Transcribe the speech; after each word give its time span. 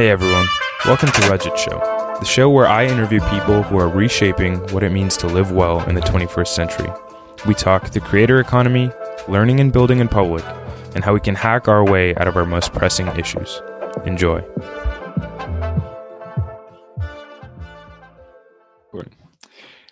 Hey 0.00 0.08
everyone, 0.08 0.46
welcome 0.86 1.12
to 1.12 1.30
Legit 1.30 1.58
Show, 1.58 1.78
the 2.20 2.24
show 2.24 2.48
where 2.48 2.66
I 2.66 2.86
interview 2.86 3.20
people 3.28 3.62
who 3.62 3.78
are 3.78 3.86
reshaping 3.86 4.56
what 4.72 4.82
it 4.82 4.92
means 4.92 5.14
to 5.18 5.26
live 5.26 5.52
well 5.52 5.86
in 5.90 5.94
the 5.94 6.00
21st 6.00 6.48
century. 6.48 6.90
We 7.46 7.52
talk 7.52 7.90
the 7.90 8.00
creator 8.00 8.40
economy, 8.40 8.90
learning 9.28 9.60
and 9.60 9.70
building 9.70 9.98
in 9.98 10.08
public, 10.08 10.42
and 10.94 11.04
how 11.04 11.12
we 11.12 11.20
can 11.20 11.34
hack 11.34 11.68
our 11.68 11.84
way 11.84 12.14
out 12.14 12.26
of 12.26 12.38
our 12.38 12.46
most 12.46 12.72
pressing 12.72 13.08
issues. 13.08 13.60
Enjoy. 14.06 14.40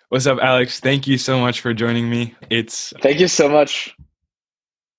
What's 0.09 0.27
up, 0.27 0.39
Alex? 0.41 0.81
Thank 0.81 1.07
you 1.07 1.19
so 1.19 1.39
much 1.39 1.61
for 1.61 1.75
joining 1.75 2.09
me. 2.09 2.35
It's 2.49 2.95
thank 3.03 3.21
you 3.21 3.29
so 3.29 3.51
much. 3.51 3.95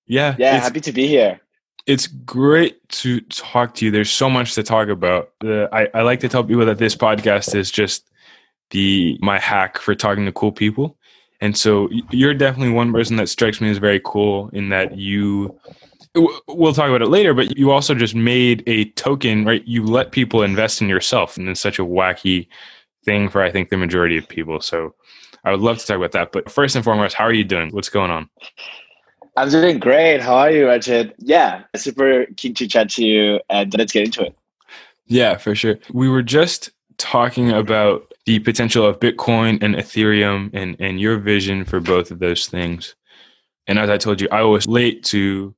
Yeah, 0.05 0.35
yeah, 0.37 0.59
happy 0.59 0.81
to 0.81 0.91
be 0.91 1.07
here. 1.07 1.41
It's 1.89 2.05
great 2.05 2.87
to 2.89 3.19
talk 3.21 3.73
to 3.75 3.85
you. 3.85 3.89
There's 3.89 4.11
so 4.11 4.29
much 4.29 4.53
to 4.53 4.61
talk 4.61 4.89
about. 4.89 5.31
I, 5.43 5.89
I 5.91 6.03
like 6.03 6.19
to 6.19 6.29
tell 6.29 6.43
people 6.43 6.67
that 6.67 6.77
this 6.77 6.95
podcast 6.95 7.55
is 7.55 7.71
just 7.71 8.11
the 8.69 9.17
my 9.21 9.39
hack 9.39 9.79
for 9.79 9.95
talking 9.95 10.23
to 10.27 10.31
cool 10.31 10.51
people. 10.51 10.99
And 11.41 11.57
so 11.57 11.89
you're 12.11 12.35
definitely 12.35 12.73
one 12.73 12.93
person 12.93 13.15
that 13.15 13.27
strikes 13.27 13.59
me 13.59 13.71
as 13.71 13.79
very 13.79 13.99
cool 14.05 14.51
in 14.53 14.69
that 14.69 14.99
you 14.99 15.59
we'll 16.47 16.73
talk 16.73 16.89
about 16.89 17.01
it 17.01 17.07
later, 17.07 17.33
but 17.33 17.57
you 17.57 17.71
also 17.71 17.95
just 17.95 18.13
made 18.13 18.63
a 18.67 18.85
token, 18.91 19.43
right? 19.43 19.67
You 19.67 19.83
let 19.83 20.11
people 20.11 20.43
invest 20.43 20.83
in 20.83 20.89
yourself, 20.89 21.37
and 21.37 21.49
it's 21.49 21.59
such 21.59 21.79
a 21.79 21.83
wacky 21.83 22.49
thing 23.03 23.29
for 23.29 23.41
I 23.41 23.51
think 23.51 23.69
the 23.69 23.77
majority 23.77 24.15
of 24.15 24.27
people. 24.27 24.61
So 24.61 24.93
I 25.43 25.49
would 25.49 25.61
love 25.61 25.79
to 25.79 25.87
talk 25.87 25.97
about 25.97 26.11
that. 26.11 26.33
But 26.33 26.51
first 26.51 26.75
and 26.75 26.85
foremost, 26.85 27.15
how 27.15 27.23
are 27.23 27.33
you 27.33 27.43
doing? 27.43 27.71
What's 27.71 27.89
going 27.89 28.11
on? 28.11 28.29
I'm 29.39 29.49
doing 29.49 29.79
great. 29.79 30.19
How 30.19 30.35
are 30.35 30.51
you, 30.51 30.65
Rajit? 30.65 31.13
Yeah, 31.17 31.63
super 31.77 32.25
keen 32.35 32.53
to 32.55 32.67
chat 32.67 32.89
to 32.91 33.05
you, 33.05 33.39
and 33.49 33.73
let's 33.77 33.93
get 33.93 34.03
into 34.03 34.25
it. 34.25 34.35
Yeah, 35.05 35.37
for 35.37 35.55
sure. 35.55 35.77
We 35.93 36.09
were 36.09 36.21
just 36.21 36.71
talking 36.97 37.49
about 37.49 38.13
the 38.25 38.39
potential 38.39 38.85
of 38.85 38.99
Bitcoin 38.99 39.63
and 39.63 39.75
Ethereum 39.75 40.49
and, 40.53 40.75
and 40.81 40.99
your 40.99 41.17
vision 41.19 41.63
for 41.63 41.79
both 41.79 42.11
of 42.11 42.19
those 42.19 42.47
things. 42.47 42.95
And 43.65 43.79
as 43.79 43.89
I 43.89 43.97
told 43.97 44.19
you, 44.19 44.27
I 44.29 44.41
was 44.41 44.67
late 44.67 45.05
to 45.05 45.55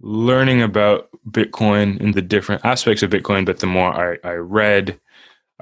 learning 0.00 0.60
about 0.60 1.08
Bitcoin 1.30 2.00
and 2.00 2.14
the 2.14 2.22
different 2.22 2.64
aspects 2.64 3.04
of 3.04 3.10
Bitcoin, 3.10 3.46
but 3.46 3.60
the 3.60 3.66
more 3.68 3.94
I, 3.94 4.18
I 4.24 4.32
read 4.32 4.98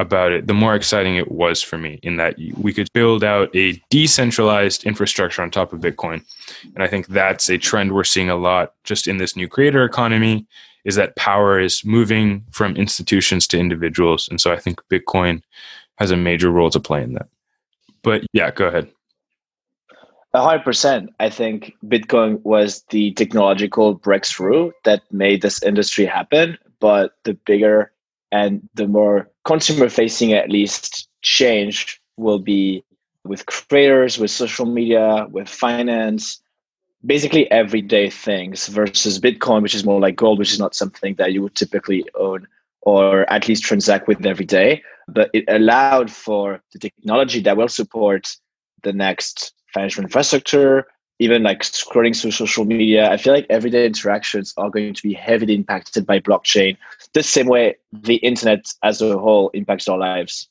about 0.02 0.32
it, 0.32 0.46
the 0.46 0.52
more 0.52 0.74
exciting 0.74 1.16
it 1.16 1.32
was 1.32 1.62
for 1.62 1.78
me 1.78 1.98
in 2.02 2.16
that 2.16 2.36
we 2.58 2.74
could 2.74 2.92
build 2.92 3.24
out 3.24 3.54
a 3.56 3.80
decentralized 3.88 4.84
infrastructure 4.84 5.40
on 5.40 5.50
top 5.50 5.72
of 5.72 5.80
Bitcoin. 5.80 6.22
And 6.74 6.82
I 6.82 6.88
think 6.88 7.06
that's 7.06 7.48
a 7.48 7.56
trend 7.56 7.92
we're 7.92 8.04
seeing 8.04 8.28
a 8.28 8.36
lot 8.36 8.74
just 8.84 9.08
in 9.08 9.16
this 9.16 9.34
new 9.34 9.48
creator 9.48 9.84
economy 9.84 10.46
is 10.84 10.96
that 10.96 11.16
power 11.16 11.60
is 11.60 11.84
moving 11.84 12.44
from 12.50 12.76
institutions 12.76 13.46
to 13.46 13.58
individuals. 13.58 14.28
And 14.28 14.40
so 14.40 14.52
I 14.52 14.58
think 14.58 14.82
Bitcoin 14.90 15.42
has 15.96 16.10
a 16.10 16.16
major 16.16 16.50
role 16.50 16.70
to 16.70 16.80
play 16.80 17.02
in 17.02 17.14
that. 17.14 17.28
But 18.02 18.24
yeah, 18.32 18.50
go 18.50 18.66
ahead. 18.66 18.90
A 20.34 20.42
hundred 20.42 20.64
percent. 20.64 21.10
I 21.20 21.28
think 21.30 21.74
Bitcoin 21.86 22.40
was 22.42 22.82
the 22.90 23.12
technological 23.12 23.94
breakthrough 23.94 24.72
that 24.84 25.02
made 25.12 25.42
this 25.42 25.62
industry 25.62 26.06
happen. 26.06 26.58
But 26.80 27.12
the 27.22 27.34
bigger 27.34 27.92
and 28.32 28.68
the 28.74 28.88
more 28.88 29.30
consumer 29.44 29.88
facing, 29.88 30.32
at 30.32 30.50
least, 30.50 31.08
change 31.22 32.00
will 32.16 32.38
be 32.38 32.84
with 33.24 33.46
creators, 33.46 34.18
with 34.18 34.30
social 34.30 34.66
media, 34.66 35.26
with 35.30 35.48
finance, 35.48 36.42
basically 37.04 37.50
everyday 37.50 38.10
things 38.10 38.66
versus 38.68 39.18
Bitcoin, 39.18 39.62
which 39.62 39.74
is 39.74 39.84
more 39.84 40.00
like 40.00 40.16
gold, 40.16 40.38
which 40.38 40.52
is 40.52 40.58
not 40.58 40.74
something 40.74 41.14
that 41.16 41.32
you 41.32 41.42
would 41.42 41.54
typically 41.54 42.04
own 42.14 42.46
or 42.82 43.30
at 43.32 43.48
least 43.48 43.62
transact 43.62 44.08
with 44.08 44.24
every 44.26 44.44
day. 44.44 44.82
But 45.08 45.30
it 45.32 45.44
allowed 45.48 46.10
for 46.10 46.60
the 46.72 46.78
technology 46.78 47.40
that 47.40 47.56
will 47.56 47.68
support 47.68 48.36
the 48.82 48.92
next 48.92 49.52
financial 49.72 50.02
infrastructure, 50.02 50.86
even 51.22 51.42
like 51.42 51.62
scrolling 51.62 52.18
through 52.20 52.32
social 52.32 52.64
media. 52.64 53.10
I 53.10 53.16
feel 53.16 53.32
like 53.32 53.46
everyday 53.48 53.86
interactions 53.86 54.52
are 54.56 54.70
going 54.70 54.92
to 54.92 55.02
be 55.02 55.14
heavily 55.14 55.54
impacted 55.54 56.04
by 56.04 56.18
blockchain, 56.18 56.76
the 57.14 57.22
same 57.22 57.46
way 57.46 57.76
the 57.92 58.16
internet 58.16 58.66
as 58.82 59.00
a 59.00 59.16
whole 59.16 59.50
impacts 59.50 59.88
our 59.88 59.98
lives. 59.98 60.48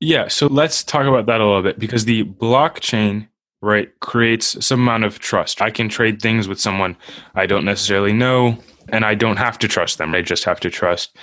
Yeah, 0.00 0.28
so 0.28 0.48
let's 0.48 0.84
talk 0.84 1.06
about 1.06 1.26
that 1.26 1.40
a 1.40 1.46
little 1.46 1.62
bit 1.62 1.78
because 1.78 2.04
the 2.04 2.24
blockchain, 2.24 3.28
right, 3.60 3.88
creates 4.00 4.64
some 4.64 4.80
amount 4.80 5.04
of 5.04 5.18
trust. 5.20 5.62
I 5.62 5.70
can 5.70 5.88
trade 5.88 6.20
things 6.20 6.48
with 6.48 6.60
someone 6.60 6.96
I 7.34 7.46
don't 7.46 7.64
necessarily 7.64 8.12
know, 8.12 8.58
and 8.88 9.04
I 9.04 9.14
don't 9.14 9.36
have 9.36 9.58
to 9.60 9.68
trust 9.68 9.98
them. 9.98 10.14
I 10.14 10.22
just 10.22 10.44
have 10.44 10.60
to 10.60 10.70
trust 10.70 11.16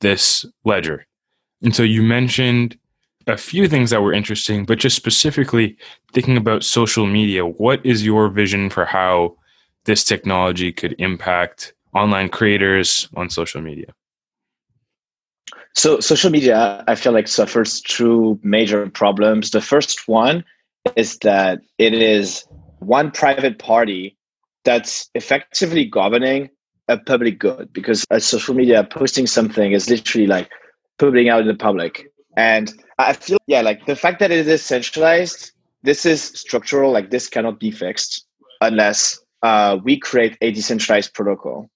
this 0.00 0.44
ledger. 0.64 1.06
And 1.62 1.74
so 1.74 1.82
you 1.82 2.02
mentioned 2.02 2.78
a 3.26 3.36
few 3.36 3.68
things 3.68 3.90
that 3.90 4.02
were 4.02 4.12
interesting, 4.12 4.64
but 4.64 4.78
just 4.78 4.96
specifically 4.96 5.76
thinking 6.12 6.36
about 6.36 6.64
social 6.64 7.06
media, 7.06 7.44
what 7.44 7.84
is 7.84 8.04
your 8.04 8.28
vision 8.28 8.70
for 8.70 8.84
how 8.84 9.36
this 9.84 10.04
technology 10.04 10.72
could 10.72 10.94
impact 10.98 11.74
online 11.94 12.28
creators 12.28 13.08
on 13.16 13.30
social 13.30 13.60
media? 13.60 13.92
So, 15.74 16.00
social 16.00 16.30
media, 16.30 16.84
I 16.88 16.94
feel 16.94 17.12
like 17.12 17.28
suffers 17.28 17.80
two 17.80 18.38
major 18.42 18.88
problems. 18.88 19.50
The 19.50 19.60
first 19.60 20.08
one 20.08 20.44
is 20.94 21.18
that 21.18 21.60
it 21.78 21.92
is 21.92 22.46
one 22.78 23.10
private 23.10 23.58
party 23.58 24.16
that's 24.64 25.10
effectively 25.14 25.84
governing 25.84 26.50
a 26.88 26.96
public 26.96 27.38
good 27.38 27.72
because 27.72 28.04
a 28.10 28.20
social 28.20 28.54
media 28.54 28.84
posting 28.84 29.26
something 29.26 29.72
is 29.72 29.90
literally 29.90 30.26
like 30.26 30.50
putting 30.98 31.28
out 31.28 31.40
in 31.40 31.48
the 31.48 31.54
public. 31.54 32.06
And 32.36 32.72
I 32.98 33.12
feel, 33.14 33.38
yeah, 33.46 33.62
like 33.62 33.86
the 33.86 33.96
fact 33.96 34.20
that 34.20 34.30
it 34.30 34.46
is 34.46 34.62
centralized, 34.62 35.52
this 35.82 36.04
is 36.04 36.22
structural, 36.22 36.92
like 36.92 37.10
this 37.10 37.28
cannot 37.28 37.58
be 37.58 37.70
fixed 37.70 38.26
unless 38.60 39.18
uh, 39.42 39.78
we 39.82 39.98
create 39.98 40.36
a 40.40 40.50
decentralized 40.50 41.14
protocol. 41.14 41.70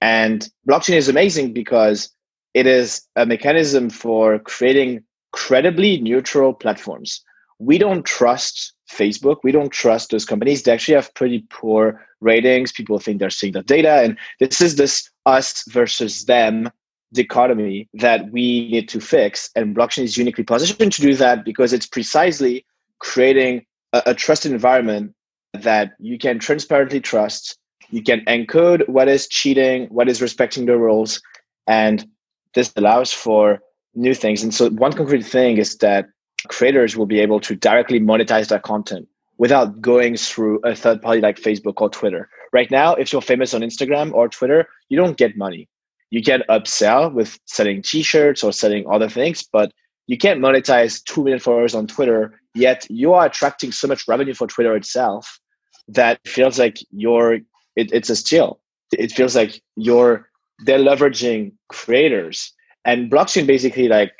And 0.00 0.48
blockchain 0.68 0.96
is 0.96 1.08
amazing 1.08 1.52
because 1.52 2.10
it 2.54 2.66
is 2.66 3.02
a 3.16 3.26
mechanism 3.26 3.90
for 3.90 4.38
creating 4.40 5.04
credibly 5.32 6.00
neutral 6.00 6.52
platforms. 6.52 7.22
We 7.58 7.78
don't 7.78 8.04
trust 8.04 8.74
Facebook. 8.90 9.38
We 9.42 9.52
don't 9.52 9.70
trust 9.70 10.10
those 10.10 10.24
companies. 10.24 10.62
They 10.62 10.72
actually 10.72 10.94
have 10.94 11.14
pretty 11.14 11.44
poor 11.50 12.06
ratings. 12.20 12.72
People 12.72 12.98
think 12.98 13.18
they're 13.18 13.30
seeing 13.30 13.52
the 13.52 13.62
data. 13.62 14.02
And 14.02 14.18
this 14.40 14.60
is 14.60 14.76
this 14.76 15.10
us 15.24 15.64
versus 15.68 16.26
them 16.26 16.70
dichotomy 17.16 17.88
that 17.94 18.30
we 18.30 18.68
need 18.70 18.88
to 18.90 19.00
fix. 19.00 19.50
And 19.56 19.74
blockchain 19.74 20.04
is 20.04 20.16
uniquely 20.16 20.44
positioned 20.44 20.92
to 20.92 21.02
do 21.02 21.14
that 21.14 21.44
because 21.44 21.72
it's 21.72 21.86
precisely 21.86 22.64
creating 22.98 23.64
a, 23.92 24.02
a 24.06 24.14
trusted 24.14 24.52
environment 24.52 25.14
that 25.52 25.92
you 25.98 26.18
can 26.18 26.38
transparently 26.38 27.00
trust. 27.00 27.58
You 27.90 28.02
can 28.02 28.20
encode 28.26 28.88
what 28.88 29.08
is 29.08 29.28
cheating, 29.28 29.86
what 29.86 30.08
is 30.08 30.22
respecting 30.22 30.66
the 30.66 30.76
rules. 30.76 31.20
And 31.66 32.06
this 32.54 32.72
allows 32.76 33.12
for 33.12 33.60
new 33.94 34.14
things. 34.14 34.42
And 34.42 34.54
so, 34.54 34.70
one 34.70 34.92
concrete 34.92 35.22
thing 35.22 35.58
is 35.58 35.76
that 35.78 36.06
creators 36.48 36.96
will 36.96 37.06
be 37.06 37.20
able 37.20 37.40
to 37.40 37.56
directly 37.56 38.00
monetize 38.00 38.48
their 38.48 38.60
content 38.60 39.08
without 39.38 39.80
going 39.80 40.16
through 40.16 40.60
a 40.64 40.74
third 40.74 41.02
party 41.02 41.20
like 41.20 41.36
Facebook 41.36 41.80
or 41.80 41.90
Twitter. 41.90 42.28
Right 42.52 42.70
now, 42.70 42.94
if 42.94 43.12
you're 43.12 43.22
famous 43.22 43.52
on 43.54 43.60
Instagram 43.60 44.12
or 44.12 44.28
Twitter, 44.28 44.66
you 44.88 44.96
don't 44.96 45.16
get 45.16 45.36
money 45.36 45.68
you 46.10 46.22
can 46.22 46.42
upsell 46.48 47.12
with 47.12 47.38
selling 47.46 47.82
t-shirts 47.82 48.44
or 48.44 48.52
selling 48.52 48.84
other 48.90 49.08
things 49.08 49.44
but 49.52 49.72
you 50.06 50.16
can't 50.16 50.40
monetize 50.40 51.02
2 51.04 51.22
million 51.22 51.40
followers 51.40 51.74
on 51.74 51.86
twitter 51.86 52.40
yet 52.54 52.86
you 52.88 53.12
are 53.12 53.26
attracting 53.26 53.72
so 53.72 53.88
much 53.88 54.06
revenue 54.08 54.34
for 54.34 54.46
twitter 54.46 54.76
itself 54.76 55.40
that 55.88 56.20
feels 56.26 56.58
like 56.58 56.78
you're 56.90 57.38
it, 57.76 57.92
it's 57.92 58.10
a 58.10 58.16
steal. 58.16 58.60
It 58.92 59.12
feels 59.12 59.36
like 59.36 59.62
you're 59.76 60.28
they're 60.64 60.78
leveraging 60.78 61.52
creators. 61.68 62.52
And 62.84 63.10
blockchain 63.10 63.46
basically 63.46 63.88
like 63.88 64.12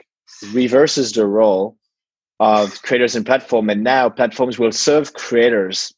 reverses 0.52 1.12
the 1.12 1.26
role 1.26 1.76
of 2.38 2.82
creators 2.82 3.16
and 3.16 3.24
platform 3.24 3.70
and 3.70 3.82
now 3.82 4.10
platforms 4.10 4.58
will 4.58 4.72
serve 4.72 5.14
creators 5.14 5.94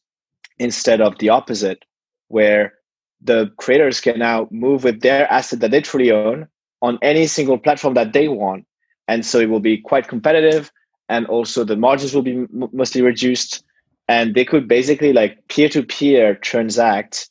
instead 0.57 1.01
of 1.01 1.17
the 1.17 1.27
opposite 1.27 1.83
where 2.29 2.73
the 3.21 3.51
creators 3.57 4.01
can 4.01 4.19
now 4.19 4.47
move 4.51 4.83
with 4.83 5.01
their 5.01 5.31
asset 5.31 5.59
that 5.61 5.71
they 5.71 5.81
truly 5.81 6.11
own 6.11 6.39
on 6.73 6.87
any 6.93 7.17
single 7.17 7.49
platform 7.49 7.87
that 7.87 8.05
they 8.05 8.21
want. 8.21 8.65
And 9.07 9.25
so 9.25 9.39
it 9.39 9.49
will 9.49 9.59
be 9.59 9.77
quite 9.77 10.07
competitive. 10.07 10.71
And 11.09 11.25
also 11.27 11.63
the 11.63 11.75
margins 11.75 12.13
will 12.13 12.21
be 12.21 12.33
m- 12.33 12.69
mostly 12.71 13.01
reduced. 13.01 13.63
And 14.07 14.35
they 14.35 14.45
could 14.45 14.67
basically 14.67 15.13
like 15.13 15.37
peer 15.49 15.69
to 15.69 15.83
peer 15.83 16.35
transact, 16.35 17.29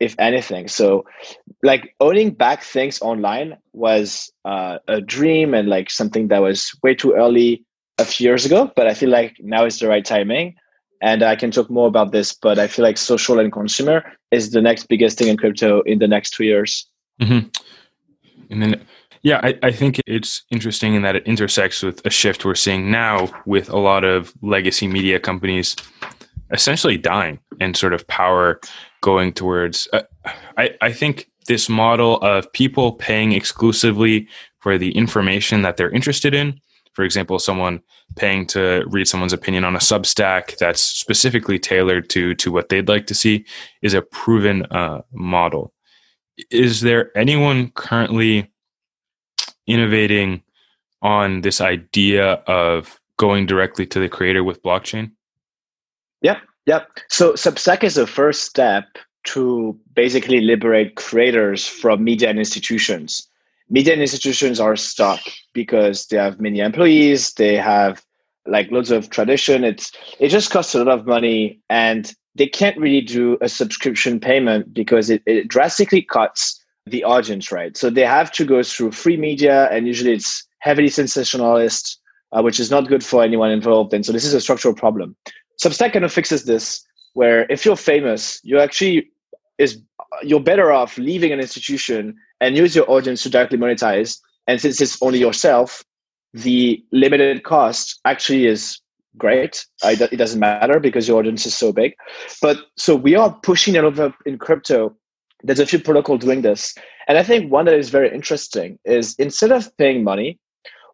if 0.00 0.14
anything. 0.18 0.68
So, 0.68 1.04
like 1.62 1.94
owning 2.00 2.30
back 2.30 2.62
things 2.62 3.00
online 3.00 3.56
was 3.72 4.32
uh, 4.44 4.78
a 4.88 5.00
dream 5.00 5.54
and 5.54 5.68
like 5.68 5.90
something 5.90 6.28
that 6.28 6.42
was 6.42 6.72
way 6.82 6.94
too 6.94 7.12
early 7.12 7.64
a 7.98 8.04
few 8.04 8.26
years 8.28 8.44
ago. 8.44 8.70
But 8.76 8.86
I 8.86 8.94
feel 8.94 9.10
like 9.10 9.36
now 9.40 9.64
is 9.64 9.78
the 9.78 9.88
right 9.88 10.04
timing 10.04 10.54
and 11.00 11.22
I 11.22 11.36
can 11.36 11.50
talk 11.50 11.70
more 11.70 11.88
about 11.88 12.12
this, 12.12 12.34
but 12.34 12.58
I 12.58 12.66
feel 12.66 12.84
like 12.84 12.98
social 12.98 13.38
and 13.38 13.52
consumer 13.52 14.04
is 14.30 14.50
the 14.50 14.62
next 14.62 14.88
biggest 14.88 15.18
thing 15.18 15.28
in 15.28 15.36
crypto 15.36 15.82
in 15.82 15.98
the 15.98 16.08
next 16.08 16.30
two 16.30 16.44
years. 16.44 16.88
Mm-hmm. 17.20 17.48
And 18.50 18.62
then, 18.62 18.86
Yeah, 19.22 19.40
I, 19.42 19.58
I, 19.62 19.72
think 19.72 20.00
it's 20.06 20.44
interesting 20.50 20.94
in 20.94 21.02
that 21.02 21.16
it 21.16 21.26
intersects 21.26 21.82
with 21.82 22.04
a 22.04 22.10
shift 22.10 22.44
we're 22.44 22.54
seeing 22.54 22.90
now 22.90 23.30
with 23.46 23.70
a 23.70 23.78
lot 23.78 24.04
of 24.04 24.32
legacy 24.42 24.86
media 24.86 25.18
companies 25.18 25.76
essentially 26.50 26.98
dying 26.98 27.38
and 27.60 27.76
sort 27.76 27.94
of 27.94 28.06
power 28.06 28.60
going 29.00 29.32
towards. 29.32 29.88
Uh, 29.92 30.02
I, 30.56 30.70
I 30.80 30.92
think 30.92 31.30
this 31.46 31.68
model 31.68 32.18
of 32.18 32.50
people 32.52 32.92
paying 32.92 33.32
exclusively 33.32 34.28
for 34.60 34.78
the 34.78 34.92
information 34.92 35.62
that 35.62 35.76
they're 35.76 35.90
interested 35.90 36.34
in. 36.34 36.60
For 36.94 37.04
example, 37.04 37.38
someone 37.38 37.80
paying 38.16 38.46
to 38.48 38.84
read 38.88 39.08
someone's 39.08 39.32
opinion 39.32 39.64
on 39.64 39.74
a 39.74 39.80
Substack 39.80 40.56
that's 40.58 40.80
specifically 40.80 41.58
tailored 41.58 42.08
to 42.10 42.34
to 42.36 42.52
what 42.52 42.68
they'd 42.68 42.88
like 42.88 43.06
to 43.08 43.14
see 43.14 43.44
is 43.82 43.94
a 43.94 44.02
proven 44.02 44.64
uh, 44.66 45.02
model. 45.12 45.72
Is 46.50 46.80
there 46.80 47.16
anyone 47.16 47.70
currently 47.74 48.50
innovating 49.66 50.42
on 51.02 51.42
this 51.42 51.60
idea 51.60 52.34
of 52.46 53.00
going 53.18 53.46
directly 53.46 53.86
to 53.86 54.00
the 54.00 54.08
creator 54.08 54.42
with 54.42 54.62
blockchain? 54.62 55.12
Yep, 56.22 56.38
yep. 56.66 56.88
So 57.08 57.32
Substack 57.34 57.84
is 57.84 57.94
the 57.94 58.06
first 58.06 58.42
step 58.42 58.84
to 59.24 59.78
basically 59.94 60.40
liberate 60.40 60.96
creators 60.96 61.66
from 61.66 62.04
media 62.04 62.30
and 62.30 62.38
institutions. 62.38 63.28
Media 63.70 63.94
institutions 63.94 64.60
are 64.60 64.76
stuck 64.76 65.20
because 65.52 66.06
they 66.06 66.16
have 66.16 66.40
many 66.40 66.60
employees, 66.60 67.32
they 67.34 67.56
have 67.56 68.04
like 68.46 68.70
loads 68.70 68.90
of 68.90 69.10
tradition. 69.10 69.64
It's 69.64 69.90
it 70.18 70.28
just 70.28 70.50
costs 70.50 70.74
a 70.74 70.84
lot 70.84 70.98
of 70.98 71.06
money 71.06 71.60
and 71.70 72.14
they 72.34 72.46
can't 72.46 72.76
really 72.76 73.00
do 73.00 73.38
a 73.40 73.48
subscription 73.48 74.20
payment 74.20 74.74
because 74.74 75.08
it, 75.08 75.22
it 75.26 75.48
drastically 75.48 76.02
cuts 76.02 76.60
the 76.86 77.04
audience, 77.04 77.50
right? 77.50 77.76
So 77.76 77.90
they 77.90 78.04
have 78.04 78.30
to 78.32 78.44
go 78.44 78.62
through 78.62 78.92
free 78.92 79.16
media, 79.16 79.68
and 79.70 79.86
usually 79.86 80.12
it's 80.12 80.46
heavily 80.58 80.88
sensationalist, 80.88 82.00
uh, 82.32 82.42
which 82.42 82.60
is 82.60 82.70
not 82.70 82.88
good 82.88 83.04
for 83.04 83.22
anyone 83.22 83.50
involved. 83.50 83.94
And 83.94 84.04
so 84.04 84.12
this 84.12 84.24
is 84.24 84.34
a 84.34 84.40
structural 84.40 84.74
problem. 84.74 85.16
Substack 85.62 85.92
kind 85.92 86.04
of 86.04 86.12
fixes 86.12 86.44
this, 86.44 86.84
where 87.14 87.46
if 87.50 87.64
you're 87.64 87.76
famous, 87.76 88.40
you 88.42 88.58
actually 88.58 89.10
is 89.58 89.80
you're 90.22 90.40
better 90.40 90.72
off 90.72 90.98
leaving 90.98 91.32
an 91.32 91.40
institution 91.40 92.16
and 92.44 92.56
use 92.56 92.76
your 92.76 92.90
audience 92.90 93.22
to 93.22 93.30
directly 93.30 93.58
monetize. 93.58 94.18
And 94.46 94.60
since 94.60 94.80
it's 94.80 95.00
only 95.02 95.18
yourself, 95.18 95.84
the 96.32 96.84
limited 96.92 97.42
cost 97.44 98.00
actually 98.04 98.46
is 98.46 98.80
great. 99.16 99.64
it 99.82 100.16
doesn't 100.16 100.40
matter 100.40 100.80
because 100.80 101.08
your 101.08 101.18
audience 101.18 101.46
is 101.46 101.56
so 101.56 101.72
big. 101.72 101.94
But 102.42 102.58
so 102.76 102.96
we 102.96 103.14
are 103.14 103.32
pushing 103.42 103.74
it 103.76 103.84
over 103.84 104.12
in 104.26 104.38
crypto 104.38 104.94
there's 105.44 105.60
a 105.60 105.66
few 105.66 105.78
protocols 105.78 106.20
doing 106.20 106.40
this. 106.42 106.74
And 107.06 107.18
I 107.18 107.22
think 107.22 107.52
one 107.52 107.66
that 107.66 107.74
is 107.74 107.90
very 107.90 108.12
interesting 108.12 108.78
is 108.84 109.14
instead 109.18 109.52
of 109.52 109.76
paying 109.76 110.02
money, 110.02 110.38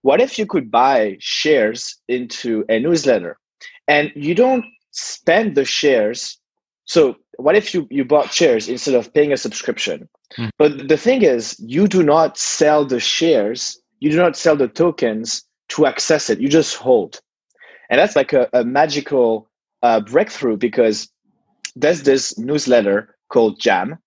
what 0.03 0.21
if 0.21 0.39
you 0.39 0.47
could 0.47 0.71
buy 0.71 1.17
shares 1.21 1.97
into 2.09 2.65
a 2.69 2.81
newsletter 2.81 3.39
and 3.87 4.11
you 4.17 4.35
don't 4.35 4.65
spend 4.91 5.55
the 5.55 5.65
shares? 5.65 6.39
So 6.85 7.17
what 7.37 7.55
if 7.55 7.73
you, 7.73 7.87
you 7.91 8.05
bought 8.05 8.33
shares 8.33 8.69
instead 8.69 8.95
of 8.95 9.15
paying 9.15 9.33
a 9.33 9.37
subscription? 9.37 10.09
Hmm. 10.37 10.49
But 10.59 10.89
the 10.89 10.97
thing 10.97 11.23
is, 11.23 11.59
you 11.61 11.89
do 11.89 12.03
not 12.03 12.39
sell 12.39 12.85
the 12.85 13.01
shares, 13.01 13.81
you 14.01 14.11
do 14.11 14.17
not 14.17 14.37
sell 14.37 14.57
the 14.57 14.69
tokens 14.69 15.45
to 15.71 15.87
access 15.87 16.31
it, 16.31 16.41
you 16.41 16.49
just 16.49 16.77
hold. 16.77 17.21
And 17.91 17.99
that's 17.99 18.17
like 18.17 18.33
a, 18.33 18.49
a 18.53 18.65
magical 18.65 19.49
uh, 19.83 20.01
breakthrough 20.01 20.57
because 20.57 21.09
there's 21.75 22.03
this 22.03 22.39
newsletter 22.39 23.17
called 23.29 23.61
Jam, 23.61 23.99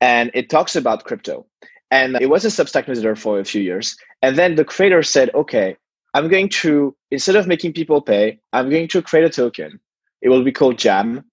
and 0.00 0.30
it 0.34 0.50
talks 0.50 0.76
about 0.76 1.04
crypto. 1.04 1.46
And 1.90 2.16
it 2.20 2.28
was 2.28 2.44
a 2.44 2.48
Substack 2.48 2.86
newsletter 2.86 3.16
for 3.16 3.40
a 3.40 3.44
few 3.44 3.62
years. 3.62 3.96
And 4.22 4.36
then 4.36 4.56
the 4.56 4.64
creator 4.64 5.02
said, 5.02 5.30
okay, 5.34 5.76
I'm 6.14 6.28
going 6.28 6.48
to, 6.50 6.94
instead 7.10 7.36
of 7.36 7.46
making 7.46 7.72
people 7.72 8.02
pay, 8.02 8.40
I'm 8.52 8.68
going 8.68 8.88
to 8.88 9.02
create 9.02 9.24
a 9.24 9.30
token. 9.30 9.80
It 10.20 10.28
will 10.28 10.44
be 10.44 10.52
called 10.52 10.78
Jam. 10.78 11.24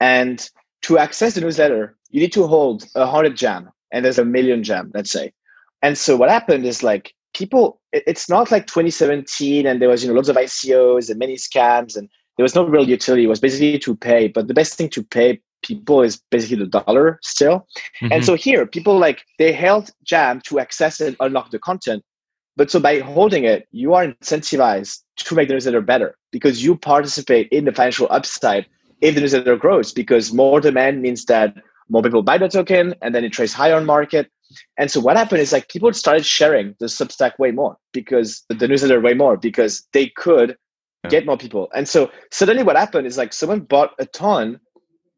And 0.00 0.48
to 0.82 0.98
access 0.98 1.34
the 1.34 1.40
newsletter, 1.40 1.96
you 2.10 2.20
need 2.20 2.32
to 2.34 2.46
hold 2.46 2.84
a 2.94 3.00
100 3.00 3.36
Jam. 3.36 3.70
And 3.92 4.04
there's 4.04 4.18
a 4.18 4.24
million 4.24 4.62
Jam, 4.62 4.90
let's 4.94 5.10
say. 5.10 5.32
And 5.82 5.96
so 5.96 6.16
what 6.16 6.30
happened 6.30 6.64
is 6.64 6.82
like 6.82 7.14
people, 7.34 7.80
it's 7.92 8.28
not 8.28 8.50
like 8.50 8.66
2017 8.66 9.66
and 9.66 9.80
there 9.80 9.88
was, 9.88 10.02
you 10.02 10.08
know, 10.08 10.14
lots 10.14 10.28
of 10.28 10.36
ICOs 10.36 11.10
and 11.10 11.18
many 11.18 11.36
scams 11.36 11.96
and 11.96 12.08
there 12.36 12.44
was 12.44 12.54
no 12.54 12.64
real 12.64 12.88
utility. 12.88 13.24
It 13.24 13.28
was 13.28 13.40
basically 13.40 13.78
to 13.78 13.96
pay. 13.96 14.28
But 14.28 14.48
the 14.48 14.54
best 14.54 14.74
thing 14.74 14.88
to 14.90 15.02
pay 15.02 15.40
people 15.62 16.02
is 16.02 16.20
basically 16.30 16.58
the 16.58 16.66
dollar 16.66 17.18
still. 17.22 17.66
Mm-hmm. 18.02 18.12
And 18.12 18.24
so 18.24 18.34
here, 18.34 18.66
people 18.66 18.98
like 18.98 19.22
they 19.38 19.52
held 19.52 19.90
Jam 20.04 20.40
to 20.46 20.58
access 20.58 21.00
and 21.00 21.16
unlock 21.20 21.50
the 21.50 21.58
content. 21.58 22.04
But 22.56 22.70
so 22.70 22.80
by 22.80 23.00
holding 23.00 23.44
it, 23.44 23.68
you 23.72 23.94
are 23.94 24.06
incentivized 24.06 25.00
to 25.16 25.34
make 25.34 25.48
the 25.48 25.54
newsletter 25.54 25.82
better 25.82 26.16
because 26.32 26.64
you 26.64 26.76
participate 26.76 27.48
in 27.50 27.66
the 27.66 27.72
financial 27.72 28.06
upside 28.10 28.66
if 29.02 29.14
the 29.14 29.20
newsletter 29.20 29.56
grows 29.56 29.92
because 29.92 30.32
more 30.32 30.60
demand 30.60 31.02
means 31.02 31.26
that 31.26 31.54
more 31.88 32.02
people 32.02 32.22
buy 32.22 32.38
the 32.38 32.48
token 32.48 32.94
and 33.02 33.14
then 33.14 33.24
it 33.24 33.32
trades 33.32 33.52
higher 33.52 33.74
on 33.74 33.86
market. 33.86 34.30
And 34.78 34.90
so 34.90 35.00
what 35.00 35.16
happened 35.16 35.40
is 35.40 35.52
like 35.52 35.68
people 35.68 35.92
started 35.92 36.24
sharing 36.24 36.74
the 36.78 36.86
Substack 36.86 37.38
way 37.38 37.50
more 37.50 37.76
because 37.92 38.44
the 38.48 38.68
newsletter 38.68 39.00
way 39.00 39.14
more 39.14 39.36
because 39.36 39.86
they 39.92 40.08
could 40.08 40.56
get 41.08 41.26
more 41.26 41.36
people. 41.36 41.68
And 41.74 41.88
so 41.88 42.10
suddenly 42.30 42.62
what 42.62 42.76
happened 42.76 43.06
is 43.06 43.16
like 43.16 43.32
someone 43.32 43.60
bought 43.60 43.94
a 43.98 44.06
ton 44.06 44.60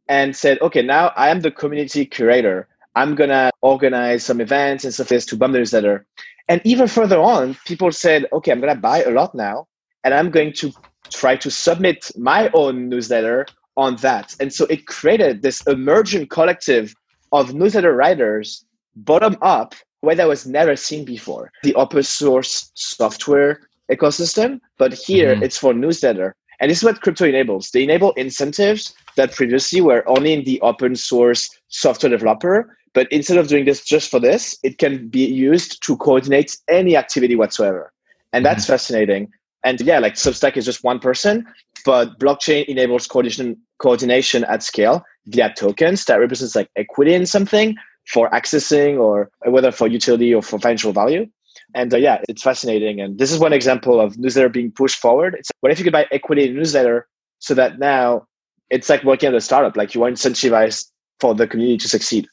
and 0.09 0.35
said, 0.35 0.61
okay, 0.63 0.83
now 0.83 1.13
I 1.17 1.29
am 1.29 1.41
the 1.41 1.51
community 1.51 2.07
curator. 2.07 2.69
I'm 2.95 3.15
gonna 3.15 3.51
organize 3.63 4.25
some 4.25 4.41
events 4.41 4.85
and 4.85 4.93
stuff 4.93 5.09
this 5.09 5.27
to 5.27 5.37
bump 5.37 5.53
the 5.53 5.61
newsletter. 5.61 6.07
And 6.49 6.61
even 6.65 6.89
further 6.89 7.19
on, 7.19 7.57
people 7.67 7.93
said, 7.93 8.27
okay, 8.33 8.51
I'm 8.51 8.61
gonna 8.61 8.75
buy 8.75 9.03
a 9.03 9.11
lot 9.11 9.35
now, 9.35 9.69
and 10.03 10.15
I'm 10.15 10.31
going 10.31 10.53
to 10.55 10.73
try 11.11 11.37
to 11.37 11.51
submit 11.51 12.11
my 12.17 12.51
own 12.55 12.89
newsletter 12.89 13.47
on 13.79 13.97
that. 13.97 14.37
And 14.41 14.53
so 14.53 14.67
it 14.67 14.87
created 14.87 15.41
this 15.41 15.67
emergent 15.67 16.29
collective 16.29 16.95
of 17.33 17.55
newsletter 17.55 17.95
writers, 17.95 18.65
bottom 18.97 19.37
up, 19.41 19.75
where 20.01 20.17
that 20.17 20.29
was 20.29 20.47
never 20.47 20.77
seen 20.77 21.05
before. 21.05 21.51
The 21.63 21.75
open 21.77 22.03
source 22.03 22.71
software 22.75 23.61
ecosystem, 23.91 24.61
but 24.77 24.93
here 24.93 25.35
mm-hmm. 25.35 25.45
it's 25.45 25.57
for 25.57 25.73
newsletter. 25.73 26.35
And 26.61 26.71
this 26.71 26.79
is 26.79 26.85
what 26.85 27.01
crypto 27.01 27.25
enables. 27.25 27.71
They 27.71 27.85
enable 27.85 28.13
incentives 28.13 28.93
that 29.17 29.33
previously 29.33 29.81
were 29.81 30.07
only 30.09 30.33
in 30.33 30.45
the 30.45 30.61
open 30.61 30.97
source 30.97 31.49
software 31.69 32.11
developer. 32.11 32.77
But 32.95 33.07
instead 33.13 33.39
of 33.39 33.47
doing 33.47 33.65
this 33.65 33.85
just 33.85 34.11
for 34.11 34.19
this, 34.19 34.59
it 34.65 34.79
can 34.79 35.09
be 35.09 35.25
used 35.25 35.83
to 35.85 35.97
coordinate 35.97 36.57
any 36.69 36.97
activity 36.97 37.37
whatsoever. 37.37 37.93
And 38.33 38.45
that's 38.45 38.65
mm-hmm. 38.65 38.73
fascinating. 38.73 39.33
And 39.65 39.81
yeah, 39.81 39.99
like 39.99 40.15
Substack 40.15 40.57
is 40.57 40.65
just 40.65 40.85
one 40.85 40.99
person, 40.99 41.47
but 41.85 42.19
blockchain 42.19 42.65
enables 42.67 43.07
coordination 43.07 43.57
coordination 43.79 44.45
at 44.45 44.63
scale 44.63 45.05
via 45.27 45.53
tokens 45.55 46.05
that 46.07 46.17
represents 46.17 46.57
like 46.57 46.69
equity 46.77 47.15
in 47.15 47.27
something 47.27 47.77
for 48.07 48.29
accessing 48.31 48.99
or 48.99 49.31
whether 49.47 49.71
for 49.71 49.87
utility 49.87 50.35
or 50.35 50.43
for 50.43 50.59
financial 50.59 50.93
value. 50.93 51.27
And 51.75 51.93
uh, 51.93 51.99
yeah, 51.99 52.23
it's 52.29 52.43
fascinating. 52.43 53.01
And 53.01 53.19
this 53.19 53.31
is 53.31 53.39
one 53.39 53.53
example 53.53 54.01
of 54.01 54.19
newsletter 54.19 54.49
being 54.49 54.73
pushed 54.73 54.99
forward. 54.99 55.37
It's 55.39 55.51
what 55.61 55.71
if 55.71 55.79
you 55.79 55.85
could 55.85 55.93
buy 55.93 56.07
equity 56.11 56.49
in 56.49 56.55
newsletter 56.55 57.07
so 57.39 57.55
that 57.55 57.79
now 57.79 58.27
it's 58.71 58.89
like 58.89 59.05
working 59.05 59.29
at 59.29 59.35
a 59.35 59.41
startup, 59.41 59.77
like 59.77 59.95
you 59.95 60.03
are 60.03 60.11
incentivized 60.11 60.91
for 61.21 61.35
the 61.35 61.47
community 61.47 61.79
to 61.79 61.89
succeed. 61.89 62.27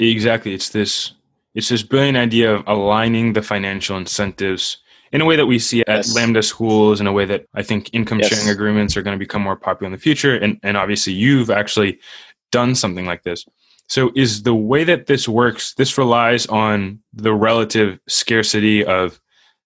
Exactly. 0.00 0.54
It's 0.54 0.70
this 0.70 1.12
it's 1.54 1.68
this 1.68 1.84
brilliant 1.84 2.18
idea 2.18 2.52
of 2.52 2.64
aligning 2.66 3.32
the 3.32 3.42
financial 3.42 3.96
incentives 3.96 4.78
in 5.12 5.20
a 5.20 5.24
way 5.24 5.36
that 5.36 5.46
we 5.46 5.58
see 5.58 5.80
at 5.82 5.88
yes. 5.88 6.14
Lambda 6.14 6.42
schools, 6.42 7.00
in 7.00 7.06
a 7.06 7.12
way 7.12 7.24
that 7.24 7.46
I 7.54 7.62
think 7.62 7.90
income 7.92 8.20
yes. 8.20 8.28
sharing 8.28 8.48
agreements 8.48 8.96
are 8.96 9.02
going 9.02 9.16
to 9.16 9.24
become 9.24 9.42
more 9.42 9.56
popular 9.56 9.86
in 9.86 9.92
the 9.92 9.98
future. 9.98 10.36
And 10.36 10.58
and 10.62 10.76
obviously 10.76 11.12
you've 11.12 11.50
actually 11.50 12.00
done 12.50 12.74
something 12.74 13.06
like 13.06 13.22
this. 13.22 13.44
So, 13.88 14.10
is 14.14 14.44
the 14.44 14.54
way 14.54 14.84
that 14.84 15.06
this 15.06 15.28
works? 15.28 15.74
This 15.74 15.98
relies 15.98 16.46
on 16.46 17.00
the 17.12 17.34
relative 17.34 17.98
scarcity 18.08 18.84
of 18.84 19.20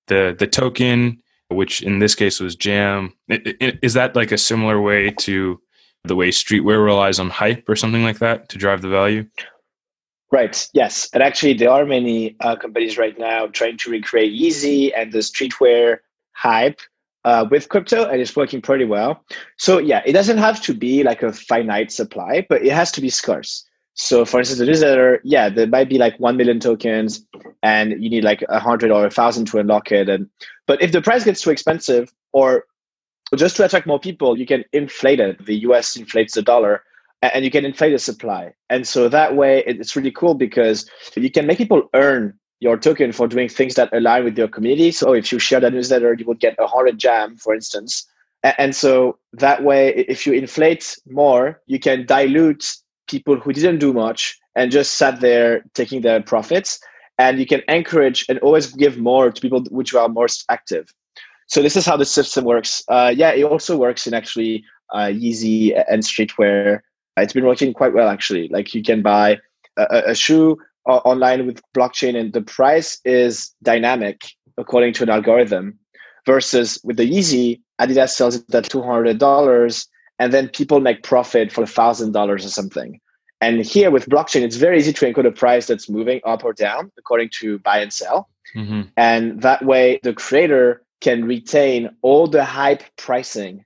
the 0.09 0.35
the 0.39 0.47
token, 0.47 1.23
which 1.49 1.83
in 1.83 1.99
this 2.01 2.15
case 2.15 2.41
was 2.41 2.57
Jam. 2.57 3.15
Is 3.29 3.95
that 3.95 4.17
like 4.17 4.33
a 4.33 4.39
similar 4.39 4.81
way 4.81 5.11
to 5.21 5.61
the 6.05 6.17
way 6.17 6.31
streetwear 6.31 6.85
relies 6.85 7.19
on 7.19 7.31
hype 7.31 7.69
or 7.69 7.77
something 7.77 8.03
like 8.03 8.19
that 8.19 8.49
to 8.49 8.59
drive 8.59 8.83
the 8.83 8.89
value? 8.89 9.27
Right. 10.31 10.69
Yes, 10.75 11.09
and 11.15 11.23
actually, 11.23 11.55
there 11.55 11.71
are 11.71 11.87
many 11.87 12.37
uh, 12.41 12.55
companies 12.57 12.99
right 12.99 13.19
now 13.19 13.47
trying 13.47 13.79
to 13.79 13.91
recreate 13.91 14.39
Yeezy 14.39 14.93
and 14.95 15.11
the 15.11 15.21
streetwear 15.21 15.99
hype 16.33 16.81
uh, 17.25 17.47
with 17.51 17.69
crypto, 17.69 18.07
and 18.07 18.21
it's 18.21 18.37
working 18.37 18.61
pretty 18.61 18.85
well. 18.85 19.25
So 19.57 19.79
yeah, 19.79 20.03
it 20.05 20.13
doesn't 20.13 20.39
have 20.39 20.61
to 20.63 20.75
be 20.75 21.03
like 21.03 21.23
a 21.23 21.33
finite 21.33 21.93
supply, 21.93 22.47
but 22.49 22.63
it 22.63 22.73
has 22.73 22.93
to 22.93 23.01
be 23.01 23.11
scarce. 23.11 23.65
So 23.95 24.25
for 24.25 24.39
instance, 24.39 24.61
the 24.61 24.67
newsletter, 24.67 25.21
yeah, 25.25 25.49
there 25.49 25.67
might 25.67 25.89
be 25.89 25.99
like 25.99 26.19
1 26.21 26.37
million 26.37 26.61
tokens 26.61 27.27
and 27.65 28.01
you 28.03 28.09
need 28.09 28.23
like 28.23 28.45
a 28.49 28.61
hundred 28.61 28.93
or 28.93 29.05
a 29.05 29.11
thousand 29.11 29.47
to 29.47 29.59
unlock 29.59 29.91
it. 29.91 30.09
And, 30.09 30.31
but 30.69 30.81
if 30.81 30.93
the 30.93 31.03
price 31.03 31.25
gets 31.25 31.43
too 31.43 31.51
expensive 31.51 32.15
or 32.33 32.65
just 33.35 33.57
to 33.57 33.65
attract 33.65 33.89
more 33.89 33.99
people, 33.99 34.39
you 34.39 34.47
can 34.47 34.65
inflate 34.73 35.19
it. 35.19 35.45
The 35.45 35.57
US 35.63 35.97
inflates 35.97 36.35
the 36.35 36.43
dollar 36.43 36.85
and 37.23 37.45
you 37.45 37.51
can 37.51 37.65
inflate 37.65 37.93
the 37.93 37.99
supply. 37.99 38.53
And 38.71 38.87
so 38.87 39.09
that 39.09 39.35
way 39.37 39.63
it's 39.67 39.97
really 39.97 40.13
cool 40.13 40.35
because 40.35 40.89
you 41.17 41.31
can 41.31 41.47
make 41.47 41.59
people 41.59 41.89
earn 41.95 42.39
your 42.61 42.77
token 42.77 43.13
for 43.13 43.29
doing 43.29 43.49
things 43.49 43.75
that 43.75 43.93
align 43.93 44.25
with 44.25 44.37
your 44.37 44.49
community. 44.49 44.91
So 44.91 45.13
if 45.13 45.31
you 45.33 45.39
share 45.39 45.61
that 45.61 45.73
newsletter, 45.73 46.15
you 46.15 46.27
would 46.27 46.41
get 46.41 46.57
a 46.59 46.67
hundred 46.67 46.99
jam, 46.99 47.37
for 47.37 47.55
instance. 47.55 48.05
And 48.43 48.75
so 48.75 49.19
that 49.33 49.65
way, 49.65 49.95
if 50.09 50.27
you 50.27 50.33
inflate 50.33 50.97
more, 51.09 51.61
you 51.67 51.79
can 51.79 52.07
dilute 52.07 52.65
people 53.09 53.37
who 53.37 53.53
didn't 53.53 53.79
do 53.79 53.93
much 53.93 54.39
and 54.55 54.71
just 54.71 54.95
sat 54.95 55.21
there 55.21 55.65
taking 55.75 56.03
their 56.03 56.23
profits. 56.23 56.81
And 57.19 57.41
you 57.41 57.47
can 57.47 57.63
encourage 57.69 58.25
and 58.29 58.39
always 58.41 58.73
give 58.73 58.97
more 58.97 59.33
to 59.33 59.41
people 59.41 59.65
which 59.71 59.93
are 59.93 60.09
most 60.09 60.45
active. 60.51 60.93
So 61.49 61.63
this 61.63 61.75
is 61.77 61.85
how 61.85 61.97
the 61.97 62.05
system 62.05 62.45
works. 62.45 62.83
Uh, 62.89 63.13
yeah, 63.17 63.31
it 63.31 63.43
also 63.43 63.77
works 63.77 64.07
in 64.07 64.15
actually 64.15 64.65
uh, 64.93 65.07
Yeezy 65.07 65.83
and 65.91 66.03
streetwear. 66.03 66.81
It's 67.23 67.33
been 67.33 67.47
working 67.47 67.73
quite 67.73 67.93
well 67.93 68.09
actually. 68.09 68.49
Like 68.49 68.75
you 68.75 68.83
can 68.83 69.03
buy 69.03 69.39
a, 69.77 70.03
a 70.07 70.15
shoe 70.15 70.59
online 70.87 71.47
with 71.47 71.61
blockchain, 71.77 72.19
and 72.19 72.33
the 72.33 72.43
price 72.43 72.99
is 73.05 73.55
dynamic 73.63 74.23
according 74.57 74.95
to 74.95 75.03
an 75.03 75.11
algorithm. 75.11 75.79
Versus 76.27 76.79
with 76.85 76.99
the 76.99 77.11
Yeezy, 77.11 77.61
Adidas 77.81 78.11
sells 78.11 78.37
it 78.37 78.55
at 78.55 78.65
two 78.65 78.83
hundred 78.83 79.19
dollars, 79.19 79.89
and 80.19 80.33
then 80.33 80.49
people 80.49 80.81
make 80.81 81.03
profit 81.03 81.51
for 81.51 81.63
a 81.63 81.67
thousand 81.67 82.13
dollars 82.13 82.45
or 82.45 82.51
something. 82.51 83.01
And 83.41 83.65
here 83.65 83.91
with 83.91 84.09
blockchain, 84.09 84.43
it's 84.43 84.57
very 84.57 84.79
easy 84.79 84.93
to 84.93 85.07
encode 85.07 85.27
a 85.27 85.31
price 85.31 85.67
that's 85.67 85.89
moving 85.89 86.21
up 86.27 86.45
or 86.45 86.53
down 86.53 86.91
according 86.99 87.31
to 87.41 87.59
buy 87.61 87.79
and 87.79 87.93
sell. 87.93 88.29
Mm-hmm. 88.55 88.83
And 88.97 89.41
that 89.43 89.65
way, 89.65 90.01
the 90.03 90.13
creator 90.13 90.83
can 91.01 91.25
retain 91.25 91.91
all 92.03 92.27
the 92.27 92.45
hype 92.45 92.83
pricing. 92.97 93.65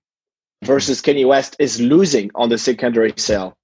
Versus 0.63 1.03
Kanye 1.03 1.27
West 1.27 1.57
is 1.59 1.81
losing 1.81 2.31
on 2.35 2.49
the 2.49 2.59
secondary 2.59 3.13
sale. 3.17 3.57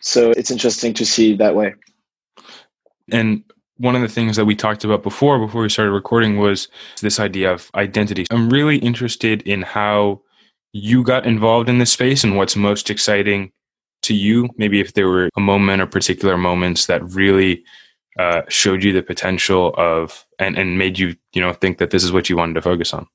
So 0.00 0.30
it's 0.32 0.50
interesting 0.50 0.92
to 0.94 1.06
see 1.06 1.34
that 1.36 1.54
way. 1.54 1.74
And 3.10 3.42
one 3.78 3.96
of 3.96 4.02
the 4.02 4.08
things 4.08 4.36
that 4.36 4.44
we 4.44 4.54
talked 4.54 4.84
about 4.84 5.02
before, 5.02 5.38
before 5.38 5.62
we 5.62 5.68
started 5.68 5.92
recording, 5.92 6.38
was 6.38 6.68
this 7.00 7.18
idea 7.18 7.52
of 7.52 7.70
identity. 7.74 8.26
I'm 8.30 8.50
really 8.50 8.76
interested 8.78 9.42
in 9.42 9.62
how 9.62 10.20
you 10.72 11.02
got 11.02 11.26
involved 11.26 11.68
in 11.68 11.78
this 11.78 11.92
space 11.92 12.24
and 12.24 12.36
what's 12.36 12.56
most 12.56 12.90
exciting 12.90 13.52
to 14.02 14.14
you? 14.14 14.48
Maybe 14.56 14.80
if 14.80 14.94
there 14.94 15.08
were 15.08 15.30
a 15.36 15.40
moment 15.40 15.82
or 15.82 15.86
particular 15.86 16.36
moments 16.36 16.86
that 16.86 17.02
really 17.02 17.64
uh, 18.18 18.42
showed 18.48 18.84
you 18.84 18.92
the 18.92 19.02
potential 19.02 19.74
of 19.76 20.24
and, 20.38 20.56
and 20.56 20.78
made 20.78 20.98
you, 20.98 21.16
you 21.32 21.40
know, 21.40 21.52
think 21.52 21.78
that 21.78 21.90
this 21.90 22.04
is 22.04 22.12
what 22.12 22.28
you 22.28 22.36
wanted 22.36 22.54
to 22.54 22.62
focus 22.62 22.92
on. 22.92 23.06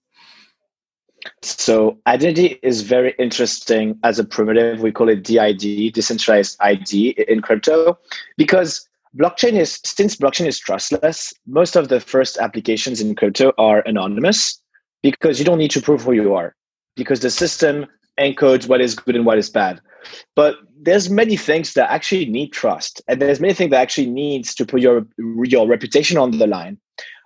So 1.41 1.97
identity 2.05 2.59
is 2.63 2.81
very 2.81 3.15
interesting 3.17 3.97
as 4.03 4.19
a 4.19 4.23
primitive. 4.23 4.81
We 4.81 4.91
call 4.91 5.09
it 5.09 5.23
DID, 5.23 5.93
decentralized 5.93 6.57
ID 6.59 7.11
in 7.27 7.41
crypto, 7.41 7.97
because 8.37 8.87
blockchain 9.17 9.53
is 9.53 9.79
since 9.85 10.15
blockchain 10.15 10.47
is 10.47 10.59
trustless. 10.59 11.33
Most 11.47 11.75
of 11.75 11.89
the 11.89 11.99
first 11.99 12.37
applications 12.37 13.01
in 13.01 13.15
crypto 13.15 13.53
are 13.57 13.81
anonymous 13.85 14.61
because 15.01 15.39
you 15.39 15.45
don't 15.45 15.57
need 15.57 15.71
to 15.71 15.81
prove 15.81 16.01
who 16.01 16.11
you 16.11 16.33
are 16.33 16.55
because 16.95 17.21
the 17.21 17.31
system 17.31 17.85
encodes 18.19 18.67
what 18.67 18.81
is 18.81 18.95
good 18.95 19.15
and 19.15 19.25
what 19.25 19.37
is 19.37 19.49
bad. 19.49 19.79
But 20.35 20.57
there's 20.81 21.09
many 21.09 21.37
things 21.37 21.73
that 21.73 21.91
actually 21.91 22.25
need 22.25 22.53
trust, 22.53 23.01
and 23.07 23.21
there's 23.21 23.39
many 23.39 23.53
things 23.53 23.71
that 23.71 23.81
actually 23.81 24.07
needs 24.07 24.55
to 24.55 24.65
put 24.65 24.81
your 24.81 25.05
your 25.43 25.67
reputation 25.67 26.17
on 26.17 26.31
the 26.31 26.47
line. 26.47 26.77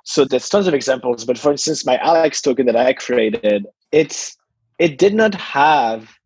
So 0.04 0.26
there's 0.26 0.50
tons 0.50 0.68
of 0.68 0.74
examples. 0.74 1.26
But 1.26 1.38
for 1.38 1.52
instance, 1.52 1.86
my 1.86 1.98
Alex 1.98 2.42
token 2.42 2.66
that 2.68 2.76
I 2.76 2.94
created, 2.94 3.66
it's 3.92 4.38
it 4.80 4.98
did 4.98 5.14
not 5.14 5.34
have 5.36 6.18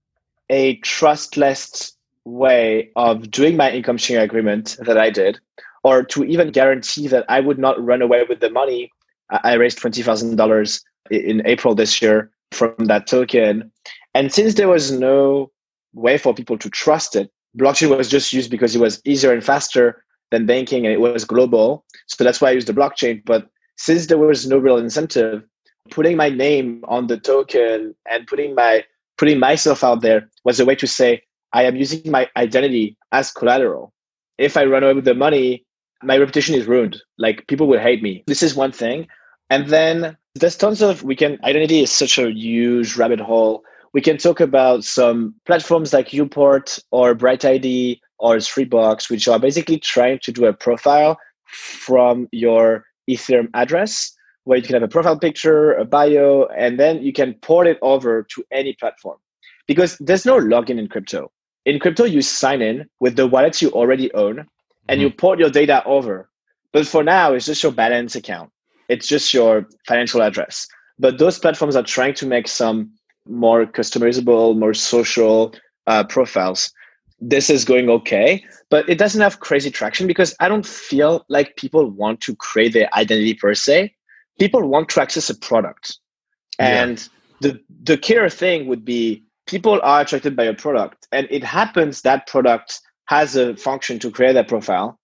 a 0.49 0.77
trustless 0.77 1.93
way 2.25 2.89
of 2.95 3.29
doing 3.31 3.55
my 3.55 3.71
income 3.71 3.97
sharing 3.97 4.23
agreement 4.23 4.77
that 4.79 4.97
I 4.97 5.09
did, 5.09 5.39
or 5.83 6.03
to 6.03 6.23
even 6.23 6.51
guarantee 6.51 7.07
that 7.07 7.25
I 7.29 7.39
would 7.39 7.59
not 7.59 7.83
run 7.83 8.01
away 8.01 8.23
with 8.27 8.39
the 8.39 8.49
money. 8.49 8.91
I 9.29 9.53
raised 9.53 9.77
twenty 9.77 10.01
thousand 10.01 10.35
dollars 10.35 10.83
in 11.11 11.45
April 11.45 11.75
this 11.75 12.01
year 12.01 12.31
from 12.51 12.73
that 12.79 13.07
token. 13.07 13.71
And 14.13 14.33
since 14.33 14.55
there 14.55 14.69
was 14.69 14.91
no 14.91 15.51
way 15.97 16.17
for 16.17 16.33
people 16.33 16.57
to 16.59 16.69
trust 16.69 17.15
it. 17.15 17.31
Blockchain 17.57 17.95
was 17.95 18.09
just 18.09 18.31
used 18.31 18.51
because 18.51 18.75
it 18.75 18.79
was 18.79 19.01
easier 19.03 19.33
and 19.33 19.43
faster 19.43 20.03
than 20.31 20.45
banking 20.45 20.85
and 20.85 20.93
it 20.93 21.01
was 21.01 21.25
global. 21.25 21.85
So 22.07 22.23
that's 22.23 22.39
why 22.39 22.49
I 22.49 22.53
used 22.53 22.67
the 22.67 22.73
blockchain. 22.73 23.23
But 23.25 23.49
since 23.77 24.07
there 24.07 24.17
was 24.17 24.47
no 24.47 24.57
real 24.57 24.77
incentive, 24.77 25.43
putting 25.91 26.17
my 26.17 26.29
name 26.29 26.83
on 26.87 27.07
the 27.07 27.17
token 27.17 27.95
and 28.09 28.27
putting 28.27 28.55
my 28.55 28.83
putting 29.17 29.39
myself 29.39 29.83
out 29.83 30.01
there 30.01 30.29
was 30.43 30.59
a 30.59 30.65
way 30.65 30.75
to 30.75 30.85
say 30.87 31.21
I 31.53 31.63
am 31.63 31.75
using 31.75 32.11
my 32.11 32.29
identity 32.37 32.97
as 33.11 33.31
collateral. 33.31 33.93
If 34.37 34.57
I 34.57 34.65
run 34.65 34.83
away 34.83 34.93
with 34.93 35.05
the 35.05 35.15
money, 35.15 35.65
my 36.03 36.17
reputation 36.17 36.53
is 36.53 36.67
ruined. 36.67 37.01
Like 37.17 37.47
people 37.47 37.67
will 37.67 37.79
hate 37.79 38.03
me. 38.03 38.23
This 38.27 38.43
is 38.43 38.55
one 38.55 38.71
thing. 38.71 39.07
And 39.49 39.69
then 39.69 40.17
there's 40.35 40.57
tons 40.57 40.81
of 40.81 41.03
we 41.03 41.15
can 41.15 41.39
identity 41.43 41.81
is 41.81 41.91
such 41.91 42.19
a 42.19 42.31
huge 42.31 42.95
rabbit 42.95 43.19
hole 43.19 43.63
we 43.93 44.01
can 44.01 44.17
talk 44.17 44.39
about 44.39 44.83
some 44.83 45.33
platforms 45.47 45.91
like 45.91 46.09
uPort 46.09 46.79
or 46.91 47.15
BrightID 47.15 47.99
or 48.19 48.35
Threebox, 48.35 49.09
which 49.09 49.27
are 49.27 49.39
basically 49.39 49.79
trying 49.79 50.19
to 50.19 50.31
do 50.31 50.45
a 50.45 50.53
profile 50.53 51.17
from 51.45 52.27
your 52.31 52.83
Ethereum 53.09 53.49
address, 53.53 54.13
where 54.43 54.57
you 54.57 54.63
can 54.63 54.73
have 54.73 54.83
a 54.83 54.87
profile 54.87 55.19
picture, 55.19 55.73
a 55.73 55.85
bio, 55.85 56.45
and 56.57 56.79
then 56.79 57.01
you 57.01 57.11
can 57.13 57.33
port 57.35 57.67
it 57.67 57.77
over 57.81 58.23
to 58.23 58.43
any 58.51 58.73
platform. 58.73 59.17
Because 59.67 59.97
there's 59.99 60.25
no 60.25 60.37
login 60.39 60.79
in 60.79 60.87
crypto. 60.87 61.31
In 61.65 61.79
crypto, 61.79 62.05
you 62.05 62.21
sign 62.21 62.61
in 62.61 62.85
with 63.01 63.17
the 63.17 63.27
wallets 63.27 63.61
you 63.61 63.69
already 63.71 64.13
own 64.13 64.39
and 64.87 64.99
mm-hmm. 64.99 65.01
you 65.01 65.09
port 65.09 65.39
your 65.39 65.49
data 65.49 65.83
over. 65.85 66.29
But 66.71 66.87
for 66.87 67.03
now, 67.03 67.33
it's 67.33 67.45
just 67.45 67.61
your 67.61 67.73
balance 67.73 68.15
account. 68.15 68.49
It's 68.87 69.07
just 69.07 69.33
your 69.33 69.67
financial 69.85 70.21
address. 70.21 70.67
But 70.97 71.17
those 71.17 71.39
platforms 71.39 71.75
are 71.75 71.83
trying 71.83 72.13
to 72.15 72.25
make 72.25 72.47
some 72.47 72.91
more 73.27 73.65
customizable, 73.65 74.57
more 74.57 74.73
social 74.73 75.53
uh, 75.87 76.05
profiles. 76.05 76.71
This 77.19 77.49
is 77.49 77.65
going 77.65 77.89
okay, 77.89 78.43
but 78.69 78.87
it 78.87 78.97
doesn't 78.97 79.21
have 79.21 79.39
crazy 79.39 79.71
traction 79.71 80.05
because 80.05 80.35
I 80.39 80.47
don't 80.47 80.65
feel 80.65 81.25
like 81.29 81.55
people 81.55 81.89
want 81.89 82.21
to 82.21 82.35
create 82.35 82.73
their 82.73 82.93
identity 82.95 83.33
per 83.33 83.55
se. 83.55 83.93
People 84.39 84.67
want 84.67 84.89
to 84.89 85.01
access 85.01 85.29
a 85.29 85.35
product. 85.35 85.97
And 86.59 86.99
yeah. 87.39 87.51
the, 87.51 87.59
the 87.83 87.97
killer 87.97 88.29
thing 88.29 88.67
would 88.67 88.85
be 88.85 89.23
people 89.47 89.79
are 89.81 90.01
attracted 90.01 90.35
by 90.35 90.43
a 90.43 90.53
product, 90.53 91.07
and 91.11 91.27
it 91.31 91.43
happens 91.43 92.01
that 92.01 92.27
product 92.27 92.79
has 93.05 93.35
a 93.35 93.55
function 93.55 93.97
to 93.99 94.11
create 94.11 94.33
that 94.33 94.47
profile 94.47 94.99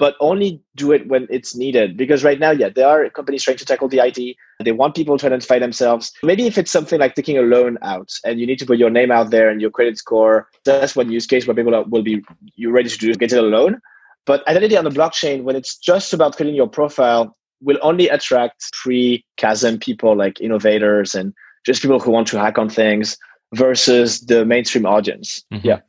but 0.00 0.16
only 0.18 0.62
do 0.76 0.92
it 0.92 1.06
when 1.08 1.28
it's 1.28 1.54
needed. 1.54 1.94
Because 1.94 2.24
right 2.24 2.40
now, 2.40 2.50
yeah, 2.52 2.70
there 2.70 2.88
are 2.88 3.10
companies 3.10 3.44
trying 3.44 3.58
to 3.58 3.66
tackle 3.66 3.86
the 3.86 4.00
ID. 4.00 4.34
They 4.64 4.72
want 4.72 4.96
people 4.96 5.18
to 5.18 5.26
identify 5.26 5.58
themselves. 5.58 6.10
Maybe 6.22 6.46
if 6.46 6.56
it's 6.56 6.70
something 6.70 6.98
like 6.98 7.14
taking 7.14 7.36
a 7.36 7.42
loan 7.42 7.76
out 7.82 8.08
and 8.24 8.40
you 8.40 8.46
need 8.46 8.58
to 8.60 8.66
put 8.66 8.78
your 8.78 8.88
name 8.88 9.10
out 9.10 9.30
there 9.30 9.50
and 9.50 9.60
your 9.60 9.70
credit 9.70 9.98
score, 9.98 10.48
that's 10.64 10.96
one 10.96 11.12
use 11.12 11.26
case 11.26 11.46
where 11.46 11.54
people 11.54 11.84
will 11.88 12.02
be 12.02 12.24
you 12.56 12.70
ready 12.70 12.88
to 12.88 12.96
do 12.96 13.14
get 13.14 13.32
a 13.34 13.42
loan. 13.42 13.78
But 14.24 14.46
identity 14.48 14.74
on 14.74 14.84
the 14.84 14.90
blockchain, 14.90 15.42
when 15.42 15.54
it's 15.54 15.76
just 15.76 16.14
about 16.14 16.34
creating 16.34 16.56
your 16.56 16.68
profile, 16.68 17.36
will 17.60 17.78
only 17.82 18.08
attract 18.08 18.72
pre-chasm 18.72 19.80
people 19.80 20.16
like 20.16 20.40
innovators 20.40 21.14
and 21.14 21.34
just 21.66 21.82
people 21.82 22.00
who 22.00 22.10
want 22.10 22.26
to 22.28 22.38
hack 22.38 22.56
on 22.56 22.70
things 22.70 23.18
versus 23.54 24.20
the 24.20 24.46
mainstream 24.46 24.86
audience. 24.86 25.44
Mm-hmm. 25.52 25.66
Yeah. 25.66 25.80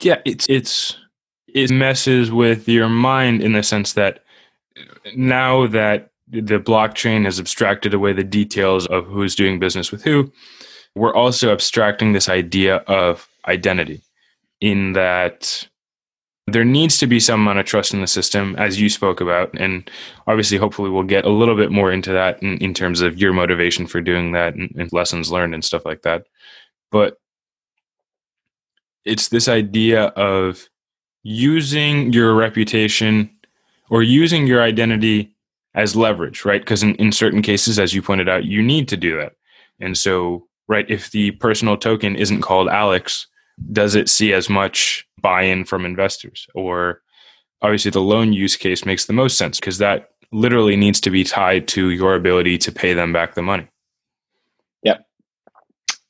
Yeah, 0.00 0.20
it's 0.24 0.46
it's 0.48 0.96
it 1.54 1.70
messes 1.70 2.30
with 2.32 2.68
your 2.68 2.88
mind 2.88 3.42
in 3.42 3.52
the 3.52 3.62
sense 3.62 3.94
that 3.94 4.24
now 5.16 5.66
that 5.68 6.10
the 6.28 6.58
blockchain 6.58 7.24
has 7.24 7.38
abstracted 7.38 7.94
away 7.94 8.12
the 8.12 8.24
details 8.24 8.86
of 8.88 9.06
who's 9.06 9.36
doing 9.36 9.60
business 9.60 9.92
with 9.92 10.02
who, 10.02 10.30
we're 10.96 11.14
also 11.14 11.52
abstracting 11.52 12.12
this 12.12 12.28
idea 12.28 12.76
of 12.76 13.28
identity 13.46 14.02
in 14.60 14.92
that 14.94 15.68
there 16.46 16.64
needs 16.64 16.98
to 16.98 17.06
be 17.06 17.20
some 17.20 17.40
amount 17.40 17.58
of 17.58 17.66
trust 17.66 17.94
in 17.94 18.00
the 18.00 18.06
system, 18.06 18.54
as 18.58 18.80
you 18.80 18.90
spoke 18.90 19.20
about. 19.20 19.50
And 19.58 19.90
obviously, 20.26 20.58
hopefully, 20.58 20.90
we'll 20.90 21.02
get 21.02 21.24
a 21.24 21.30
little 21.30 21.56
bit 21.56 21.70
more 21.70 21.90
into 21.90 22.12
that 22.12 22.42
in, 22.42 22.58
in 22.58 22.74
terms 22.74 23.00
of 23.00 23.18
your 23.18 23.32
motivation 23.32 23.86
for 23.86 24.00
doing 24.00 24.32
that 24.32 24.54
and, 24.54 24.70
and 24.76 24.92
lessons 24.92 25.32
learned 25.32 25.54
and 25.54 25.64
stuff 25.64 25.86
like 25.86 26.02
that. 26.02 26.26
But 26.90 27.18
it's 29.04 29.28
this 29.28 29.48
idea 29.48 30.04
of 30.04 30.68
using 31.24 32.12
your 32.12 32.34
reputation 32.34 33.28
or 33.90 34.02
using 34.02 34.46
your 34.46 34.62
identity 34.62 35.34
as 35.74 35.96
leverage, 35.96 36.44
right? 36.44 36.60
Because 36.60 36.82
in, 36.82 36.94
in 36.96 37.10
certain 37.10 37.42
cases, 37.42 37.78
as 37.78 37.92
you 37.92 38.00
pointed 38.00 38.28
out, 38.28 38.44
you 38.44 38.62
need 38.62 38.86
to 38.88 38.96
do 38.96 39.18
that. 39.18 39.32
And 39.80 39.98
so, 39.98 40.46
right, 40.68 40.88
if 40.88 41.10
the 41.10 41.32
personal 41.32 41.76
token 41.76 42.14
isn't 42.14 42.42
called 42.42 42.68
Alex, 42.68 43.26
does 43.72 43.94
it 43.94 44.08
see 44.08 44.32
as 44.32 44.48
much 44.48 45.06
buy 45.20 45.42
in 45.42 45.64
from 45.64 45.84
investors? 45.84 46.46
Or 46.54 47.02
obviously, 47.62 47.90
the 47.90 48.00
loan 48.00 48.32
use 48.32 48.56
case 48.56 48.84
makes 48.84 49.06
the 49.06 49.12
most 49.12 49.36
sense 49.36 49.58
because 49.58 49.78
that 49.78 50.10
literally 50.30 50.76
needs 50.76 51.00
to 51.00 51.10
be 51.10 51.24
tied 51.24 51.66
to 51.68 51.90
your 51.90 52.14
ability 52.14 52.58
to 52.58 52.72
pay 52.72 52.92
them 52.92 53.12
back 53.12 53.34
the 53.34 53.42
money. 53.42 53.66
Yeah. 54.82 54.98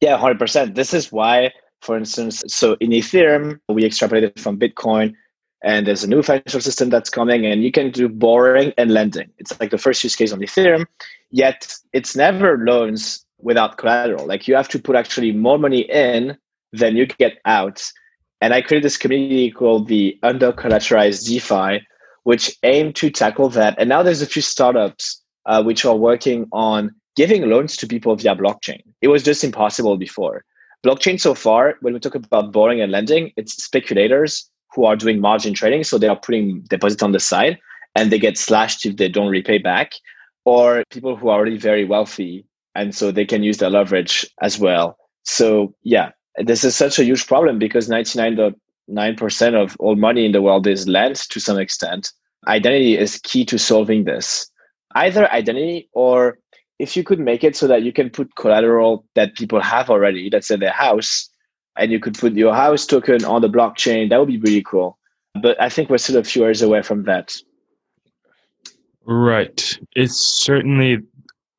Yeah, 0.00 0.18
100%. 0.18 0.74
This 0.74 0.92
is 0.92 1.12
why 1.12 1.52
for 1.84 1.98
instance, 1.98 2.42
so 2.48 2.76
in 2.80 2.90
Ethereum, 2.90 3.60
we 3.68 3.82
extrapolated 3.84 4.38
from 4.38 4.58
Bitcoin 4.58 5.14
and 5.62 5.86
there's 5.86 6.04
a 6.04 6.08
new 6.08 6.22
financial 6.22 6.60
system 6.60 6.90
that's 6.90 7.10
coming 7.10 7.46
and 7.46 7.62
you 7.62 7.72
can 7.72 7.90
do 7.90 8.08
borrowing 8.08 8.72
and 8.78 8.90
lending. 8.92 9.30
It's 9.38 9.58
like 9.58 9.70
the 9.70 9.78
first 9.78 10.04
use 10.04 10.14
case 10.14 10.32
on 10.32 10.40
ethereum 10.40 10.86
yet 11.30 11.74
it's 11.92 12.14
never 12.14 12.58
loans 12.58 13.24
without 13.38 13.78
collateral. 13.78 14.26
Like 14.26 14.46
you 14.46 14.54
have 14.54 14.68
to 14.68 14.78
put 14.78 14.94
actually 14.94 15.32
more 15.32 15.58
money 15.58 15.80
in 15.90 16.36
than 16.72 16.96
you 16.96 17.06
get 17.06 17.38
out. 17.46 17.82
And 18.40 18.52
i 18.52 18.60
created 18.60 18.84
this 18.84 18.98
community 18.98 19.50
called 19.50 19.88
the 19.88 20.18
under 20.22 20.52
collateralized 20.52 21.26
defi 21.26 21.84
which 22.24 22.56
aim 22.62 22.92
to 22.94 23.10
tackle 23.10 23.50
that. 23.50 23.74
And 23.78 23.88
now 23.88 24.02
there's 24.02 24.22
a 24.22 24.26
few 24.26 24.40
startups 24.40 25.22
uh, 25.44 25.62
which 25.62 25.84
are 25.84 25.96
working 25.96 26.46
on 26.52 26.90
giving 27.16 27.50
loans 27.50 27.76
to 27.76 27.86
people 27.86 28.16
via 28.16 28.34
blockchain. 28.34 28.80
It 29.02 29.08
was 29.08 29.22
just 29.22 29.44
impossible 29.44 29.98
before 29.98 30.44
blockchain 30.84 31.20
so 31.20 31.34
far 31.34 31.76
when 31.80 31.94
we 31.94 32.00
talk 32.00 32.14
about 32.14 32.52
borrowing 32.52 32.80
and 32.80 32.92
lending 32.92 33.32
it's 33.36 33.62
speculators 33.62 34.50
who 34.74 34.84
are 34.84 34.96
doing 34.96 35.20
margin 35.20 35.54
trading. 35.54 35.84
So 35.84 35.98
they 35.98 36.08
are 36.08 36.18
putting 36.18 36.60
deposits 36.62 37.02
on 37.02 37.12
the 37.12 37.20
side 37.20 37.58
and 37.94 38.10
they 38.10 38.18
get 38.18 38.36
slashed 38.36 38.84
if 38.84 38.96
they 38.96 39.08
don't 39.08 39.28
repay 39.28 39.58
back, 39.58 39.92
or 40.44 40.82
people 40.90 41.16
who 41.16 41.28
are 41.28 41.38
already 41.38 41.58
very 41.58 41.84
wealthy. 41.84 42.44
And 42.74 42.94
so 42.94 43.12
they 43.12 43.24
can 43.24 43.44
use 43.44 43.58
their 43.58 43.70
leverage 43.70 44.26
as 44.42 44.58
well. 44.58 44.96
So, 45.22 45.74
yeah, 45.82 46.10
this 46.38 46.64
is 46.64 46.74
such 46.74 46.98
a 46.98 47.04
huge 47.04 47.26
problem 47.28 47.58
because 47.58 47.88
99.9% 47.88 49.54
of 49.54 49.76
all 49.78 49.94
money 49.94 50.26
in 50.26 50.32
the 50.32 50.42
world 50.42 50.66
is 50.66 50.88
lent 50.88 51.28
to 51.30 51.38
some 51.38 51.58
extent. 51.58 52.12
Identity 52.48 52.98
is 52.98 53.20
key 53.22 53.44
to 53.44 53.58
solving 53.58 54.04
this. 54.04 54.50
Either 54.96 55.30
identity 55.30 55.88
or 55.92 56.38
if 56.78 56.96
you 56.96 57.04
could 57.04 57.20
make 57.20 57.44
it 57.44 57.56
so 57.56 57.66
that 57.66 57.82
you 57.82 57.92
can 57.92 58.10
put 58.10 58.34
collateral 58.36 59.04
that 59.14 59.34
people 59.34 59.60
have 59.60 59.90
already, 59.90 60.28
let's 60.30 60.48
say 60.48 60.56
their 60.56 60.72
house, 60.72 61.28
and 61.76 61.90
you 61.90 62.00
could 62.00 62.18
put 62.18 62.34
your 62.34 62.54
house 62.54 62.86
token 62.86 63.24
on 63.24 63.42
the 63.42 63.48
blockchain. 63.48 64.10
That 64.10 64.18
would 64.18 64.28
be 64.28 64.38
really 64.38 64.62
cool. 64.62 64.98
But 65.40 65.60
I 65.60 65.68
think 65.68 65.90
we're 65.90 65.98
still 65.98 66.18
a 66.18 66.24
few 66.24 66.42
years 66.42 66.62
away 66.62 66.82
from 66.82 67.04
that. 67.04 67.34
Right. 69.04 69.78
It's 69.94 70.16
certainly 70.16 70.98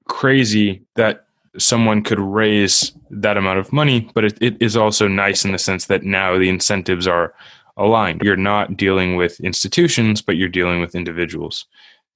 crazy 0.08 0.82
that 0.96 1.26
someone 1.58 2.04
could 2.04 2.20
raise 2.20 2.94
that 3.10 3.38
amount 3.38 3.60
of 3.60 3.72
money, 3.72 4.10
but 4.14 4.26
it, 4.26 4.38
it 4.42 4.58
is 4.62 4.76
also 4.76 5.08
nice 5.08 5.46
in 5.46 5.52
the 5.52 5.58
sense 5.58 5.86
that 5.86 6.04
now 6.04 6.38
the 6.38 6.50
incentives 6.50 7.08
are 7.08 7.34
aligned. 7.78 8.22
You're 8.24 8.36
not 8.36 8.78
dealing 8.78 9.16
with 9.16 9.40
institutions, 9.40 10.22
but 10.22 10.38
you're 10.38 10.50
dealing 10.50 10.82
with 10.82 10.96
individuals. 10.96 11.66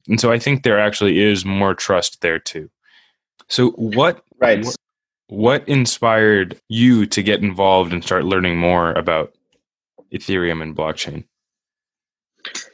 And 0.07 0.19
so 0.19 0.31
I 0.31 0.39
think 0.39 0.63
there 0.63 0.79
actually 0.79 1.21
is 1.21 1.45
more 1.45 1.73
trust 1.73 2.21
there 2.21 2.39
too. 2.39 2.69
So 3.47 3.71
what 3.71 4.23
right. 4.39 4.63
What, 4.63 4.75
what 5.27 5.69
inspired 5.69 6.59
you 6.69 7.05
to 7.05 7.21
get 7.21 7.41
involved 7.41 7.93
and 7.93 8.03
start 8.03 8.25
learning 8.25 8.57
more 8.57 8.93
about 8.93 9.33
Ethereum 10.11 10.61
and 10.61 10.75
blockchain? 10.75 11.23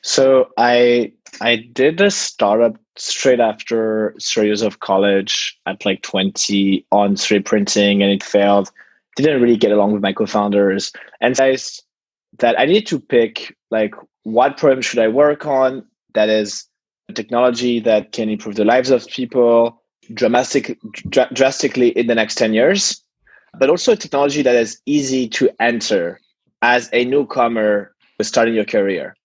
So 0.03 0.49
I 0.57 1.11
I 1.41 1.57
did 1.57 1.99
a 2.01 2.11
startup 2.11 2.77
straight 2.97 3.41
after 3.41 4.15
three 4.21 4.45
years 4.45 4.61
of 4.61 4.79
college 4.79 5.57
at 5.65 5.85
like 5.85 6.01
20 6.01 6.85
on 6.91 7.15
3D 7.15 7.43
printing 7.43 8.01
and 8.01 8.11
it 8.11 8.23
failed. 8.23 8.71
Didn't 9.17 9.41
really 9.41 9.57
get 9.57 9.71
along 9.71 9.91
with 9.91 10.01
my 10.01 10.13
co-founders. 10.13 10.93
And 11.19 11.37
I 11.39 11.55
said 11.55 11.83
that 12.39 12.59
I 12.59 12.65
need 12.65 12.87
to 12.87 12.99
pick 12.99 13.55
like 13.71 13.93
what 14.23 14.57
problem 14.57 14.81
should 14.81 14.99
I 14.99 15.07
work 15.07 15.45
on 15.45 15.85
that 16.13 16.29
is 16.29 16.65
technology 17.13 17.79
that 17.81 18.11
can 18.11 18.29
improve 18.29 18.55
the 18.55 18.65
lives 18.65 18.89
of 18.89 19.07
people 19.07 19.81
dramatic, 20.13 20.77
dr- 21.09 21.33
drastically 21.33 21.89
in 21.89 22.07
the 22.07 22.15
next 22.15 22.35
10 22.35 22.53
years, 22.53 23.01
but 23.59 23.69
also 23.69 23.93
a 23.93 23.95
technology 23.95 24.41
that 24.41 24.55
is 24.55 24.81
easy 24.85 25.27
to 25.29 25.49
enter 25.59 26.19
as 26.61 26.89
a 26.93 27.05
newcomer 27.05 27.95
starting 28.21 28.53
your 28.53 28.65
career. 28.65 29.15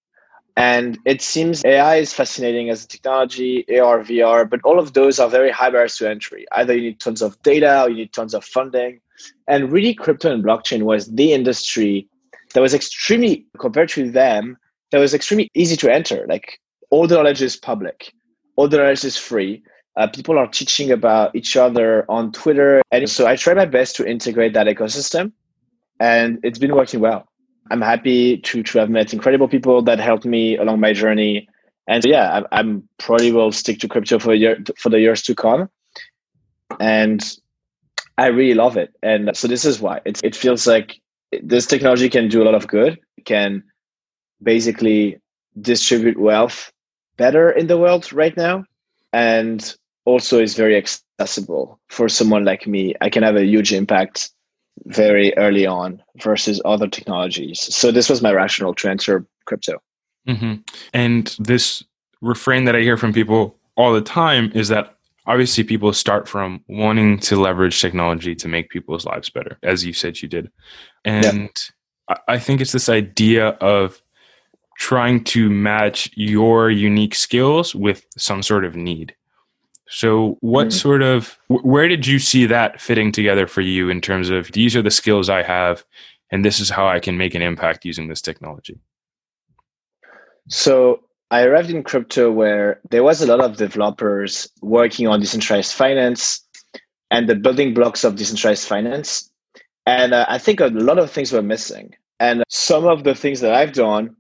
And 0.56 0.98
it 1.06 1.22
seems 1.22 1.64
AI 1.64 1.96
is 1.96 2.12
fascinating 2.12 2.70
as 2.70 2.84
a 2.84 2.88
technology, 2.88 3.64
AR, 3.78 4.00
VR, 4.00 4.48
but 4.48 4.60
all 4.64 4.78
of 4.78 4.92
those 4.92 5.18
are 5.18 5.28
very 5.28 5.50
high 5.50 5.70
barriers 5.70 5.96
to 5.96 6.10
entry. 6.10 6.44
Either 6.52 6.74
you 6.74 6.82
need 6.82 7.00
tons 7.00 7.22
of 7.22 7.40
data 7.42 7.84
or 7.84 7.88
you 7.88 7.96
need 7.96 8.12
tons 8.12 8.34
of 8.34 8.44
funding. 8.44 9.00
And 9.48 9.70
really, 9.72 9.94
crypto 9.94 10.32
and 10.32 10.44
blockchain 10.44 10.82
was 10.82 11.06
the 11.06 11.32
industry 11.32 12.08
that 12.52 12.60
was 12.60 12.74
extremely, 12.74 13.46
compared 13.58 13.88
to 13.90 14.10
them, 14.10 14.56
that 14.90 14.98
was 14.98 15.14
extremely 15.14 15.48
easy 15.54 15.76
to 15.76 15.92
enter. 15.92 16.26
Like 16.28 16.60
all 16.90 17.06
the 17.06 17.14
knowledge 17.14 17.42
is 17.42 17.56
public, 17.56 18.12
all 18.56 18.68
the 18.68 18.78
knowledge 18.78 19.04
is 19.04 19.16
free. 19.16 19.62
Uh, 19.96 20.06
people 20.06 20.38
are 20.38 20.46
teaching 20.46 20.90
about 20.90 21.34
each 21.34 21.56
other 21.56 22.04
on 22.08 22.32
Twitter. 22.32 22.82
And 22.92 23.08
so 23.10 23.26
I 23.26 23.36
try 23.36 23.54
my 23.54 23.64
best 23.64 23.96
to 23.96 24.08
integrate 24.08 24.54
that 24.54 24.66
ecosystem. 24.66 25.32
And 25.98 26.38
it's 26.42 26.58
been 26.58 26.74
working 26.74 27.00
well. 27.00 27.26
I'm 27.70 27.80
happy 27.80 28.38
to, 28.38 28.62
to 28.62 28.78
have 28.78 28.90
met 28.90 29.12
incredible 29.12 29.48
people 29.48 29.82
that 29.82 30.00
helped 30.00 30.24
me 30.24 30.56
along 30.56 30.80
my 30.80 30.92
journey. 30.92 31.48
And 31.86 32.04
yeah, 32.04 32.40
I, 32.52 32.60
I'm 32.60 32.88
probably 32.98 33.32
will 33.32 33.52
stick 33.52 33.80
to 33.80 33.88
crypto 33.88 34.18
for, 34.18 34.34
year, 34.34 34.58
for 34.76 34.88
the 34.88 35.00
years 35.00 35.22
to 35.22 35.34
come. 35.34 35.68
And 36.78 37.22
I 38.16 38.26
really 38.26 38.54
love 38.54 38.76
it. 38.76 38.94
And 39.02 39.36
so 39.36 39.48
this 39.48 39.64
is 39.64 39.80
why 39.80 40.00
it's, 40.04 40.20
it 40.22 40.36
feels 40.36 40.66
like 40.66 41.00
this 41.42 41.66
technology 41.66 42.08
can 42.08 42.28
do 42.28 42.42
a 42.42 42.44
lot 42.44 42.54
of 42.54 42.66
good, 42.66 42.98
can 43.24 43.62
basically 44.42 45.18
distribute 45.60 46.18
wealth 46.18 46.72
better 47.16 47.50
in 47.50 47.66
the 47.66 47.78
world 47.78 48.12
right 48.12 48.36
now. 48.36 48.64
And 49.12 49.74
also 50.10 50.40
is 50.40 50.54
very 50.54 50.76
accessible 50.76 51.78
for 51.88 52.08
someone 52.08 52.44
like 52.44 52.66
me. 52.66 52.94
I 53.00 53.08
can 53.08 53.22
have 53.22 53.36
a 53.36 53.44
huge 53.44 53.72
impact 53.72 54.30
very 54.86 55.36
early 55.36 55.66
on 55.66 56.02
versus 56.22 56.60
other 56.64 56.88
technologies. 56.88 57.60
So 57.74 57.92
this 57.92 58.08
was 58.08 58.22
my 58.22 58.32
rationale 58.32 58.74
to 58.74 58.88
enter 58.88 59.26
crypto. 59.44 59.82
Mm-hmm. 60.28 60.54
And 60.92 61.36
this 61.38 61.84
refrain 62.20 62.64
that 62.64 62.76
I 62.76 62.80
hear 62.80 62.96
from 62.96 63.12
people 63.12 63.56
all 63.76 63.92
the 63.92 64.00
time 64.00 64.50
is 64.54 64.68
that 64.68 64.96
obviously 65.26 65.64
people 65.64 65.92
start 65.92 66.28
from 66.28 66.64
wanting 66.68 67.18
to 67.20 67.40
leverage 67.40 67.80
technology 67.80 68.34
to 68.34 68.48
make 68.48 68.70
people's 68.70 69.04
lives 69.04 69.30
better, 69.30 69.58
as 69.62 69.84
you 69.84 69.92
said 69.92 70.20
you 70.20 70.28
did. 70.28 70.50
And 71.04 71.50
yeah. 72.08 72.16
I 72.26 72.38
think 72.38 72.60
it's 72.60 72.72
this 72.72 72.88
idea 72.88 73.48
of 73.60 74.02
trying 74.78 75.22
to 75.24 75.50
match 75.50 76.10
your 76.14 76.70
unique 76.70 77.14
skills 77.14 77.74
with 77.74 78.06
some 78.16 78.42
sort 78.42 78.64
of 78.64 78.74
need. 78.74 79.14
So, 79.92 80.38
what 80.40 80.68
mm-hmm. 80.68 80.78
sort 80.78 81.02
of 81.02 81.36
where 81.48 81.88
did 81.88 82.06
you 82.06 82.20
see 82.20 82.46
that 82.46 82.80
fitting 82.80 83.10
together 83.10 83.48
for 83.48 83.60
you 83.60 83.90
in 83.90 84.00
terms 84.00 84.30
of 84.30 84.52
these 84.52 84.76
are 84.76 84.82
the 84.82 84.90
skills 84.90 85.28
I 85.28 85.42
have, 85.42 85.84
and 86.30 86.44
this 86.44 86.60
is 86.60 86.70
how 86.70 86.86
I 86.86 87.00
can 87.00 87.18
make 87.18 87.34
an 87.34 87.42
impact 87.42 87.84
using 87.84 88.06
this 88.06 88.22
technology? 88.22 88.78
So, 90.48 91.00
I 91.32 91.42
arrived 91.42 91.70
in 91.70 91.82
crypto 91.82 92.30
where 92.30 92.80
there 92.90 93.02
was 93.02 93.20
a 93.20 93.26
lot 93.26 93.40
of 93.40 93.56
developers 93.56 94.48
working 94.62 95.08
on 95.08 95.18
decentralized 95.18 95.74
finance 95.74 96.46
and 97.10 97.28
the 97.28 97.34
building 97.34 97.74
blocks 97.74 98.04
of 98.04 98.14
decentralized 98.14 98.68
finance. 98.68 99.28
And 99.86 100.14
uh, 100.14 100.24
I 100.28 100.38
think 100.38 100.60
a 100.60 100.66
lot 100.66 101.00
of 101.00 101.10
things 101.10 101.32
were 101.32 101.42
missing. 101.42 101.96
And 102.20 102.44
some 102.48 102.86
of 102.86 103.02
the 103.02 103.16
things 103.16 103.40
that 103.40 103.54
I've 103.54 103.72
done 103.72 104.14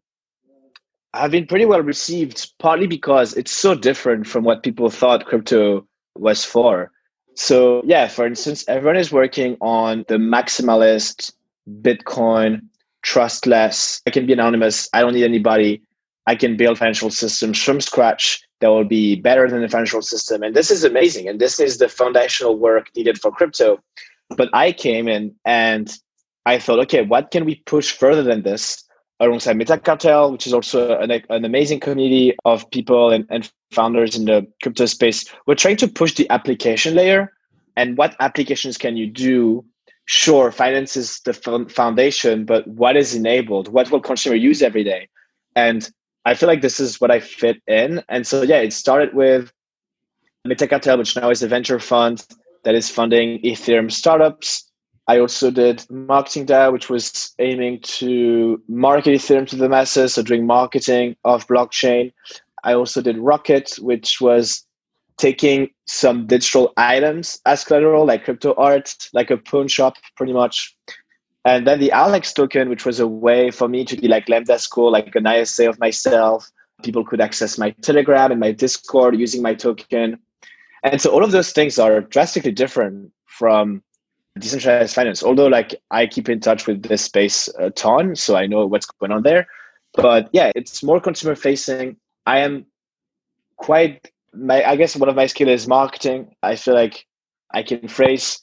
have 1.14 1.30
been 1.30 1.46
pretty 1.46 1.64
well 1.64 1.82
received, 1.82 2.52
partly 2.58 2.86
because 2.86 3.36
it's 3.36 3.50
so 3.50 3.74
different 3.74 4.26
from 4.26 4.44
what 4.44 4.62
people 4.62 4.90
thought 4.90 5.26
crypto 5.26 5.86
was 6.16 6.44
for. 6.44 6.90
So, 7.34 7.82
yeah, 7.84 8.08
for 8.08 8.26
instance, 8.26 8.64
everyone 8.68 8.96
is 8.96 9.12
working 9.12 9.56
on 9.60 10.04
the 10.08 10.16
maximalist 10.16 11.32
Bitcoin, 11.82 12.62
trustless. 13.02 14.02
I 14.06 14.10
can 14.10 14.26
be 14.26 14.32
anonymous. 14.32 14.88
I 14.92 15.00
don't 15.00 15.14
need 15.14 15.24
anybody. 15.24 15.82
I 16.26 16.34
can 16.34 16.56
build 16.56 16.78
financial 16.78 17.10
systems 17.10 17.62
from 17.62 17.80
scratch 17.80 18.42
that 18.60 18.68
will 18.68 18.84
be 18.84 19.16
better 19.16 19.48
than 19.48 19.62
the 19.62 19.68
financial 19.68 20.02
system. 20.02 20.42
And 20.42 20.54
this 20.54 20.70
is 20.70 20.84
amazing. 20.84 21.28
And 21.28 21.40
this 21.40 21.58
is 21.58 21.78
the 21.78 21.88
foundational 21.88 22.58
work 22.58 22.90
needed 22.94 23.18
for 23.18 23.30
crypto. 23.30 23.82
But 24.36 24.50
I 24.52 24.72
came 24.72 25.08
in 25.08 25.34
and 25.44 25.92
I 26.46 26.58
thought, 26.58 26.78
okay, 26.80 27.02
what 27.02 27.30
can 27.30 27.44
we 27.44 27.56
push 27.66 27.90
further 27.90 28.22
than 28.22 28.42
this? 28.42 28.84
Alongside 29.20 29.56
Metacartel, 29.56 30.32
which 30.32 30.46
is 30.46 30.54
also 30.54 30.98
an, 30.98 31.10
an 31.10 31.44
amazing 31.44 31.78
community 31.78 32.34
of 32.44 32.68
people 32.70 33.10
and, 33.10 33.26
and 33.28 33.50
founders 33.70 34.16
in 34.16 34.24
the 34.24 34.46
crypto 34.62 34.86
space. 34.86 35.26
We're 35.46 35.54
trying 35.54 35.76
to 35.76 35.88
push 35.88 36.14
the 36.14 36.28
application 36.30 36.94
layer 36.94 37.32
and 37.76 37.96
what 37.96 38.16
applications 38.20 38.76
can 38.76 38.96
you 38.96 39.06
do? 39.06 39.64
Sure 40.06 40.50
finance 40.50 40.96
is 40.96 41.20
the 41.20 41.34
foundation 41.68 42.44
but 42.44 42.66
what 42.66 42.96
is 42.96 43.14
enabled? 43.14 43.68
What 43.68 43.90
will 43.90 44.00
consumer 44.00 44.36
use 44.36 44.62
every 44.62 44.84
day? 44.84 45.08
And 45.54 45.88
i 46.26 46.34
feel 46.34 46.48
like 46.48 46.60
this 46.60 46.80
is 46.80 47.00
what 47.00 47.10
i 47.10 47.20
fit 47.20 47.62
in. 47.66 48.02
And 48.08 48.26
so 48.26 48.42
yeah 48.42 48.58
it 48.58 48.72
started 48.72 49.14
with 49.14 49.52
metacartel 50.46 50.98
which 50.98 51.16
now 51.16 51.30
is 51.30 51.42
a 51.42 51.48
venture 51.48 51.78
fund 51.78 52.26
that 52.64 52.74
is 52.74 52.90
funding 52.90 53.40
ethereum 53.42 53.92
startups 53.92 54.69
I 55.10 55.18
also 55.18 55.50
did 55.50 55.84
Marketing 55.90 56.46
DAO, 56.46 56.72
which 56.72 56.88
was 56.88 57.34
aiming 57.40 57.80
to 57.98 58.62
market 58.68 59.10
Ethereum 59.10 59.44
to 59.48 59.56
the 59.56 59.68
masses, 59.68 60.14
so 60.14 60.22
doing 60.22 60.46
marketing 60.46 61.16
of 61.24 61.48
blockchain. 61.48 62.12
I 62.62 62.74
also 62.74 63.02
did 63.02 63.18
Rocket, 63.18 63.74
which 63.80 64.20
was 64.20 64.64
taking 65.18 65.70
some 65.86 66.28
digital 66.28 66.72
items 66.76 67.40
as 67.44 67.64
collateral, 67.64 68.06
like 68.06 68.22
crypto 68.22 68.54
art, 68.56 68.94
like 69.12 69.32
a 69.32 69.36
pawn 69.36 69.66
shop, 69.66 69.94
pretty 70.16 70.32
much, 70.32 70.76
And 71.44 71.66
then 71.66 71.80
the 71.80 71.90
Alex 71.90 72.32
token, 72.32 72.68
which 72.68 72.86
was 72.86 73.00
a 73.00 73.08
way 73.08 73.50
for 73.50 73.66
me 73.68 73.84
to 73.86 73.96
be 73.96 74.06
like 74.06 74.28
Lambda 74.28 74.60
School, 74.60 74.92
like 74.92 75.12
an 75.16 75.26
ISA 75.26 75.68
of 75.68 75.80
myself. 75.80 76.48
People 76.84 77.04
could 77.04 77.20
access 77.20 77.58
my 77.58 77.70
Telegram 77.82 78.30
and 78.30 78.38
my 78.38 78.52
Discord 78.52 79.18
using 79.18 79.42
my 79.42 79.54
token. 79.54 80.20
And 80.84 81.00
so 81.00 81.10
all 81.10 81.24
of 81.24 81.32
those 81.32 81.50
things 81.50 81.80
are 81.80 82.00
drastically 82.00 82.52
different 82.52 83.10
from 83.26 83.82
decentralized 84.40 84.94
finance. 84.94 85.22
Although 85.22 85.46
like 85.46 85.74
I 85.90 86.06
keep 86.06 86.28
in 86.28 86.40
touch 86.40 86.66
with 86.66 86.82
this 86.82 87.02
space 87.02 87.48
a 87.58 87.70
ton, 87.70 88.16
so 88.16 88.36
I 88.36 88.46
know 88.46 88.66
what's 88.66 88.86
going 88.86 89.12
on 89.12 89.22
there. 89.22 89.46
But 89.94 90.28
yeah, 90.32 90.52
it's 90.54 90.82
more 90.82 91.00
consumer 91.00 91.34
facing. 91.34 91.96
I 92.26 92.38
am 92.38 92.66
quite 93.56 94.10
my 94.32 94.64
I 94.64 94.76
guess 94.76 94.96
one 94.96 95.08
of 95.08 95.16
my 95.16 95.26
skills 95.26 95.50
is 95.50 95.68
marketing. 95.68 96.34
I 96.42 96.56
feel 96.56 96.74
like 96.74 97.06
I 97.52 97.62
can 97.62 97.88
phrase 97.88 98.40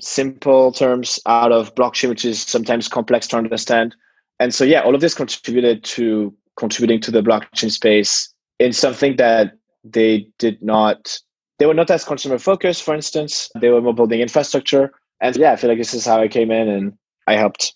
simple 0.00 0.72
terms 0.72 1.20
out 1.26 1.52
of 1.52 1.74
blockchain, 1.74 2.08
which 2.08 2.24
is 2.24 2.42
sometimes 2.42 2.88
complex 2.88 3.26
to 3.28 3.36
understand. 3.36 3.94
And 4.40 4.54
so 4.54 4.64
yeah, 4.64 4.80
all 4.80 4.94
of 4.94 5.00
this 5.00 5.14
contributed 5.14 5.84
to 5.84 6.34
contributing 6.56 7.00
to 7.00 7.10
the 7.10 7.22
blockchain 7.22 7.70
space 7.70 8.32
in 8.58 8.72
something 8.72 9.16
that 9.16 9.54
they 9.84 10.28
did 10.38 10.62
not 10.62 11.18
they 11.58 11.66
were 11.66 11.74
not 11.74 11.90
as 11.90 12.04
consumer 12.04 12.38
focused, 12.38 12.82
for 12.82 12.94
instance. 12.94 13.50
They 13.60 13.70
were 13.70 13.80
more 13.80 13.94
building 13.94 14.20
infrastructure. 14.20 14.92
And 15.20 15.36
yeah, 15.36 15.52
I 15.52 15.56
feel 15.56 15.70
like 15.70 15.78
this 15.78 15.94
is 15.94 16.04
how 16.04 16.20
I 16.20 16.28
came 16.28 16.50
in 16.50 16.68
and 16.68 16.92
I 17.26 17.36
helped 17.36 17.74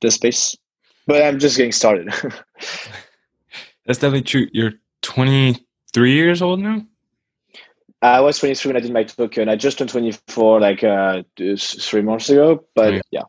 the 0.00 0.10
space. 0.10 0.56
But 1.06 1.22
I'm 1.22 1.38
just 1.38 1.56
getting 1.56 1.72
started. 1.72 2.08
That's 3.86 3.98
definitely 3.98 4.22
true. 4.22 4.46
You're 4.52 4.74
23 5.02 6.12
years 6.12 6.42
old 6.42 6.60
now? 6.60 6.84
I 8.02 8.20
was 8.20 8.38
23 8.38 8.70
when 8.70 8.76
I 8.76 8.80
did 8.80 8.92
my 8.92 9.04
token. 9.04 9.48
I 9.48 9.56
just 9.56 9.78
turned 9.78 9.90
24 9.90 10.60
like 10.60 10.82
uh, 10.82 11.22
three 11.36 12.02
months 12.02 12.28
ago. 12.30 12.64
But 12.74 13.02
yeah. 13.10 13.22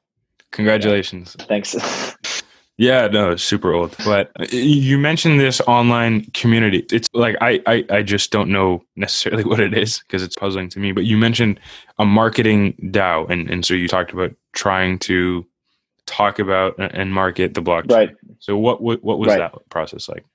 Congratulations. 0.51 1.35
Yeah. 1.39 1.45
Thanks. 1.45 1.75
Yeah, 2.77 3.07
no, 3.07 3.35
super 3.35 3.73
old. 3.73 3.95
But 4.03 4.31
uh, 4.39 4.45
you 4.49 4.97
mentioned 4.97 5.39
this 5.39 5.61
online 5.61 6.25
community. 6.33 6.85
It's 6.91 7.07
like 7.13 7.35
I 7.39 7.61
I, 7.67 7.85
I 7.89 8.01
just 8.01 8.31
don't 8.31 8.49
know 8.49 8.83
necessarily 8.95 9.43
what 9.49 9.59
it 9.59 9.77
is 9.77 9.99
because 9.99 10.23
it's 10.23 10.35
puzzling 10.35 10.69
to 10.69 10.79
me. 10.79 10.91
But 10.91 11.05
you 11.05 11.17
mentioned 11.17 11.59
a 11.99 12.05
marketing 12.05 12.73
DAO, 12.91 13.29
and 13.29 13.49
and 13.49 13.65
so 13.65 13.73
you 13.73 13.87
talked 13.87 14.11
about 14.11 14.31
trying 14.53 14.97
to 14.99 15.45
talk 16.05 16.39
about 16.39 16.75
and 16.79 17.13
market 17.13 17.53
the 17.53 17.61
blockchain. 17.61 17.91
Right. 17.91 18.15
So 18.39 18.57
what 18.57 18.81
what, 18.81 19.03
what 19.03 19.19
was 19.19 19.29
right. 19.29 19.37
that 19.37 19.69
process 19.69 20.09
like? 20.09 20.25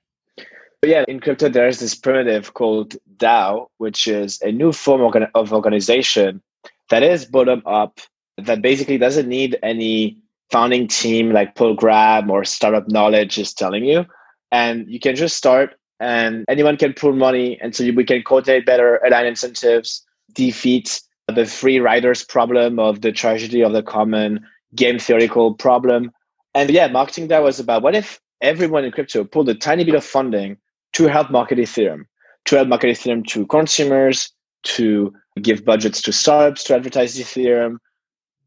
But 0.81 0.89
yeah, 0.89 1.03
in 1.09 1.19
crypto, 1.19 1.49
there 1.49 1.67
is 1.67 1.79
this 1.79 1.93
primitive 1.93 2.53
called 2.53 2.95
DAO, 3.17 3.67
which 3.79 4.07
is 4.07 4.41
a 4.41 4.51
new 4.51 4.71
form 4.71 5.01
of 5.35 5.53
organization 5.53 6.41
that 6.89 7.03
is 7.03 7.25
bottom 7.25 7.61
up, 7.65 7.99
that 8.37 8.61
basically 8.61 8.97
doesn't 8.97 9.27
need 9.27 9.59
any 9.61 10.17
founding 10.51 10.87
team 10.87 11.31
like 11.31 11.55
Paul 11.55 11.75
Graham 11.75 12.29
or 12.29 12.43
Startup 12.43 12.87
Knowledge 12.87 13.37
is 13.37 13.53
telling 13.53 13.85
you. 13.85 14.05
And 14.51 14.89
you 14.89 14.99
can 14.99 15.15
just 15.15 15.37
start 15.37 15.75
and 15.99 16.45
anyone 16.47 16.77
can 16.77 16.93
pull 16.93 17.13
money. 17.13 17.59
And 17.61 17.75
so 17.75 17.83
we 17.91 18.03
can 18.03 18.23
coordinate 18.23 18.65
better, 18.65 18.97
align 18.97 19.25
incentives, 19.25 20.05
defeat 20.33 21.01
the 21.27 21.45
free 21.45 21.79
riders 21.79 22.23
problem 22.23 22.79
of 22.79 23.01
the 23.01 23.11
tragedy 23.11 23.61
of 23.61 23.73
the 23.73 23.83
common 23.83 24.45
game 24.75 24.99
theoretical 24.99 25.53
problem. 25.53 26.11
And 26.55 26.69
yeah, 26.69 26.87
marketing 26.87 27.27
that 27.27 27.43
was 27.43 27.59
about 27.59 27.83
what 27.83 27.95
if 27.95 28.19
everyone 28.41 28.85
in 28.85 28.91
crypto 28.91 29.23
pulled 29.23 29.49
a 29.49 29.55
tiny 29.55 29.83
bit 29.83 29.95
of 29.95 30.03
funding 30.03 30.57
to 30.93 31.07
help 31.07 31.29
market 31.29 31.59
Ethereum, 31.59 32.05
to 32.45 32.55
help 32.55 32.67
market 32.67 32.87
Ethereum 32.87 33.25
to 33.27 33.45
consumers, 33.45 34.31
to 34.63 35.13
give 35.41 35.63
budgets 35.63 36.01
to 36.01 36.11
startups 36.11 36.63
to 36.65 36.75
advertise 36.75 37.17
Ethereum, 37.17 37.77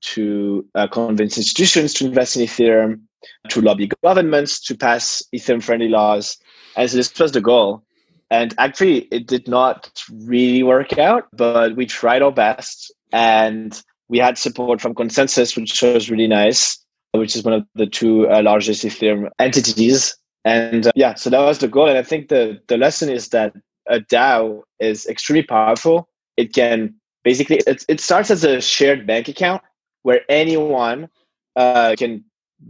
to 0.03 0.67
uh, 0.75 0.87
convince 0.89 1.37
institutions 1.37 1.95
to 1.95 2.07
invest 2.07 2.37
in 2.37 2.43
Ethereum, 2.43 3.01
to 3.49 3.61
lobby 3.61 3.91
governments 4.03 4.61
to 4.61 4.77
pass 4.77 5.23
Ethereum 5.35 5.63
friendly 5.63 5.89
laws. 5.89 6.37
And 6.77 6.91
so 6.91 6.97
this 6.97 7.19
was 7.19 7.33
the 7.33 7.41
goal. 7.41 7.83
And 8.31 8.55
actually, 8.59 9.09
it 9.13 9.27
did 9.27 9.47
not 9.47 9.93
really 10.11 10.63
work 10.63 10.99
out, 10.99 11.29
but 11.33 11.77
we 11.77 11.87
tried 11.87 12.23
our 12.23 12.33
best. 12.33 12.93
And 13.13 13.81
we 14.09 14.19
had 14.19 14.39
support 14.39 14.81
from 14.81 14.95
ConsenSys, 14.95 15.57
which 15.57 15.83
was 15.83 16.11
really 16.11 16.27
nice, 16.27 16.79
which 17.13 17.37
is 17.37 17.45
one 17.45 17.55
of 17.55 17.67
the 17.75 17.87
two 17.87 18.29
uh, 18.31 18.43
largest 18.43 18.85
Ethereum 18.85 19.29
entities. 19.39 20.17
And 20.45 20.87
uh, 20.87 20.93
yeah, 20.97 21.15
so 21.15 21.31
that 21.31 21.41
was 21.41 21.59
the 21.59 21.69
goal. 21.69 21.89
And 21.89 21.99
I 21.99 22.03
think 22.03 22.29
the, 22.29 22.61
the 22.69 22.79
lesson 22.79 23.11
is 23.11 23.29
that 23.29 23.55
a 23.89 24.01
DAO 24.01 24.63
is 24.81 25.07
extremely 25.07 25.43
powerful. 25.43 26.09
It 26.37 26.55
can 26.55 26.95
basically, 27.23 27.61
it, 27.67 27.85
it 27.89 28.01
starts 28.01 28.31
as 28.31 28.45
a 28.45 28.61
shared 28.61 29.07
bank 29.07 29.29
account 29.29 29.63
where 30.03 30.21
anyone 30.29 31.09
uh, 31.57 31.95
can 31.99 32.25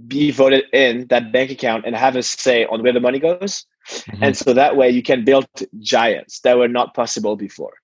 be 0.07 0.31
voted 0.31 0.65
in 0.73 1.07
that 1.09 1.33
bank 1.33 1.51
account 1.51 1.85
and 1.87 1.95
have 1.95 2.17
a 2.17 2.23
say 2.23 2.65
on 2.67 2.83
where 2.83 2.93
the 2.93 3.01
money 3.01 3.19
goes. 3.19 3.67
Mm-hmm. 3.89 4.25
And 4.25 4.37
so 4.37 4.53
that 4.53 4.77
way 4.77 4.91
you 4.91 5.03
can 5.03 5.25
build 5.25 5.47
giants 5.81 6.41
that 6.41 6.57
were 6.57 6.69
not 6.69 6.95
possible 6.95 7.37
before. 7.37 7.75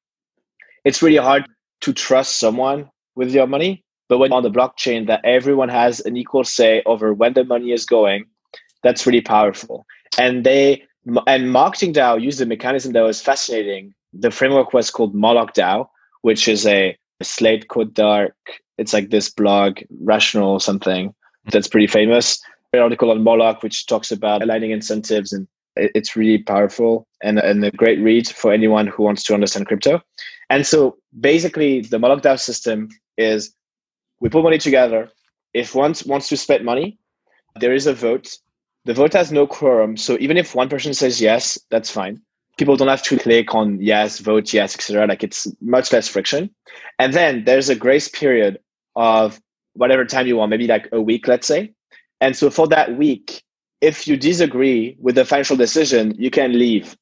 It's 0.85 1.03
really 1.03 1.17
hard 1.17 1.47
to 1.83 1.93
trust 1.93 2.39
someone 2.39 2.91
with 3.15 3.33
your 3.33 3.47
money, 3.47 3.85
but 4.09 4.19
when 4.19 4.33
on 4.33 4.43
the 4.43 4.51
blockchain 4.51 5.07
that 5.07 5.25
everyone 5.25 5.69
has 5.69 6.01
an 6.01 6.17
equal 6.17 6.45
say 6.45 6.83
over 6.87 7.13
when 7.13 7.35
the 7.35 7.45
money 7.45 7.73
is 7.73 7.85
going, 7.85 8.25
that's 8.83 9.07
really 9.07 9.21
powerful. 9.21 9.85
And 10.19 10.45
they 10.45 10.85
and 11.27 11.53
marketing 11.53 11.93
DAO 11.95 12.21
used 12.21 12.41
a 12.41 12.47
mechanism 12.47 12.93
that 12.93 13.03
was 13.03 13.21
fascinating. 13.21 13.95
The 14.13 14.31
framework 14.31 14.73
was 14.73 14.91
called 14.91 15.15
Moloch 15.15 15.55
DAO, 15.55 15.89
which 16.23 16.49
is 16.49 16.67
a 16.67 16.97
Slate 17.23 17.65
Star 17.65 17.85
Codex 17.85 18.35
it's 18.79 18.93
like 18.93 19.11
this 19.11 19.31
blog, 19.31 19.81
Rational 20.01 20.51
or 20.51 20.61
something, 20.61 21.15
that's 21.51 21.69
pretty 21.69 21.87
famous. 21.87 22.41
An 22.73 22.81
article 22.81 23.11
on 23.11 23.23
Moloch, 23.23 23.63
which 23.63 23.87
talks 23.87 24.13
about 24.13 24.43
aligning 24.43 24.71
incentives, 24.71 25.33
and 25.33 25.47
it's 25.77 26.17
really 26.17 26.43
powerful 26.43 27.07
and, 27.23 27.39
and 27.39 27.65
a 27.65 27.71
great 27.71 28.01
read 28.01 28.29
for 28.29 28.53
anyone 28.53 28.87
who 28.87 29.03
wants 29.03 29.23
to 29.25 29.35
understand 29.35 29.67
crypto. 29.67 30.03
And 30.51 30.67
so 30.67 30.97
basically, 31.21 31.81
the 31.81 31.99
Moloch 31.99 32.23
DAO 32.23 32.39
system 32.39 32.89
is 33.17 33.55
we 34.21 34.29
put 34.29 34.43
money 34.43 34.59
together. 34.59 35.11
If 35.55 35.75
one 35.75 35.95
wants 36.07 36.29
to 36.29 36.37
spend 36.37 36.65
money, 36.65 36.99
there 37.61 37.73
is 37.73 37.87
a 37.87 37.95
vote. 37.95 38.37
The 38.85 38.95
vote 38.95 39.13
has 39.13 39.33
no 39.33 39.47
quorum. 39.47 39.97
So 39.97 40.17
even 40.21 40.37
if 40.37 40.55
one 40.55 40.69
person 40.69 40.95
says 40.95 41.21
yes, 41.21 41.59
that's 41.71 41.91
fine 41.91 42.21
people 42.59 42.77
don't 42.77 42.89
have 42.89 43.03
to 43.05 43.17
click 43.17 43.55
on 43.55 43.81
yes, 43.81 44.19
vote 44.19 44.53
yes, 44.53 44.75
etc. 44.75 45.07
Like 45.07 45.25
it's 45.25 45.47
much 45.63 45.93
less 45.93 46.09
friction. 46.09 46.51
And 46.99 47.15
then 47.15 47.45
there's 47.45 47.71
a 47.71 47.77
grace 47.77 48.09
period 48.09 48.59
of 48.99 49.41
whatever 49.75 50.05
time 50.05 50.27
you 50.27 50.37
want, 50.37 50.51
maybe 50.51 50.67
like 50.67 50.89
a 50.93 51.01
week, 51.01 51.27
let's 51.27 51.47
say. 51.47 51.73
And 52.21 52.37
so 52.37 52.51
for 52.51 52.67
that 52.69 52.99
week, 52.99 53.43
if 53.81 54.09
you 54.09 54.17
disagree 54.17 54.97
with 55.01 55.15
the 55.15 55.25
financial 55.25 55.57
decision, 55.57 56.15
you 56.19 56.31
can 56.31 56.59
leave. 56.59 56.97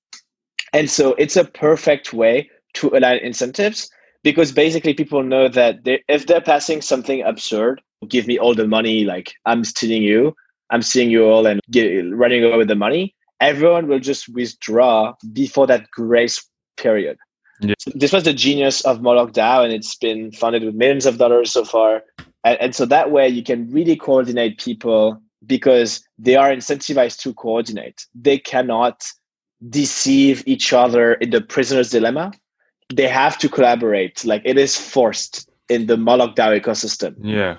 And 0.73 0.91
so 0.91 1.15
it's 1.15 1.37
a 1.37 1.45
perfect 1.45 2.13
way 2.13 2.51
to 2.75 2.89
align 2.91 3.19
incentives 3.19 3.89
because 4.23 4.53
basically 4.53 4.93
people 4.93 5.23
know 5.23 5.49
that 5.49 5.85
they, 5.85 6.05
if 6.09 6.27
they're 6.27 6.43
passing 6.43 6.83
something 6.83 7.23
absurd, 7.23 7.81
give 8.09 8.27
me 8.27 8.39
all 8.39 8.55
the 8.55 8.67
money, 8.67 9.05
like 9.05 9.33
I'm 9.47 9.65
stealing 9.65 10.03
you, 10.03 10.35
I'm 10.69 10.83
stealing 10.83 11.11
you 11.11 11.25
all 11.25 11.47
and 11.47 11.61
get, 11.71 11.89
running 12.13 12.45
away 12.45 12.59
with 12.59 12.69
the 12.69 12.75
money, 12.75 13.15
everyone 13.41 13.89
will 13.89 14.01
just 14.01 14.29
withdraw 14.29 15.15
before 15.33 15.67
that 15.69 15.91
grace 15.91 16.45
period. 16.77 17.17
Yeah. 17.61 17.75
So 17.79 17.91
this 17.95 18.13
was 18.13 18.25
the 18.25 18.35
genius 18.35 18.83
of 18.83 19.03
Moloch 19.03 19.33
DAO, 19.33 19.65
and 19.65 19.73
it's 19.73 19.95
been 19.95 20.33
funded 20.33 20.65
with 20.65 20.75
millions 20.75 21.07
of 21.07 21.19
dollars 21.19 21.53
so 21.53 21.65
far. 21.65 22.03
And, 22.45 22.61
and 22.61 22.75
so 22.75 22.87
that 22.87 23.11
way 23.11 23.29
you 23.29 23.43
can 23.43 23.71
really 23.71 23.97
coordinate 23.97 24.59
people 24.59 25.21
because 25.47 26.07
they 26.19 26.37
are 26.37 26.51
incentivized 26.51 27.21
to 27.21 27.35
coordinate. 27.35 28.07
They 28.15 28.39
cannot 28.39 29.05
deceive 29.71 30.43
each 30.47 30.73
other 30.73 31.15
in 31.15 31.31
the 31.31 31.41
prisoner's 31.41 31.91
dilemma. 31.91 32.33
They 32.93 33.09
have 33.09 33.39
to 33.39 33.49
collaborate. 33.49 34.25
Like 34.25 34.43
it 34.45 34.59
is 34.59 34.77
forced 34.77 35.49
in 35.69 35.87
the 35.87 35.97
Moloch 35.97 36.37
DAO 36.37 36.61
ecosystem. 36.61 37.15
Yeah. 37.23 37.59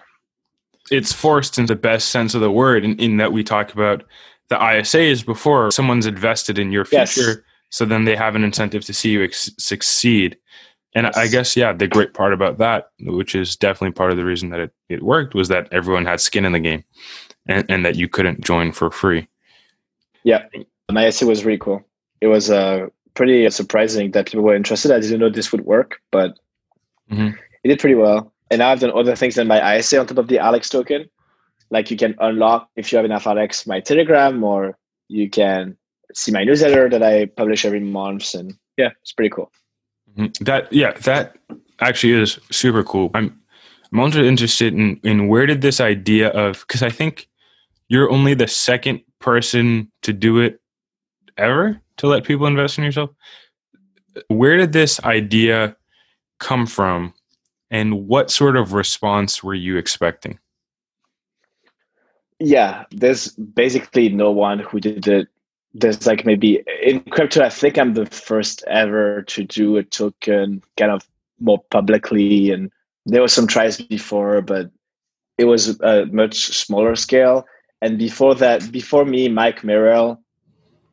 It's 0.89 1.12
forced 1.12 1.57
in 1.57 1.65
the 1.65 1.75
best 1.75 2.10
sense 2.10 2.33
of 2.33 2.39
the 2.39 2.51
word, 2.51 2.86
in, 2.86 2.97
in 2.97 3.17
that 3.17 3.33
we 3.33 3.43
talk 3.43 3.73
about 3.73 4.05
the 4.47 4.55
ISAs 4.55 5.25
before 5.25 5.69
someone's 5.71 6.05
invested 6.05 6.57
in 6.57 6.71
your 6.71 6.86
future. 6.86 7.21
Yes 7.21 7.38
so 7.69 7.86
then 7.86 8.06
they 8.06 8.15
have 8.15 8.36
an 8.36 8.43
incentive 8.43 8.86
to 8.86 8.93
see 8.93 9.12
you 9.12 9.23
ex- 9.23 9.51
succeed. 9.58 10.38
And 10.95 11.06
yes. 11.06 11.17
I 11.17 11.27
guess, 11.27 11.56
yeah, 11.56 11.73
the 11.73 11.88
great 11.88 12.13
part 12.13 12.34
about 12.34 12.58
that, 12.58 12.89
which 13.01 13.36
is 13.36 13.56
definitely 13.56 13.91
part 13.91 14.12
of 14.12 14.17
the 14.17 14.25
reason 14.25 14.49
that 14.49 14.60
it, 14.60 14.73
it 14.89 15.03
worked, 15.03 15.36
was 15.36 15.47
that 15.49 15.67
everyone 15.71 16.06
had 16.06 16.21
skin 16.21 16.45
in 16.45 16.53
the 16.53 16.60
game 16.60 16.84
and, 17.47 17.65
and 17.69 17.86
that 17.86 17.95
you 17.95 18.08
couldn't 18.08 18.43
join 18.43 18.71
for 18.71 18.89
free. 18.89 19.27
Yeah, 20.23 20.45
my 20.91 21.08
ISA 21.08 21.25
was 21.25 21.45
really 21.45 21.60
cool. 21.60 21.86
It 22.21 22.27
was 22.27 22.49
uh, 22.49 22.88
pretty 23.13 23.49
surprising 23.49 24.12
that 24.12 24.27
people 24.27 24.43
were 24.43 24.56
interested. 24.56 24.91
I 24.91 24.99
didn't 24.99 25.19
know 25.19 25.30
this 25.30 25.51
would 25.51 25.65
work, 25.65 26.01
but 26.12 26.39
mm-hmm. 27.12 27.38
it 27.63 27.67
did 27.67 27.80
pretty 27.80 27.95
well. 27.95 28.34
And 28.49 28.60
now 28.60 28.69
I've 28.69 28.80
done 28.80 28.91
other 28.95 29.15
things 29.15 29.36
than 29.36 29.47
my 29.47 29.77
ISA 29.77 29.99
on 29.99 30.08
top 30.08 30.17
of 30.17 30.30
the 30.30 30.39
Alex 30.39 30.69
token. 30.69 31.10
Like 31.69 31.91
you 31.91 31.97
can 31.97 32.15
unlock, 32.19 32.69
if 32.75 32.91
you 32.91 32.95
have 32.95 33.06
enough 33.06 33.27
Alex, 33.27 33.67
my 33.67 33.82
Telegram, 33.82 34.41
or 34.43 34.77
you 35.10 35.30
can 35.30 35.77
see 36.13 36.32
my 36.32 36.43
newsletter 36.43 36.89
that 36.89 37.04
I 37.04 37.26
publish 37.26 37.65
every 37.65 37.80
month, 37.80 38.34
and 38.34 38.56
yeah, 38.78 38.89
it's 39.02 39.12
pretty 39.12 39.30
cool. 39.30 39.52
Mm-hmm. 40.17 40.43
That 40.43 40.72
yeah, 40.72 40.91
that 40.91 41.38
actually 41.80 42.13
is 42.13 42.39
super 42.52 42.84
cool. 42.84 43.12
I'm 43.13 43.39
I'm 43.91 44.00
also 44.00 44.24
interested 44.24 44.74
in 44.74 45.00
in 45.04 45.28
where 45.28 45.46
did 45.46 45.62
this 45.62 45.80
idea 45.80 46.30
of 46.30 46.65
because 46.67 46.84
I 46.84 46.89
think 46.89 47.28
you're 47.89 48.12
only 48.12 48.34
the 48.34 48.48
second 48.48 49.02
person 49.20 49.91
to 50.04 50.13
do 50.13 50.39
it 50.39 50.60
ever 51.38 51.80
to 51.98 52.08
let 52.08 52.24
people 52.24 52.48
invest 52.48 52.78
in 52.78 52.84
yourself. 52.84 53.10
Where 54.28 54.58
did 54.58 54.74
this 54.74 55.00
idea 55.04 55.76
come 56.39 56.65
from, 56.65 57.13
and 57.70 58.08
what 58.08 58.32
sort 58.32 58.58
of 58.58 58.74
response 58.74 59.43
were 59.43 59.54
you 59.54 59.78
expecting? 59.78 60.39
Yeah, 62.39 62.86
there's 62.91 63.30
basically 63.30 64.10
no 64.10 64.32
one 64.32 64.60
who 64.60 64.80
did 64.80 65.08
it. 65.08 65.28
There's 65.80 66.08
like 66.08 66.26
maybe 66.26 66.63
in 66.82 67.02
crypto, 67.02 67.44
I 67.44 67.50
think 67.50 67.78
I'm 67.78 67.94
the 67.94 68.06
first 68.06 68.63
ever 68.68 69.22
to 69.24 69.44
do 69.44 69.78
a 69.78 69.84
token 69.84 70.63
kind 70.76 70.92
of 70.92 71.08
more 71.40 71.62
publicly, 71.70 72.52
and 72.52 72.72
there 73.06 73.22
were 73.22 73.28
some 73.28 73.48
tries 73.48 73.80
before, 73.80 74.42
but 74.42 74.72
it 75.38 75.46
was 75.46 75.80
a 75.82 76.06
much 76.08 76.48
smaller 76.48 76.96
scale. 76.96 77.46
And 77.82 78.00
before 78.00 78.34
that, 78.36 78.72
before 78.72 79.06
me, 79.06 79.30
Mike 79.30 79.63
Merrill, 79.63 80.20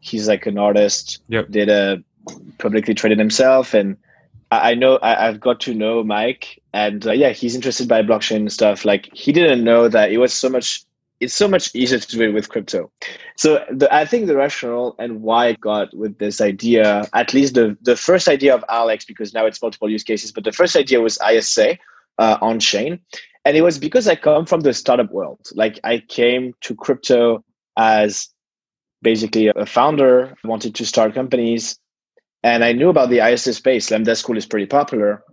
he's 0.00 0.28
like 0.28 0.46
an 0.46 0.58
artist, 0.58 1.22
yep. 1.28 1.50
did 1.50 1.70
a 1.70 2.02
publicly 2.58 2.94
traded 2.94 3.18
himself, 3.18 3.72
and 3.72 3.96
I 4.50 4.74
know 4.74 4.98
I, 5.02 5.26
have 5.26 5.40
got 5.40 5.60
to 5.60 5.74
know 5.74 6.04
Mike, 6.04 6.62
and 6.72 7.06
uh, 7.06 7.12
yeah, 7.12 7.30
he's 7.30 7.54
interested 7.54 7.88
by 7.88 8.02
blockchain 8.02 8.36
and 8.36 8.52
stuff. 8.52 8.84
Like 8.84 9.08
he 9.12 9.32
didn't 9.32 9.64
know 9.64 9.88
that 9.88 10.12
it 10.12 10.18
was 10.18 10.32
so 10.32 10.48
much. 10.48 10.84
It's 11.24 11.34
so 11.34 11.48
much 11.48 11.74
easier 11.74 11.98
to 11.98 12.16
do 12.16 12.22
it 12.22 12.34
with 12.34 12.48
crypto. 12.48 12.90
So 13.36 13.64
the, 13.70 13.92
I 13.92 14.04
think 14.04 14.26
the 14.26 14.36
rationale 14.36 14.94
and 14.98 15.22
why 15.22 15.48
I 15.48 15.52
got 15.54 15.96
with 15.96 16.18
this 16.18 16.40
idea, 16.40 17.08
at 17.12 17.32
least 17.34 17.54
the 17.54 17.76
the 17.82 17.96
first 17.96 18.28
idea 18.28 18.54
of 18.54 18.64
Alex, 18.68 19.04
because 19.04 19.34
now 19.34 19.46
it's 19.46 19.62
multiple 19.62 19.90
use 19.90 20.04
cases, 20.04 20.32
but 20.32 20.44
the 20.44 20.52
first 20.52 20.76
idea 20.76 21.00
was 21.00 21.18
ISA 21.30 21.78
uh, 22.18 22.36
on 22.40 22.60
chain, 22.60 23.00
and 23.44 23.56
it 23.56 23.62
was 23.62 23.78
because 23.78 24.06
I 24.08 24.16
come 24.16 24.46
from 24.46 24.60
the 24.60 24.72
startup 24.72 25.10
world. 25.10 25.40
Like 25.54 25.80
I 25.84 25.98
came 26.08 26.54
to 26.62 26.74
crypto 26.74 27.44
as 27.76 28.28
basically 29.02 29.48
a 29.48 29.66
founder, 29.66 30.34
wanted 30.44 30.74
to 30.76 30.86
start 30.86 31.14
companies, 31.14 31.78
and 32.42 32.64
I 32.64 32.72
knew 32.72 32.90
about 32.90 33.10
the 33.10 33.26
ISA 33.26 33.54
space. 33.54 33.90
Lambda 33.90 34.14
School 34.16 34.36
is 34.36 34.46
pretty 34.46 34.66
popular, 34.66 35.24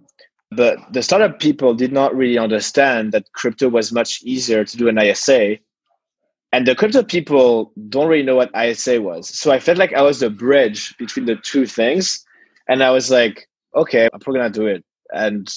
but 0.51 0.77
the 0.91 1.01
startup 1.01 1.39
people 1.39 1.73
did 1.73 1.91
not 1.91 2.15
really 2.15 2.37
understand 2.37 3.13
that 3.13 3.31
crypto 3.33 3.69
was 3.69 3.91
much 3.91 4.21
easier 4.23 4.63
to 4.65 4.77
do 4.77 4.89
an 4.89 4.97
ISA. 4.97 5.57
And 6.51 6.67
the 6.67 6.75
crypto 6.75 7.03
people 7.03 7.71
don't 7.89 8.07
really 8.07 8.23
know 8.23 8.35
what 8.35 8.51
ISA 8.55 9.01
was. 9.01 9.29
So 9.29 9.51
I 9.51 9.59
felt 9.59 9.77
like 9.77 9.93
I 9.93 10.01
was 10.01 10.19
the 10.19 10.29
bridge 10.29 10.95
between 10.97 11.25
the 11.25 11.37
two 11.37 11.65
things. 11.65 12.25
And 12.67 12.83
I 12.83 12.91
was 12.91 13.09
like, 13.09 13.47
okay, 13.75 14.09
I'm 14.11 14.19
probably 14.19 14.39
gonna 14.39 14.49
do 14.49 14.67
it. 14.67 14.83
And 15.13 15.49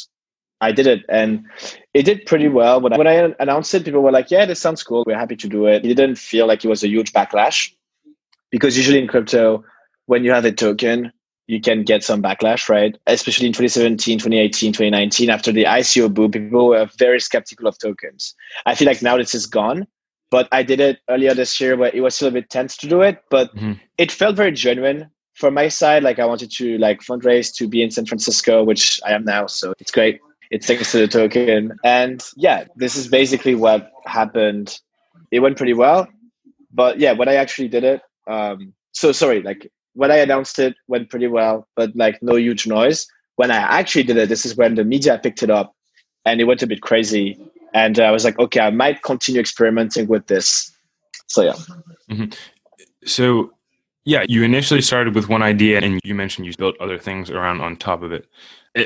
I 0.61 0.73
did 0.73 0.87
it 0.87 1.05
and 1.09 1.45
it 1.93 2.05
did 2.05 2.27
pretty 2.27 2.49
well. 2.49 2.81
When 2.81 2.93
I, 2.93 2.99
when 2.99 3.07
I 3.07 3.35
announced 3.41 3.75
it, 3.75 3.85
people 3.85 4.03
were 4.03 4.13
like, 4.13 4.31
yeah, 4.31 4.47
this 4.47 4.61
sounds 4.61 4.83
cool. 4.83 5.05
We're 5.07 5.19
happy 5.19 5.37
to 5.37 5.49
do 5.49 5.67
it. 5.67 5.85
It 5.85 5.95
didn't 5.95 6.17
feel 6.17 6.47
like 6.47 6.65
it 6.65 6.69
was 6.69 6.83
a 6.83 6.89
huge 6.89 7.13
backlash 7.13 7.73
because 8.51 8.77
usually 8.77 9.01
in 9.01 9.09
crypto, 9.09 9.65
when 10.07 10.25
you 10.25 10.31
have 10.31 10.45
a 10.45 10.53
token, 10.53 11.13
you 11.47 11.61
can 11.61 11.83
get 11.83 12.03
some 12.03 12.23
backlash, 12.23 12.69
right? 12.69 12.97
Especially 13.07 13.47
in 13.47 13.53
2017, 13.53 14.19
2018, 14.19 14.73
2019, 14.73 15.29
after 15.29 15.53
the 15.53 15.65
ICO 15.65 16.13
boom, 16.13 16.31
people 16.31 16.69
were 16.69 16.89
very 16.99 17.21
skeptical 17.21 17.67
of 17.67 17.79
tokens. 17.79 18.35
I 18.65 18.75
feel 18.75 18.87
like 18.87 19.03
now 19.03 19.19
this 19.19 19.35
is 19.35 19.47
gone, 19.47 19.87
but 20.35 20.49
I 20.51 20.65
did 20.65 20.81
it 20.81 20.99
earlier 21.09 21.33
this 21.33 21.61
year 21.61 21.77
where 21.77 21.95
it 21.95 22.01
was 22.01 22.17
still 22.17 22.27
a 22.27 22.33
bit 22.33 22.51
tense 22.51 22.77
to 22.79 22.89
do 22.89 23.03
it, 23.03 23.23
but 23.31 23.55
mm-hmm. 23.55 23.75
it 23.99 24.11
felt 24.11 24.35
very 24.35 24.51
genuine 24.51 25.09
from 25.35 25.55
my 25.55 25.69
side. 25.69 26.03
Like 26.03 26.19
I 26.19 26.25
wanted 26.25 26.51
to 26.57 26.77
like 26.79 27.03
fundraise 27.03 27.55
to 27.55 27.69
be 27.69 27.85
in 27.85 27.93
San 27.93 28.05
Francisco, 28.05 28.65
which 28.65 28.99
I 29.07 29.13
am 29.13 29.25
now. 29.25 29.47
So 29.47 29.75
it's 29.79 29.93
great. 29.93 30.19
It's 30.51 30.67
thanks 30.67 30.91
to 30.91 30.99
the 30.99 31.07
token. 31.07 31.79
And 31.85 32.21
yeah, 32.35 32.65
this 32.75 32.97
is 32.97 33.07
basically 33.07 33.55
what 33.55 33.93
happened. 34.07 34.81
It 35.31 35.39
went 35.39 35.57
pretty 35.57 35.73
well. 35.73 36.09
But 36.73 36.99
yeah, 36.99 37.13
when 37.13 37.29
I 37.29 37.37
actually 37.37 37.69
did 37.69 37.85
it, 37.85 38.03
um, 38.27 38.75
so 38.91 39.13
sorry, 39.13 39.41
like 39.41 39.71
when 39.93 40.11
I 40.11 40.17
announced 40.17 40.59
it 40.59 40.75
went 40.89 41.11
pretty 41.11 41.29
well, 41.29 41.69
but 41.77 41.95
like 41.95 42.21
no 42.25 42.35
huge 42.35 42.67
noise. 42.67 43.07
When 43.37 43.53
I 43.53 43.59
actually 43.59 44.03
did 44.03 44.17
it, 44.17 44.29
this 44.29 44.45
is 44.45 44.57
when 44.57 44.75
the 44.75 44.83
media 44.83 45.17
picked 45.23 45.45
it 45.45 45.51
up 45.51 45.77
and 46.27 46.41
it 46.41 46.45
went 46.45 46.65
a 46.65 46.67
bit 46.67 46.83
crazy. 46.83 47.39
And 47.75 47.99
I 47.99 48.13
was 48.13 48.25
like, 48.25 48.39
okay, 48.39 48.61
I 48.61 48.71
might 48.71 49.03
continue 49.03 49.41
experimenting 49.41 50.07
with 50.07 50.29
this. 50.29 50.73
So 51.27 51.43
yeah. 51.43 51.55
Mm-hmm. 52.11 52.33
So 53.05 53.53
yeah, 54.05 54.25
you 54.29 54.43
initially 54.43 54.81
started 54.81 55.15
with 55.15 55.29
one 55.29 55.43
idea 55.43 55.81
and 55.81 56.01
you 56.05 56.15
mentioned 56.15 56.47
you 56.47 56.53
built 56.57 56.77
other 56.81 56.99
things 56.99 57.31
around 57.31 57.61
on 57.61 57.77
top 57.77 58.03
of 58.03 58.13
it. 58.13 58.27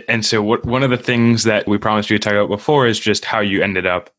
And 0.09 0.24
so 0.24 0.42
what 0.42 0.64
one 0.64 0.83
of 0.83 0.90
the 0.90 0.96
things 0.96 1.44
that 1.44 1.66
we 1.66 1.79
promised 1.79 2.11
you 2.11 2.18
to 2.18 2.22
talk 2.22 2.35
about 2.35 2.48
before 2.48 2.87
is 2.87 2.98
just 2.98 3.24
how 3.24 3.40
you 3.40 3.62
ended 3.62 3.87
up 3.87 4.11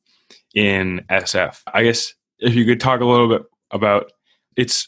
in 0.56 1.06
SF. 1.10 1.62
I 1.74 1.84
guess 1.84 2.14
if 2.40 2.54
you 2.54 2.66
could 2.66 2.80
talk 2.80 3.02
a 3.02 3.06
little 3.06 3.28
bit 3.28 3.44
about 3.72 4.12
it's 4.56 4.88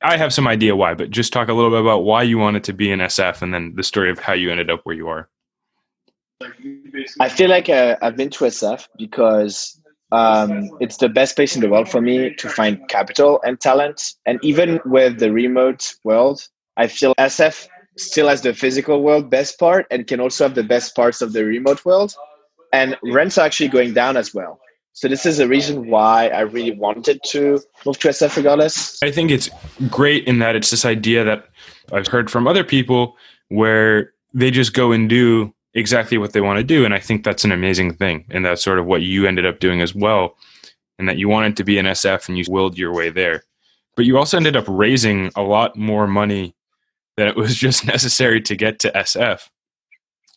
I 0.00 0.16
have 0.16 0.32
some 0.32 0.46
idea 0.46 0.76
why, 0.76 0.94
but 0.94 1.10
just 1.10 1.32
talk 1.32 1.48
a 1.48 1.52
little 1.52 1.70
bit 1.70 1.80
about 1.80 2.04
why 2.04 2.22
you 2.22 2.38
wanted 2.38 2.64
to 2.64 2.72
be 2.72 2.90
in 2.90 3.00
SF 3.00 3.42
and 3.42 3.52
then 3.52 3.74
the 3.74 3.82
story 3.82 4.10
of 4.10 4.18
how 4.18 4.32
you 4.32 4.50
ended 4.50 4.70
up 4.70 4.80
where 4.84 4.94
you 4.94 5.08
are. 5.08 5.28
I 7.20 7.28
feel 7.28 7.50
like 7.50 7.68
uh, 7.68 7.96
I've 8.00 8.16
been 8.16 8.30
to 8.30 8.44
SF 8.44 8.86
because 8.96 9.80
um, 10.12 10.70
it's 10.80 10.98
the 10.98 11.08
best 11.08 11.34
place 11.34 11.56
in 11.56 11.62
the 11.62 11.68
world 11.68 11.88
for 11.88 12.00
me 12.00 12.34
to 12.34 12.48
find 12.48 12.86
capital 12.88 13.40
and 13.44 13.60
talent. 13.60 14.14
And 14.24 14.38
even 14.42 14.80
with 14.84 15.18
the 15.18 15.32
remote 15.32 15.94
world, 16.04 16.46
I 16.76 16.86
feel 16.86 17.14
SF 17.18 17.66
still 17.96 18.28
has 18.28 18.42
the 18.42 18.54
physical 18.54 19.02
world 19.02 19.28
best 19.28 19.58
part 19.58 19.86
and 19.90 20.06
can 20.06 20.20
also 20.20 20.44
have 20.44 20.54
the 20.54 20.62
best 20.62 20.94
parts 20.94 21.20
of 21.20 21.32
the 21.32 21.44
remote 21.44 21.84
world. 21.84 22.14
And 22.72 22.96
rents 23.02 23.36
are 23.38 23.46
actually 23.46 23.68
going 23.68 23.94
down 23.94 24.16
as 24.16 24.32
well. 24.32 24.60
So 24.92 25.08
this 25.08 25.26
is 25.26 25.40
a 25.40 25.48
reason 25.48 25.88
why 25.90 26.28
I 26.28 26.40
really 26.40 26.72
wanted 26.72 27.20
to 27.26 27.60
move 27.84 27.98
to 28.00 28.08
SF 28.08 28.36
regardless. 28.36 29.02
I 29.02 29.10
think 29.10 29.30
it's 29.30 29.48
great 29.90 30.24
in 30.26 30.38
that 30.38 30.54
it's 30.54 30.70
this 30.70 30.84
idea 30.84 31.24
that 31.24 31.48
I've 31.92 32.06
heard 32.06 32.30
from 32.30 32.46
other 32.46 32.64
people 32.64 33.16
where 33.48 34.12
they 34.34 34.50
just 34.50 34.74
go 34.74 34.92
and 34.92 35.08
do 35.08 35.54
exactly 35.78 36.18
what 36.18 36.32
they 36.32 36.40
want 36.40 36.58
to 36.58 36.64
do. 36.64 36.84
And 36.84 36.92
I 36.92 36.98
think 36.98 37.24
that's 37.24 37.44
an 37.44 37.52
amazing 37.52 37.94
thing. 37.94 38.24
And 38.30 38.44
that's 38.44 38.62
sort 38.62 38.78
of 38.78 38.86
what 38.86 39.02
you 39.02 39.26
ended 39.26 39.46
up 39.46 39.60
doing 39.60 39.80
as 39.80 39.94
well. 39.94 40.36
And 40.98 41.08
that 41.08 41.16
you 41.16 41.28
wanted 41.28 41.56
to 41.58 41.64
be 41.64 41.78
an 41.78 41.86
SF 41.86 42.28
and 42.28 42.36
you 42.36 42.44
willed 42.48 42.76
your 42.76 42.92
way 42.92 43.10
there. 43.10 43.44
But 43.96 44.04
you 44.04 44.18
also 44.18 44.36
ended 44.36 44.56
up 44.56 44.64
raising 44.68 45.30
a 45.36 45.42
lot 45.42 45.76
more 45.76 46.06
money 46.06 46.54
than 47.16 47.28
it 47.28 47.36
was 47.44 47.54
just 47.54 47.86
necessary 47.86 48.40
to 48.42 48.56
get 48.56 48.78
to 48.80 48.90
SF. 48.92 49.48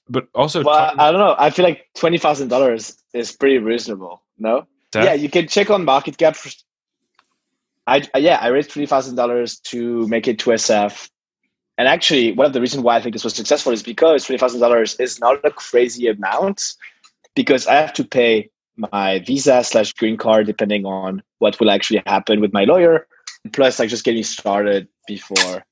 But 0.09 0.27
also, 0.35 0.63
well, 0.63 0.93
I 0.97 1.11
don't 1.11 1.21
know. 1.21 1.35
I 1.37 1.51
feel 1.51 1.63
like 1.63 1.87
twenty 1.95 2.17
thousand 2.17 2.49
dollars 2.49 2.97
is 3.13 3.31
pretty 3.31 3.59
reasonable. 3.59 4.21
No. 4.37 4.67
That? 4.91 5.05
Yeah, 5.05 5.13
you 5.13 5.29
can 5.29 5.47
check 5.47 5.69
on 5.69 5.85
market 5.85 6.17
cap. 6.17 6.35
I 7.87 8.03
yeah, 8.17 8.39
I 8.41 8.47
raised 8.47 8.71
twenty 8.71 8.87
thousand 8.87 9.15
dollars 9.15 9.59
to 9.71 10.05
make 10.07 10.27
it 10.27 10.37
to 10.39 10.49
SF, 10.49 11.09
and 11.81 11.87
actually, 11.87 12.31
one 12.33 12.45
of 12.45 12.53
the 12.53 12.61
reasons 12.61 12.83
why 12.83 12.95
I 12.95 13.01
think 13.01 13.15
this 13.15 13.23
was 13.23 13.33
successful 13.33 13.71
is 13.71 13.81
because 13.81 14.25
twenty 14.25 14.37
thousand 14.37 14.59
dollars 14.59 14.93
is 14.99 15.19
not 15.19 15.43
a 15.43 15.49
crazy 15.49 16.07
amount, 16.07 16.75
because 17.35 17.65
I 17.65 17.73
have 17.73 17.91
to 17.93 18.03
pay 18.03 18.51
my 18.77 19.17
visa 19.25 19.63
slash 19.63 19.91
green 19.93 20.15
card 20.15 20.45
depending 20.45 20.85
on 20.85 21.23
what 21.39 21.59
will 21.59 21.71
actually 21.71 22.03
happen 22.05 22.39
with 22.39 22.53
my 22.53 22.65
lawyer, 22.65 23.07
plus 23.51 23.79
like 23.79 23.89
just 23.89 24.03
getting 24.03 24.21
started 24.21 24.89
before 25.07 25.65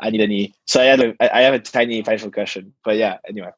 I 0.00 0.10
need 0.10 0.22
any. 0.22 0.56
So 0.66 0.80
I 0.80 0.86
have 0.86 0.98
a 0.98 1.36
I 1.36 1.42
have 1.42 1.54
a 1.54 1.60
tiny 1.60 2.02
financial 2.02 2.32
cushion, 2.32 2.74
but 2.84 2.96
yeah. 2.96 3.18
Anyway. 3.28 3.50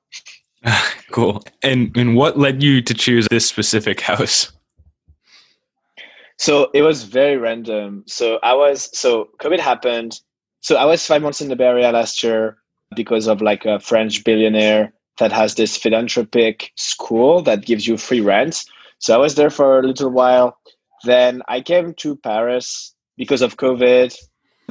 cool. 1.11 1.43
And 1.63 1.97
and 1.97 2.15
what 2.15 2.39
led 2.39 2.63
you 2.63 2.83
to 2.83 2.93
choose 2.93 3.27
this 3.31 3.47
specific 3.47 4.03
house? 4.03 4.53
So 6.37 6.71
it 6.75 6.83
was 6.83 7.05
very 7.05 7.39
random. 7.39 8.05
So 8.07 8.39
I 8.43 8.53
was 8.53 8.91
so 8.93 9.31
COVID 9.41 9.61
happened. 9.61 10.21
So 10.67 10.75
I 10.75 10.85
was 10.85 11.07
five 11.07 11.23
months 11.23 11.41
in 11.41 11.61
Area 11.61 11.93
last 11.93 12.25
year 12.25 12.57
because 12.97 13.29
of 13.29 13.41
like 13.41 13.65
a 13.65 13.79
French 13.79 14.25
billionaire 14.25 14.93
that 15.19 15.31
has 15.31 15.55
this 15.55 15.77
philanthropic 15.77 16.73
school 16.75 17.41
that 17.43 17.65
gives 17.65 17.87
you 17.87 17.97
free 17.97 18.21
rent. 18.21 18.65
So 18.99 19.15
I 19.15 19.19
was 19.19 19.37
there 19.37 19.49
for 19.49 19.79
a 19.79 19.87
little 19.87 20.11
while. 20.11 20.59
Then 21.05 21.41
I 21.47 21.61
came 21.61 21.95
to 21.99 22.17
Paris 22.17 22.97
because 23.17 23.43
of 23.43 23.59
COVID 23.59 24.13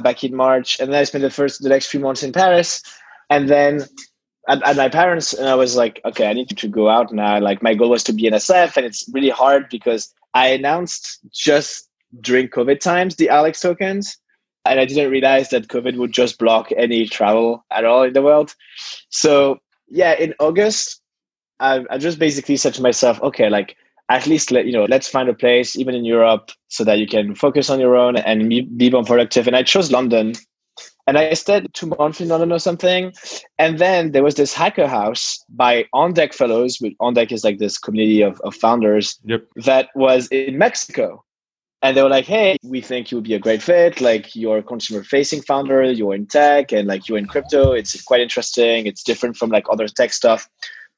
back 0.00 0.22
in 0.22 0.36
March, 0.36 0.78
and 0.78 0.92
then 0.92 1.00
I 1.00 1.04
spent 1.04 1.22
the 1.22 1.30
first 1.30 1.62
the 1.62 1.70
next 1.70 1.86
few 1.86 2.00
months 2.00 2.22
in 2.22 2.30
Paris, 2.30 2.82
and 3.30 3.48
then 3.48 3.80
at, 4.50 4.62
at, 4.68 4.76
my 4.76 4.90
parents 4.90 5.32
and 5.32 5.48
I 5.48 5.54
was 5.54 5.76
like, 5.76 6.02
okay, 6.04 6.28
I 6.28 6.34
need 6.34 6.50
to 6.50 6.68
go 6.68 6.90
out 6.90 7.10
now. 7.10 7.40
Like 7.40 7.62
my 7.62 7.72
goal 7.72 7.88
was 7.88 8.04
to 8.04 8.12
be 8.12 8.26
an 8.26 8.34
SF, 8.34 8.76
and 8.76 8.84
it's 8.84 9.08
really 9.14 9.30
hard 9.30 9.70
because 9.70 10.12
I 10.34 10.48
announced 10.48 11.20
just 11.32 11.88
during 12.20 12.48
COVID 12.48 12.80
times 12.80 13.16
the 13.16 13.30
Alex 13.30 13.62
tokens, 13.62 14.18
and 14.68 14.80
I 14.80 14.84
didn't 14.84 15.10
realize 15.10 15.50
that 15.50 15.68
COVID 15.68 15.96
would 15.96 16.12
just 16.12 16.38
block 16.38 16.70
any 16.76 17.06
travel 17.06 17.64
at 17.70 17.84
all 17.84 18.02
in 18.02 18.12
the 18.12 18.22
world. 18.22 18.54
So 19.08 19.58
yeah, 19.88 20.14
in 20.14 20.34
August, 20.40 21.00
I, 21.60 21.84
I 21.90 21.98
just 21.98 22.18
basically 22.18 22.56
said 22.56 22.74
to 22.74 22.82
myself, 22.82 23.20
okay, 23.22 23.48
like 23.48 23.76
at 24.08 24.26
least 24.26 24.50
let 24.50 24.66
you 24.66 24.72
know, 24.72 24.84
let's 24.84 25.08
find 25.08 25.28
a 25.28 25.34
place 25.34 25.76
even 25.76 25.94
in 25.94 26.04
Europe 26.04 26.50
so 26.68 26.84
that 26.84 26.98
you 26.98 27.06
can 27.06 27.34
focus 27.34 27.70
on 27.70 27.80
your 27.80 27.96
own 27.96 28.16
and 28.16 28.48
be 28.48 28.90
more 28.90 29.04
productive. 29.04 29.46
And 29.46 29.56
I 29.56 29.62
chose 29.62 29.90
London 29.90 30.34
And 31.06 31.16
I 31.16 31.32
stayed 31.34 31.72
two 31.72 31.86
months 31.86 32.20
in 32.20 32.28
London 32.28 32.52
or 32.52 32.58
something. 32.58 33.12
And 33.58 33.78
then 33.78 34.12
there 34.12 34.24
was 34.24 34.34
this 34.34 34.52
hacker 34.52 34.88
house 34.88 35.44
by 35.50 35.86
On 35.92 36.12
Deck 36.12 36.32
Fellows, 36.32 36.80
which 36.80 36.94
On 37.00 37.14
Deck 37.14 37.30
is 37.30 37.44
like 37.44 37.58
this 37.58 37.78
community 37.78 38.22
of, 38.22 38.40
of 38.40 38.54
founders 38.54 39.18
yep. 39.24 39.44
that 39.64 39.88
was 39.94 40.26
in 40.28 40.58
Mexico. 40.58 41.22
And 41.86 41.96
they 41.96 42.02
were 42.02 42.10
like, 42.10 42.24
hey, 42.24 42.56
we 42.64 42.80
think 42.80 43.12
you 43.12 43.16
would 43.16 43.28
be 43.28 43.34
a 43.34 43.38
great 43.38 43.62
fit. 43.62 44.00
Like 44.00 44.34
you're 44.34 44.58
a 44.58 44.62
consumer 44.62 45.04
facing 45.04 45.40
founder, 45.40 45.84
you're 45.84 46.16
in 46.16 46.26
tech 46.26 46.72
and 46.72 46.88
like 46.88 47.08
you're 47.08 47.16
in 47.16 47.28
crypto. 47.28 47.70
It's 47.70 48.02
quite 48.02 48.20
interesting. 48.20 48.86
It's 48.86 49.04
different 49.04 49.36
from 49.36 49.50
like 49.50 49.66
other 49.70 49.86
tech 49.86 50.12
stuff. 50.12 50.48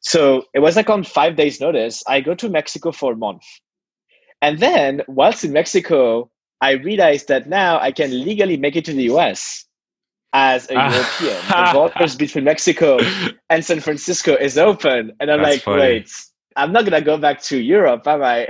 So 0.00 0.44
it 0.54 0.60
was 0.60 0.76
like 0.76 0.88
on 0.88 1.04
five 1.04 1.36
days 1.36 1.60
notice, 1.60 2.02
I 2.08 2.22
go 2.22 2.34
to 2.36 2.48
Mexico 2.48 2.90
for 2.90 3.12
a 3.12 3.16
month. 3.16 3.42
And 4.40 4.60
then 4.60 5.02
whilst 5.08 5.44
in 5.44 5.52
Mexico, 5.52 6.30
I 6.62 6.70
realized 6.70 7.28
that 7.28 7.50
now 7.50 7.78
I 7.78 7.92
can 7.92 8.24
legally 8.24 8.56
make 8.56 8.74
it 8.74 8.86
to 8.86 8.94
the 8.94 9.10
US 9.14 9.66
as 10.32 10.70
a 10.70 10.74
ah. 10.74 10.90
European. 10.90 11.48
the 11.48 11.70
borders 11.74 12.16
between 12.16 12.44
Mexico 12.44 12.98
and 13.50 13.62
San 13.62 13.80
Francisco 13.80 14.36
is 14.36 14.56
open. 14.56 15.12
And 15.20 15.30
I'm 15.30 15.42
That's 15.42 15.56
like, 15.56 15.62
funny. 15.64 15.80
wait, 15.80 16.10
I'm 16.58 16.72
not 16.72 16.84
gonna 16.84 17.00
go 17.00 17.16
back 17.16 17.40
to 17.42 17.58
Europe, 17.58 18.06
am 18.08 18.22
I? 18.24 18.48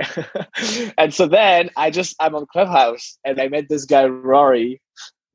and 0.97 1.13
so 1.13 1.27
then 1.27 1.69
I 1.77 1.91
just 1.91 2.15
I'm 2.19 2.33
on 2.33 2.47
Clubhouse 2.51 3.19
and 3.23 3.39
I 3.39 3.47
met 3.49 3.69
this 3.69 3.85
guy 3.85 4.05
Rory, 4.07 4.81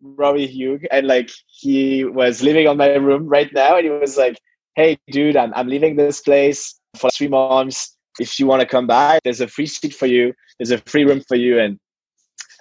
Rory 0.03 0.47
Hugh, 0.49 0.81
and 0.91 1.07
like 1.07 1.31
he 1.47 2.05
was 2.05 2.43
living 2.43 2.67
on 2.67 2.77
my 2.77 2.89
room 2.95 3.29
right 3.29 3.51
now, 3.55 3.77
and 3.77 3.85
he 3.85 3.91
was 3.91 4.17
like, 4.19 4.37
"Hey, 4.75 4.99
dude, 5.13 5.37
I'm 5.37 5.55
I'm 5.55 5.69
leaving 5.69 5.95
this 5.95 6.21
place 6.21 6.79
for 6.97 7.11
three 7.11 7.29
months. 7.29 7.97
If 8.19 8.41
you 8.41 8.47
want 8.49 8.61
to 8.61 8.67
come 8.67 8.89
by, 8.89 9.21
there's 9.23 9.41
a 9.41 9.47
free 9.47 9.67
seat 9.67 9.95
for 9.95 10.07
you. 10.07 10.35
There's 10.59 10.73
a 10.73 10.79
free 10.79 11.05
room 11.05 11.23
for 11.29 11.37
you." 11.37 11.61
And 11.61 11.79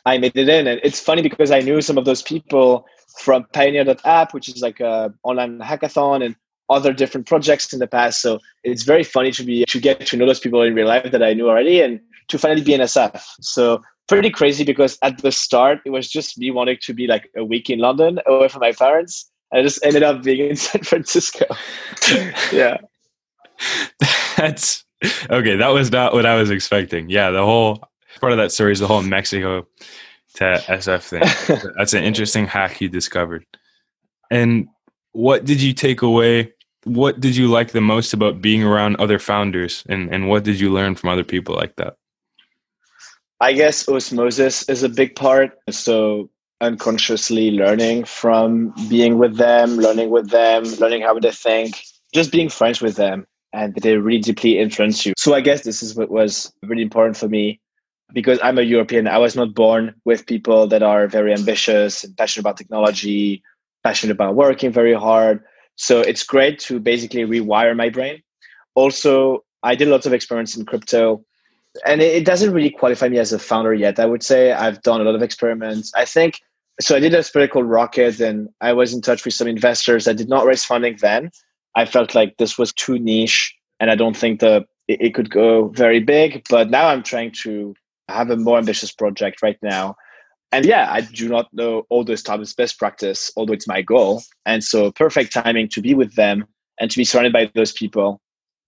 I 0.06 0.20
made 0.20 0.38
it 0.38 0.48
in, 0.48 0.68
and 0.68 0.80
it's 0.84 1.00
funny 1.00 1.24
because 1.24 1.50
I 1.50 1.62
knew 1.62 1.82
some 1.82 1.98
of 1.98 2.06
those 2.06 2.22
people 2.22 2.86
from 3.18 3.46
Pioneer.app, 3.54 4.34
which 4.36 4.48
is 4.48 4.62
like 4.62 4.80
a 4.80 5.12
online 5.24 5.58
hackathon, 5.58 6.24
and 6.24 6.36
other 6.74 6.94
different 6.94 7.28
projects 7.28 7.72
in 7.72 7.80
the 7.80 7.88
past. 7.88 8.22
So 8.22 8.40
it's 8.64 8.84
very 8.84 9.04
funny 9.04 9.32
to 9.32 9.44
be 9.44 9.66
to 9.66 9.80
get 9.80 10.06
to 10.08 10.18
know 10.18 10.26
those 10.26 10.40
people 10.40 10.62
in 10.62 10.76
real 10.76 10.88
life 10.88 11.12
that 11.12 11.24
I 11.24 11.34
knew 11.34 11.50
already, 11.50 11.82
and 11.82 12.00
to 12.30 12.38
finally 12.38 12.62
be 12.62 12.74
in 12.74 12.82
SF. 12.82 13.22
So 13.42 13.82
pretty 14.08 14.30
crazy 14.30 14.64
because 14.64 14.98
at 15.02 15.22
the 15.22 15.32
start 15.32 15.80
it 15.86 15.92
was 15.92 16.10
just 16.10 16.38
me 16.38 16.52
wanting 16.52 16.78
to 16.82 16.94
be 16.94 17.08
like 17.08 17.30
a 17.38 17.44
week 17.44 17.70
in 17.70 17.80
London 17.80 18.20
away 18.26 18.48
from 18.48 18.62
my 18.62 18.72
parents. 18.72 19.30
I 19.54 19.62
just 19.62 19.84
ended 19.86 20.04
up 20.04 20.24
being 20.24 20.50
in 20.50 20.56
San 20.56 20.84
Francisco. 20.84 21.46
yeah. 22.52 22.78
That's 24.38 24.84
okay. 25.30 25.56
That 25.56 25.70
was 25.70 25.92
not 25.92 26.14
what 26.14 26.26
I 26.26 26.36
was 26.36 26.50
expecting. 26.50 27.10
Yeah, 27.10 27.32
the 27.32 27.44
whole 27.44 27.84
part 28.20 28.32
of 28.32 28.38
that 28.38 28.52
story 28.52 28.72
is 28.72 28.80
the 28.80 28.88
whole 28.88 29.04
Mexico 29.04 29.68
to 30.36 30.44
SF 30.68 31.04
thing. 31.04 31.72
That's 31.78 31.94
an 31.94 32.04
interesting 32.04 32.48
hack 32.48 32.82
you 32.82 32.90
discovered. 32.90 33.46
And 34.32 34.68
what 35.12 35.46
did 35.46 35.62
you 35.62 35.74
take 35.74 36.02
away? 36.02 36.54
What 36.86 37.20
did 37.20 37.36
you 37.36 37.48
like 37.48 37.72
the 37.72 37.82
most 37.82 38.14
about 38.14 38.42
being 38.42 38.64
around 38.64 38.98
other 38.98 39.20
founders? 39.20 39.84
And, 39.88 40.14
and 40.14 40.30
what 40.30 40.44
did 40.44 40.60
you 40.60 40.72
learn 40.72 40.96
from 40.96 41.10
other 41.10 41.24
people 41.24 41.56
like 41.56 41.76
that? 41.78 41.96
I 43.40 43.54
guess 43.54 43.88
osmosis 43.88 44.68
is 44.70 44.84
a 44.84 44.90
big 44.90 45.16
part. 45.16 45.58
So 45.70 46.30
unconsciously 46.62 47.52
learning 47.52 48.06
from 48.06 48.74
being 48.90 49.18
with 49.18 49.38
them, 49.38 49.78
learning 49.78 50.10
with 50.10 50.30
them, 50.30 50.64
learning 50.80 51.02
how 51.02 51.20
they 51.20 51.32
think, 51.32 51.84
just 52.14 52.32
being 52.32 52.50
friends 52.50 52.82
with 52.82 52.96
them. 52.96 53.28
And 53.52 53.76
they 53.76 53.98
really 53.98 54.20
deeply 54.20 54.58
influence 54.58 55.06
you. 55.06 55.14
So 55.18 55.36
I 55.36 55.42
guess 55.42 55.62
this 55.62 55.84
is 55.84 55.96
what 55.96 56.10
was 56.10 56.52
really 56.64 56.82
important 56.82 57.18
for 57.18 57.28
me 57.28 57.60
because 58.14 58.40
I'm 58.42 58.58
a 58.58 58.62
European, 58.62 59.08
I 59.08 59.18
was 59.18 59.36
not 59.36 59.54
born 59.54 59.94
with 60.06 60.26
people 60.26 60.68
that 60.68 60.84
are 60.84 61.08
very 61.08 61.34
ambitious 61.34 62.04
and 62.04 62.16
passionate 62.16 62.44
about 62.44 62.58
technology, 62.58 63.44
passionate 63.84 64.14
about 64.14 64.36
working 64.36 64.72
very 64.72 64.94
hard. 64.94 65.44
So 65.76 66.02
it's 66.02 66.24
great 66.24 66.60
to 66.60 66.80
basically 66.80 67.22
rewire 67.22 67.76
my 67.76 67.90
brain. 67.90 68.22
Also, 68.76 69.44
I 69.64 69.76
did 69.76 69.88
lots 69.88 70.06
of 70.06 70.14
experiments 70.14 70.56
in 70.56 70.66
crypto, 70.66 71.24
and 71.86 72.02
it, 72.02 72.26
doesn't 72.26 72.54
really 72.54 72.70
qualify 72.70 73.10
me 73.10 73.18
as 73.18 73.34
a 73.34 73.40
founder 73.40 73.74
yet. 73.74 74.00
I 74.00 74.06
would 74.06 74.24
say 74.24 74.52
I've 74.52 74.82
done 74.84 75.02
a 75.02 75.04
lot 75.04 75.16
of 75.16 75.24
experiments. 75.24 75.92
I 75.96 76.06
think 76.06 76.40
so. 76.80 76.96
I 76.96 77.00
did 77.00 77.14
a 77.16 77.20
experiment 77.20 77.52
called 77.52 77.70
Rocket, 77.70 78.20
and 78.20 78.50
I 78.62 78.74
was 78.74 78.94
in 78.94 79.02
touch 79.02 79.26
with 79.26 79.34
some 79.34 79.48
investors. 79.48 80.08
I 80.08 80.14
did 80.14 80.30
not 80.30 80.46
raise 80.46 80.66
funding 80.66 80.98
then. 81.02 81.32
I 81.76 81.86
felt 81.86 82.14
like 82.14 82.38
this 82.38 82.58
was 82.58 82.74
too 82.74 83.00
niche, 83.00 83.56
and 83.80 83.90
I 83.90 83.96
don't 83.96 84.18
think 84.18 84.40
the 84.40 84.66
it, 84.88 85.02
it 85.02 85.14
could 85.16 85.32
go 85.32 85.70
very 85.70 86.00
big. 86.00 86.44
But 86.50 86.70
now 86.70 86.88
I'm 86.88 87.04
trying 87.04 87.32
to 87.44 87.74
have 88.10 88.30
a 88.30 88.38
more 88.38 88.58
ambitious 88.58 88.92
project 88.92 89.42
right 89.42 89.58
now. 89.64 89.96
And 90.54 90.66
yeah, 90.66 90.88
I 90.92 91.02
do 91.02 91.28
not 91.28 91.52
know 91.52 91.88
all 91.90 92.04
the 92.04 92.16
startups 92.16 92.54
best 92.54 92.78
practice, 92.78 93.32
although 93.36 93.54
it's 93.54 93.68
my 93.68 93.82
goal. 93.82 94.22
And 94.46 94.64
so 94.64 94.92
perfect 94.92 95.34
timing 95.34 95.68
to 95.70 95.82
be 95.82 95.96
with 95.96 96.14
them 96.14 96.46
and 96.80 96.92
to 96.92 96.98
be 96.98 97.04
surrounded 97.04 97.34
by 97.34 97.52
those 97.56 97.72
people. 97.72 98.22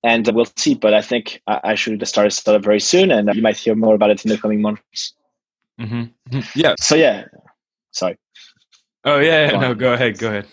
And 0.03 0.27
we'll 0.33 0.47
see. 0.57 0.73
But 0.73 0.95
I 0.95 1.01
think 1.01 1.41
I 1.47 1.75
should 1.75 2.05
start 2.07 2.27
a 2.27 2.31
startup 2.31 2.63
very 2.63 2.79
soon, 2.79 3.11
and 3.11 3.33
you 3.33 3.41
might 3.41 3.57
hear 3.57 3.75
more 3.75 3.93
about 3.93 4.09
it 4.09 4.25
in 4.25 4.29
the 4.29 4.37
coming 4.37 4.61
months. 4.61 5.13
Mm-hmm. 5.79 6.03
mm-hmm. 6.29 6.59
Yeah. 6.59 6.73
So 6.79 6.95
yeah, 6.95 7.25
sorry. 7.91 8.17
Oh 9.03 9.19
yeah, 9.19 9.51
no, 9.51 9.75
go 9.75 9.93
ahead, 9.93 10.17
go 10.17 10.29
ahead. 10.29 10.47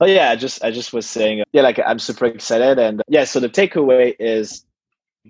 Oh 0.00 0.06
yeah, 0.06 0.30
I 0.30 0.36
just 0.36 0.64
I 0.64 0.70
just 0.70 0.92
was 0.92 1.06
saying, 1.06 1.44
yeah, 1.52 1.62
like 1.62 1.80
I'm 1.84 1.98
super 1.98 2.26
excited, 2.26 2.78
and 2.78 3.02
yeah. 3.08 3.24
So 3.24 3.40
the 3.40 3.48
takeaway 3.48 4.14
is 4.18 4.64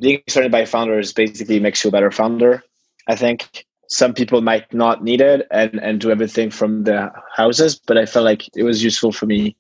being 0.01 0.23
surrounded 0.29 0.53
by 0.53 0.65
founders 0.65 1.13
basically 1.13 1.61
makes 1.61 1.85
you 1.85 1.89
a 1.89 1.93
better 1.93 2.11
founder. 2.11 2.63
I 3.07 3.17
think 3.17 3.67
some 3.89 4.15
people 4.15 4.41
might 4.41 4.73
not 4.73 5.03
need 5.03 5.21
it 5.21 5.47
and, 5.51 5.75
and 5.83 6.01
do 6.01 6.11
everything 6.11 6.51
from 6.51 6.85
the 6.85 7.13
houses, 7.35 7.81
but 7.87 7.99
I 7.99 8.07
felt 8.07 8.25
like 8.25 8.49
it 8.57 8.63
was 8.63 8.83
useful 8.83 9.13
for 9.13 9.27
me 9.27 9.57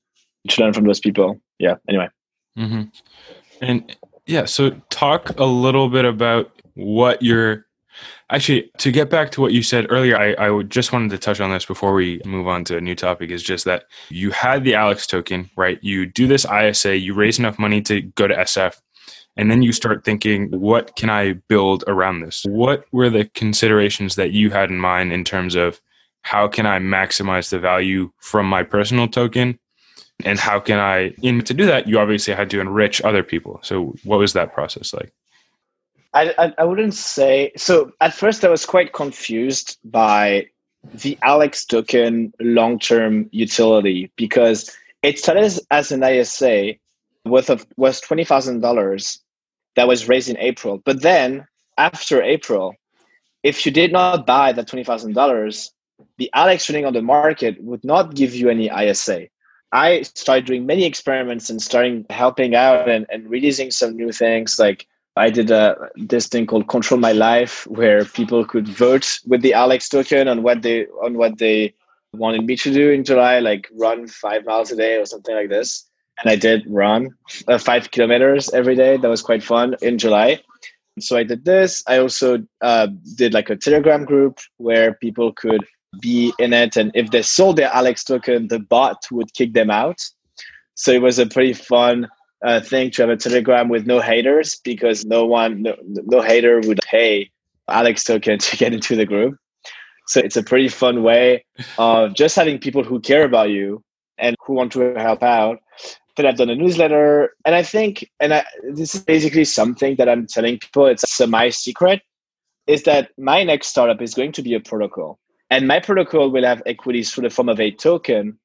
to 0.48 0.62
learn 0.62 0.72
from 0.72 0.84
those 0.84 1.00
people. 1.00 1.40
Yeah. 1.58 1.76
Anyway. 1.88 2.08
Mm-hmm. 2.58 2.82
And 3.60 3.96
yeah, 4.26 4.44
so 4.44 4.70
talk 4.90 5.38
a 5.38 5.44
little 5.44 5.88
bit 5.88 6.04
about 6.04 6.50
what 6.74 7.22
you're 7.22 7.66
actually 8.30 8.70
to 8.78 8.90
get 8.90 9.10
back 9.10 9.30
to 9.32 9.40
what 9.40 9.52
you 9.52 9.62
said 9.62 9.86
earlier. 9.90 10.16
I, 10.16 10.48
I 10.48 10.62
just 10.64 10.92
wanted 10.92 11.10
to 11.10 11.18
touch 11.18 11.40
on 11.40 11.50
this 11.50 11.64
before 11.64 11.94
we 11.94 12.20
move 12.24 12.48
on 12.48 12.64
to 12.64 12.76
a 12.76 12.80
new 12.80 12.94
topic. 12.94 13.30
Is 13.30 13.42
just 13.42 13.64
that 13.64 13.84
you 14.08 14.30
had 14.30 14.64
the 14.64 14.74
Alex 14.74 15.06
token, 15.06 15.50
right? 15.56 15.78
You 15.82 16.06
do 16.06 16.26
this 16.26 16.46
ISA, 16.46 16.96
you 16.96 17.14
raise 17.14 17.38
enough 17.38 17.58
money 17.58 17.80
to 17.82 18.00
go 18.02 18.26
to 18.26 18.34
SF, 18.34 18.80
and 19.36 19.50
then 19.50 19.62
you 19.62 19.72
start 19.72 20.04
thinking, 20.04 20.48
what 20.50 20.94
can 20.96 21.10
I 21.10 21.32
build 21.48 21.84
around 21.86 22.20
this? 22.20 22.44
What 22.48 22.84
were 22.92 23.10
the 23.10 23.24
considerations 23.34 24.14
that 24.14 24.30
you 24.30 24.50
had 24.50 24.70
in 24.70 24.78
mind 24.78 25.12
in 25.12 25.24
terms 25.24 25.56
of 25.56 25.80
how 26.22 26.46
can 26.46 26.66
I 26.66 26.78
maximize 26.78 27.50
the 27.50 27.58
value 27.58 28.10
from 28.18 28.46
my 28.46 28.62
personal 28.62 29.08
token? 29.08 29.58
And 30.24 30.38
how 30.38 30.60
can 30.60 30.78
I, 30.78 31.08
to 31.20 31.42
do 31.42 31.66
that, 31.66 31.88
you 31.88 31.98
obviously 31.98 32.34
had 32.34 32.48
to 32.50 32.60
enrich 32.60 33.02
other 33.02 33.24
people. 33.24 33.58
So, 33.62 33.94
what 34.04 34.20
was 34.20 34.32
that 34.34 34.54
process 34.54 34.94
like? 34.94 35.12
I, 36.14 36.32
I, 36.38 36.54
I 36.58 36.64
wouldn't 36.64 36.94
say 36.94 37.50
so. 37.56 37.90
At 38.00 38.14
first, 38.14 38.44
I 38.44 38.48
was 38.48 38.64
quite 38.64 38.92
confused 38.92 39.76
by 39.84 40.46
the 40.94 41.18
Alex 41.22 41.64
token 41.64 42.32
long 42.40 42.78
term 42.78 43.28
utility 43.32 44.12
because 44.14 44.70
it 45.02 45.18
started 45.18 45.52
as 45.72 45.90
an 45.90 46.04
ISA 46.04 46.74
worth 47.24 47.50
of 47.50 47.66
was 47.76 48.00
twenty 48.00 48.24
thousand 48.24 48.60
dollars 48.60 49.18
that 49.76 49.88
was 49.88 50.08
raised 50.08 50.28
in 50.28 50.38
April. 50.38 50.80
But 50.84 51.02
then 51.02 51.46
after 51.78 52.22
April, 52.22 52.74
if 53.42 53.66
you 53.66 53.72
did 53.72 53.92
not 53.92 54.26
buy 54.26 54.52
that 54.52 54.68
$20,000, 54.68 55.70
the 56.18 56.30
Alex 56.34 56.66
trading 56.66 56.86
on 56.86 56.92
the 56.92 57.02
market 57.02 57.62
would 57.62 57.84
not 57.84 58.14
give 58.14 58.34
you 58.34 58.48
any 58.48 58.70
ISA. 58.70 59.28
I 59.72 60.02
started 60.02 60.46
doing 60.46 60.66
many 60.66 60.84
experiments 60.84 61.50
and 61.50 61.60
starting 61.60 62.06
helping 62.10 62.54
out 62.54 62.88
and, 62.88 63.06
and 63.10 63.28
releasing 63.28 63.70
some 63.70 63.96
new 63.96 64.12
things. 64.12 64.58
Like 64.58 64.86
I 65.16 65.30
did 65.30 65.50
a, 65.50 65.90
this 65.96 66.28
thing 66.28 66.46
called 66.46 66.68
Control 66.68 67.00
My 67.00 67.12
Life, 67.12 67.66
where 67.66 68.04
people 68.04 68.44
could 68.44 68.68
vote 68.68 69.18
with 69.26 69.42
the 69.42 69.52
Alex 69.52 69.88
token 69.88 70.28
on 70.28 70.42
what 70.42 70.62
they 70.62 70.86
on 71.02 71.18
what 71.18 71.38
they 71.38 71.74
wanted 72.12 72.46
me 72.46 72.56
to 72.56 72.72
do 72.72 72.90
in 72.90 73.02
July, 73.02 73.40
like 73.40 73.68
run 73.72 74.06
five 74.06 74.44
miles 74.44 74.70
a 74.70 74.76
day 74.76 74.96
or 74.96 75.06
something 75.06 75.34
like 75.34 75.48
this 75.48 75.90
and 76.22 76.30
I 76.30 76.36
did 76.36 76.64
run 76.68 77.10
uh, 77.48 77.58
five 77.58 77.90
kilometers 77.90 78.48
every 78.50 78.76
day. 78.76 78.96
That 78.96 79.08
was 79.08 79.22
quite 79.22 79.42
fun 79.42 79.76
in 79.82 79.98
July. 79.98 80.40
So 81.00 81.16
I 81.16 81.24
did 81.24 81.44
this. 81.44 81.82
I 81.88 81.98
also 81.98 82.44
uh, 82.60 82.88
did 83.16 83.34
like 83.34 83.50
a 83.50 83.56
Telegram 83.56 84.04
group 84.04 84.38
where 84.58 84.94
people 84.94 85.32
could 85.32 85.64
be 86.00 86.32
in 86.38 86.52
it, 86.52 86.76
and 86.76 86.90
if 86.94 87.10
they 87.10 87.22
sold 87.22 87.56
their 87.56 87.72
Alex 87.72 88.04
token, 88.04 88.48
the 88.48 88.60
bot 88.60 89.04
would 89.10 89.32
kick 89.34 89.54
them 89.54 89.70
out. 89.70 90.00
So 90.74 90.92
it 90.92 91.02
was 91.02 91.18
a 91.18 91.26
pretty 91.26 91.52
fun 91.52 92.08
uh, 92.44 92.60
thing 92.60 92.90
to 92.92 93.02
have 93.02 93.10
a 93.10 93.16
Telegram 93.16 93.68
with 93.68 93.86
no 93.86 94.00
haters 94.00 94.56
because 94.62 95.04
no 95.04 95.24
one, 95.24 95.62
no, 95.62 95.76
no 95.82 96.20
hater 96.20 96.60
would 96.64 96.80
pay 96.84 97.30
Alex 97.68 98.04
token 98.04 98.38
to 98.46 98.56
get 98.56 98.72
into 98.72 98.96
the 98.96 99.06
group. 99.06 99.36
So 100.06 100.20
it's 100.20 100.36
a 100.36 100.42
pretty 100.42 100.68
fun 100.68 101.02
way 101.02 101.44
of 101.78 102.14
just 102.14 102.36
having 102.36 102.58
people 102.58 102.84
who 102.84 103.00
care 103.00 103.24
about 103.24 103.50
you 103.50 103.82
and 104.18 104.36
who 104.46 104.52
want 104.52 104.72
to 104.72 104.94
help 104.96 105.22
out 105.22 105.60
that 106.16 106.26
I've 106.26 106.36
done 106.36 106.50
a 106.50 106.54
newsletter. 106.54 107.30
And 107.44 107.54
I 107.54 107.62
think, 107.62 108.10
and 108.20 108.34
I, 108.34 108.44
this 108.72 108.94
is 108.94 109.02
basically 109.02 109.44
something 109.44 109.96
that 109.96 110.08
I'm 110.08 110.26
telling 110.26 110.58
people, 110.58 110.86
it's 110.86 111.08
semi 111.10 111.50
secret, 111.50 112.02
is 112.66 112.84
that 112.84 113.10
my 113.18 113.42
next 113.42 113.68
startup 113.68 114.00
is 114.00 114.14
going 114.14 114.32
to 114.32 114.42
be 114.42 114.54
a 114.54 114.60
protocol. 114.60 115.18
And 115.50 115.68
my 115.68 115.80
protocol 115.80 116.30
will 116.30 116.44
have 116.44 116.62
equities 116.66 117.12
through 117.12 117.28
the 117.28 117.34
form 117.34 117.48
of 117.48 117.60
a 117.60 117.70
token. 117.70 118.38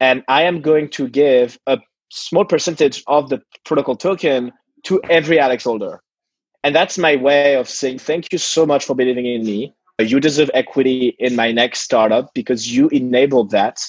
And 0.00 0.22
I 0.28 0.42
am 0.42 0.60
going 0.60 0.88
to 0.90 1.08
give 1.08 1.58
a 1.66 1.78
small 2.10 2.44
percentage 2.44 3.02
of 3.06 3.28
the 3.28 3.42
protocol 3.64 3.96
token 3.96 4.52
to 4.84 5.00
every 5.10 5.38
Alex 5.38 5.64
holder. 5.64 6.00
And 6.64 6.74
that's 6.74 6.98
my 6.98 7.16
way 7.16 7.54
of 7.54 7.68
saying 7.68 7.98
thank 7.98 8.32
you 8.32 8.38
so 8.38 8.66
much 8.66 8.84
for 8.84 8.94
believing 8.94 9.26
in 9.26 9.44
me. 9.44 9.74
You 10.00 10.20
deserve 10.20 10.50
equity 10.54 11.16
in 11.18 11.34
my 11.34 11.50
next 11.50 11.80
startup 11.80 12.32
because 12.32 12.74
you 12.74 12.88
enabled 12.88 13.50
that 13.50 13.80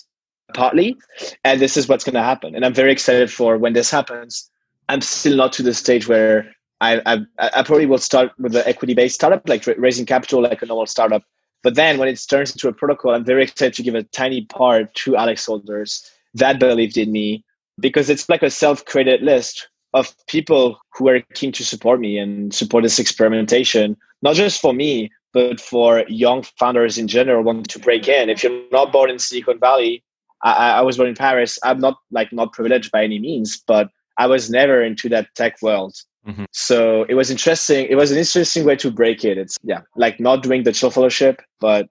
partly. 0.53 0.97
And 1.43 1.59
this 1.59 1.77
is 1.77 1.87
what's 1.87 2.03
going 2.03 2.15
to 2.15 2.23
happen. 2.23 2.55
And 2.55 2.65
I'm 2.65 2.73
very 2.73 2.91
excited 2.91 3.31
for 3.31 3.57
when 3.57 3.73
this 3.73 3.91
happens. 3.91 4.49
I'm 4.87 5.01
still 5.01 5.37
not 5.37 5.53
to 5.53 5.63
the 5.63 5.73
stage 5.73 6.07
where 6.07 6.51
I, 6.81 7.01
I, 7.05 7.49
I 7.53 7.63
probably 7.63 7.85
will 7.85 7.97
start 7.97 8.31
with 8.39 8.53
the 8.53 8.67
equity 8.67 8.93
based 8.93 9.15
startup, 9.15 9.47
like 9.47 9.65
raising 9.77 10.05
capital 10.05 10.41
like 10.41 10.61
a 10.61 10.65
normal 10.65 10.87
startup. 10.87 11.23
But 11.61 11.75
then 11.75 11.97
when 11.97 12.07
it 12.07 12.21
turns 12.29 12.51
into 12.51 12.69
a 12.69 12.73
protocol, 12.73 13.13
I'm 13.13 13.25
very 13.25 13.43
excited 13.43 13.73
to 13.75 13.83
give 13.83 13.95
a 13.95 14.03
tiny 14.03 14.45
part 14.45 14.93
to 14.95 15.17
Alex 15.17 15.45
holders 15.45 16.09
that 16.33 16.59
believed 16.59 16.97
in 16.97 17.11
me 17.11 17.43
because 17.79 18.09
it's 18.09 18.29
like 18.29 18.43
a 18.43 18.49
self 18.49 18.85
created 18.85 19.21
list 19.21 19.67
of 19.93 20.13
people 20.27 20.79
who 20.93 21.09
are 21.09 21.21
keen 21.33 21.51
to 21.51 21.65
support 21.65 21.99
me 21.99 22.17
and 22.17 22.53
support 22.53 22.83
this 22.83 22.99
experimentation, 22.99 23.97
not 24.21 24.35
just 24.35 24.61
for 24.61 24.73
me, 24.73 25.11
but 25.33 25.59
for 25.59 26.03
young 26.07 26.43
founders 26.57 26.97
in 26.97 27.07
general 27.07 27.43
wanting 27.43 27.63
to 27.63 27.79
break 27.79 28.07
in. 28.07 28.29
If 28.29 28.43
you're 28.43 28.63
not 28.71 28.91
born 28.91 29.09
in 29.09 29.19
Silicon 29.19 29.59
Valley, 29.59 30.03
I, 30.43 30.71
I 30.71 30.81
was 30.81 30.97
born 30.97 31.09
in 31.09 31.15
Paris. 31.15 31.59
I'm 31.63 31.79
not 31.79 31.97
like 32.11 32.31
not 32.31 32.53
privileged 32.53 32.91
by 32.91 33.03
any 33.03 33.19
means, 33.19 33.61
but 33.67 33.89
I 34.17 34.27
was 34.27 34.49
never 34.49 34.83
into 34.83 35.09
that 35.09 35.27
tech 35.35 35.61
world. 35.61 35.95
Mm-hmm. 36.27 36.45
So 36.51 37.05
it 37.09 37.15
was 37.15 37.31
interesting. 37.31 37.87
It 37.89 37.95
was 37.95 38.11
an 38.11 38.17
interesting 38.17 38.65
way 38.65 38.75
to 38.77 38.91
break 38.91 39.23
it. 39.23 39.37
It's 39.37 39.57
yeah, 39.63 39.81
like 39.95 40.19
not 40.19 40.43
doing 40.43 40.63
the 40.63 40.73
Thiel 40.73 40.91
Fellowship, 40.91 41.41
but 41.59 41.87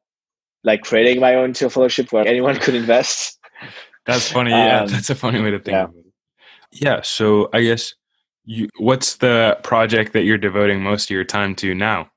like 0.64 0.82
creating 0.82 1.20
my 1.20 1.34
own 1.34 1.54
Thiel 1.54 1.70
Fellowship 1.70 2.12
where 2.12 2.26
anyone 2.26 2.56
could 2.56 2.74
invest. 2.74 3.38
That's 4.06 4.30
funny. 4.30 4.50
Yeah, 4.50 4.82
um, 4.82 4.88
that's 4.88 5.10
a 5.10 5.14
funny 5.14 5.40
way 5.40 5.50
to 5.50 5.58
think. 5.58 5.74
Yeah. 5.74 5.86
Yeah. 6.70 7.00
So 7.02 7.48
I 7.52 7.62
guess 7.62 7.94
you, 8.44 8.68
what's 8.78 9.16
the 9.16 9.58
project 9.62 10.12
that 10.12 10.22
you're 10.22 10.38
devoting 10.38 10.82
most 10.82 11.04
of 11.04 11.10
your 11.10 11.24
time 11.24 11.54
to 11.56 11.74
now? 11.74 12.10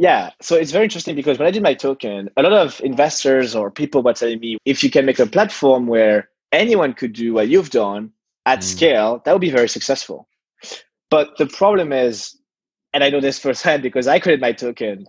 Yeah, 0.00 0.30
so 0.40 0.56
it's 0.56 0.72
very 0.72 0.84
interesting 0.84 1.14
because 1.14 1.38
when 1.38 1.46
I 1.46 1.50
did 1.50 1.62
my 1.62 1.74
token, 1.74 2.30
a 2.38 2.42
lot 2.42 2.54
of 2.54 2.80
investors 2.80 3.54
or 3.54 3.70
people 3.70 4.02
were 4.02 4.14
telling 4.14 4.40
me 4.40 4.56
if 4.64 4.82
you 4.82 4.88
can 4.88 5.04
make 5.04 5.18
a 5.18 5.26
platform 5.26 5.86
where 5.86 6.30
anyone 6.52 6.94
could 6.94 7.12
do 7.12 7.34
what 7.34 7.48
you've 7.48 7.68
done 7.68 8.10
at 8.46 8.60
mm. 8.60 8.62
scale, 8.62 9.20
that 9.26 9.32
would 9.32 9.42
be 9.42 9.50
very 9.50 9.68
successful. 9.68 10.26
But 11.10 11.36
the 11.36 11.44
problem 11.44 11.92
is, 11.92 12.34
and 12.94 13.04
I 13.04 13.10
know 13.10 13.20
this 13.20 13.38
firsthand 13.44 13.82
because 13.82 14.08
I 14.08 14.18
created 14.20 14.40
my 14.40 14.52
token, 14.52 15.06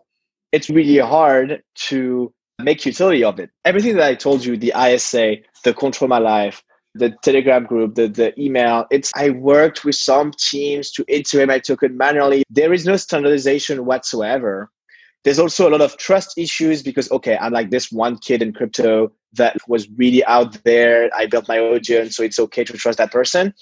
it's 0.51 0.69
really 0.69 0.97
hard 0.97 1.63
to 1.87 2.33
make 2.59 2.85
utility 2.85 3.23
of 3.23 3.39
it. 3.39 3.49
Everything 3.63 3.95
that 3.95 4.07
I 4.09 4.15
told 4.15 4.43
you, 4.43 4.57
the 4.57 4.73
ISA, 4.77 5.37
the 5.63 5.73
control 5.73 6.09
my 6.09 6.17
life, 6.17 6.61
the 6.95 7.15
telegram 7.23 7.63
group 7.63 7.95
the, 7.95 8.09
the 8.09 8.37
email 8.37 8.85
it's 8.91 9.13
i 9.15 9.29
worked 9.29 9.85
with 9.85 9.95
some 9.95 10.29
teams 10.37 10.91
to 10.91 11.05
integrate 11.07 11.47
my 11.47 11.57
token 11.57 11.95
manually 11.95 12.43
there 12.49 12.73
is 12.73 12.85
no 12.85 12.97
standardization 12.97 13.85
whatsoever 13.85 14.69
there's 15.23 15.39
also 15.39 15.67
a 15.67 15.71
lot 15.71 15.81
of 15.81 15.97
trust 15.97 16.37
issues 16.37 16.81
because 16.81 17.11
okay 17.11 17.37
i'm 17.41 17.53
like 17.53 17.69
this 17.69 17.91
one 17.91 18.17
kid 18.17 18.41
in 18.41 18.53
crypto 18.53 19.11
that 19.33 19.55
was 19.67 19.87
really 19.97 20.23
out 20.25 20.61
there 20.63 21.09
i 21.17 21.25
built 21.25 21.47
my 21.47 21.59
audience 21.59 22.15
so 22.15 22.23
it's 22.23 22.39
okay 22.39 22.63
to 22.63 22.73
trust 22.73 22.97
that 22.97 23.11
person 23.11 23.53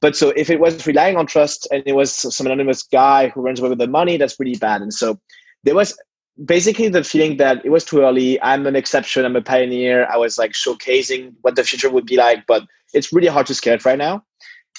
but 0.00 0.14
so 0.14 0.30
if 0.36 0.50
it 0.50 0.60
was 0.60 0.86
relying 0.86 1.16
on 1.16 1.26
trust 1.26 1.66
and 1.70 1.82
it 1.86 1.94
was 1.94 2.12
some 2.12 2.46
anonymous 2.46 2.82
guy 2.82 3.28
who 3.28 3.40
runs 3.40 3.60
away 3.60 3.70
with 3.70 3.78
the 3.78 3.88
money 3.88 4.16
that's 4.16 4.36
pretty 4.36 4.56
bad 4.56 4.82
and 4.82 4.92
so 4.92 5.18
there 5.64 5.74
was 5.74 5.98
basically 6.44 6.88
the 6.88 7.02
feeling 7.02 7.38
that 7.38 7.64
it 7.64 7.70
was 7.70 7.84
too 7.84 8.02
early. 8.02 8.40
I'm 8.42 8.66
an 8.66 8.76
exception. 8.76 9.24
I'm 9.24 9.36
a 9.36 9.42
pioneer. 9.42 10.06
I 10.06 10.16
was 10.16 10.38
like 10.38 10.52
showcasing 10.52 11.34
what 11.42 11.56
the 11.56 11.64
future 11.64 11.90
would 11.90 12.06
be 12.06 12.16
like, 12.16 12.44
but 12.46 12.64
it's 12.92 13.12
really 13.12 13.28
hard 13.28 13.46
to 13.46 13.54
scale 13.54 13.74
it 13.74 13.84
right 13.84 13.98
now. 13.98 14.24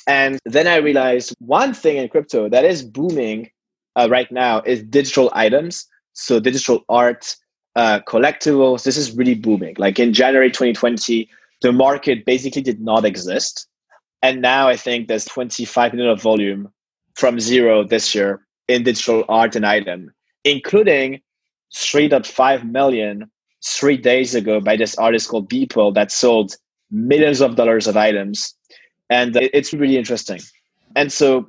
And 0.05 0.39
then 0.45 0.67
I 0.67 0.77
realized 0.77 1.35
one 1.39 1.73
thing 1.73 1.97
in 1.97 2.07
crypto 2.09 2.47
that 2.49 2.63
is 2.63 2.83
booming 2.83 3.49
uh, 3.95 4.07
right 4.09 4.31
now 4.31 4.61
is 4.61 4.83
digital 4.83 5.31
items. 5.33 5.87
So 6.17 6.39
digital 6.39 6.83
art, 6.89 7.35
uh, 7.75 7.99
collectibles. 8.07 8.83
This 8.83 8.97
is 8.97 9.15
really 9.15 9.35
booming. 9.35 9.75
Like 9.77 9.99
in 9.99 10.13
January 10.13 10.49
2020, 10.49 11.29
the 11.61 11.71
market 11.71 12.25
basically 12.25 12.63
did 12.63 12.81
not 12.81 13.05
exist. 13.05 13.67
And 14.23 14.41
now 14.41 14.67
I 14.67 14.75
think 14.75 15.07
there's 15.07 15.25
25 15.25 15.93
million 15.93 16.11
of 16.11 16.21
volume 16.21 16.73
from 17.13 17.39
zero 17.39 17.83
this 17.83 18.15
year 18.15 18.41
in 18.67 18.83
digital 18.83 19.25
art 19.29 19.55
and 19.55 19.65
item, 19.65 20.11
including 20.43 21.21
3.5 21.75 22.69
million 22.69 23.29
three 23.63 23.97
days 23.97 24.33
ago 24.33 24.59
by 24.59 24.75
this 24.75 24.97
artist 24.97 25.29
called 25.29 25.49
Beeple 25.49 25.93
that 25.93 26.11
sold 26.11 26.55
millions 26.89 27.41
of 27.41 27.55
dollars 27.55 27.85
of 27.85 27.95
items. 27.95 28.55
And 29.11 29.35
it's 29.35 29.71
really 29.71 29.97
interesting. 29.97 30.39
And 30.95 31.11
so 31.11 31.47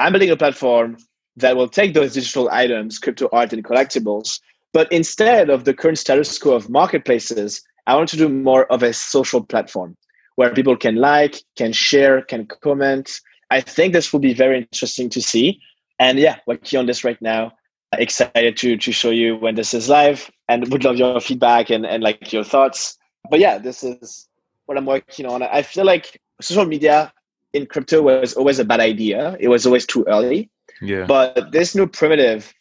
I'm 0.00 0.12
building 0.12 0.30
a 0.30 0.36
platform 0.36 0.98
that 1.36 1.56
will 1.56 1.68
take 1.68 1.94
those 1.94 2.14
digital 2.14 2.48
items, 2.50 2.98
crypto 2.98 3.28
art 3.32 3.52
and 3.52 3.64
collectibles, 3.64 4.40
but 4.72 4.90
instead 4.90 5.50
of 5.50 5.64
the 5.64 5.74
current 5.74 5.98
status 5.98 6.38
quo 6.38 6.54
of 6.54 6.70
marketplaces, 6.70 7.62
I 7.86 7.96
want 7.96 8.08
to 8.10 8.16
do 8.16 8.28
more 8.28 8.70
of 8.72 8.82
a 8.82 8.92
social 8.92 9.42
platform 9.42 9.96
where 10.36 10.52
people 10.52 10.76
can 10.76 10.96
like, 10.96 11.42
can 11.56 11.72
share, 11.72 12.22
can 12.22 12.46
comment. 12.46 13.20
I 13.50 13.60
think 13.60 13.92
this 13.92 14.12
will 14.12 14.20
be 14.20 14.32
very 14.32 14.58
interesting 14.58 15.10
to 15.10 15.20
see. 15.20 15.60
And 15.98 16.18
yeah, 16.18 16.38
working 16.46 16.78
on 16.78 16.86
this 16.86 17.04
right 17.04 17.20
now. 17.20 17.52
Excited 17.98 18.56
to 18.56 18.78
to 18.78 18.90
show 18.90 19.10
you 19.10 19.36
when 19.36 19.54
this 19.54 19.74
is 19.74 19.90
live 19.90 20.30
and 20.48 20.66
would 20.72 20.82
love 20.82 20.96
your 20.96 21.20
feedback 21.20 21.68
and, 21.68 21.84
and 21.84 22.02
like 22.02 22.32
your 22.32 22.42
thoughts. 22.42 22.96
But 23.28 23.38
yeah 23.38 23.58
this 23.58 23.84
is 23.84 24.28
what 24.64 24.78
i'm 24.78 24.86
working 24.86 25.26
on. 25.26 25.42
I 25.42 25.60
feel 25.60 25.84
like 25.84 26.18
social 26.40 26.64
media 26.64 27.12
in 27.52 27.66
crypto 27.66 28.00
was 28.00 28.32
always 28.32 28.58
a 28.58 28.64
bad 28.64 28.80
idea. 28.80 29.36
It 29.38 29.48
was 29.48 29.66
always 29.66 29.84
too 29.84 30.06
early 30.08 30.48
yeah 30.82 31.06
but 31.06 31.52
this 31.52 31.74
new 31.74 31.86
primitive 31.86 32.52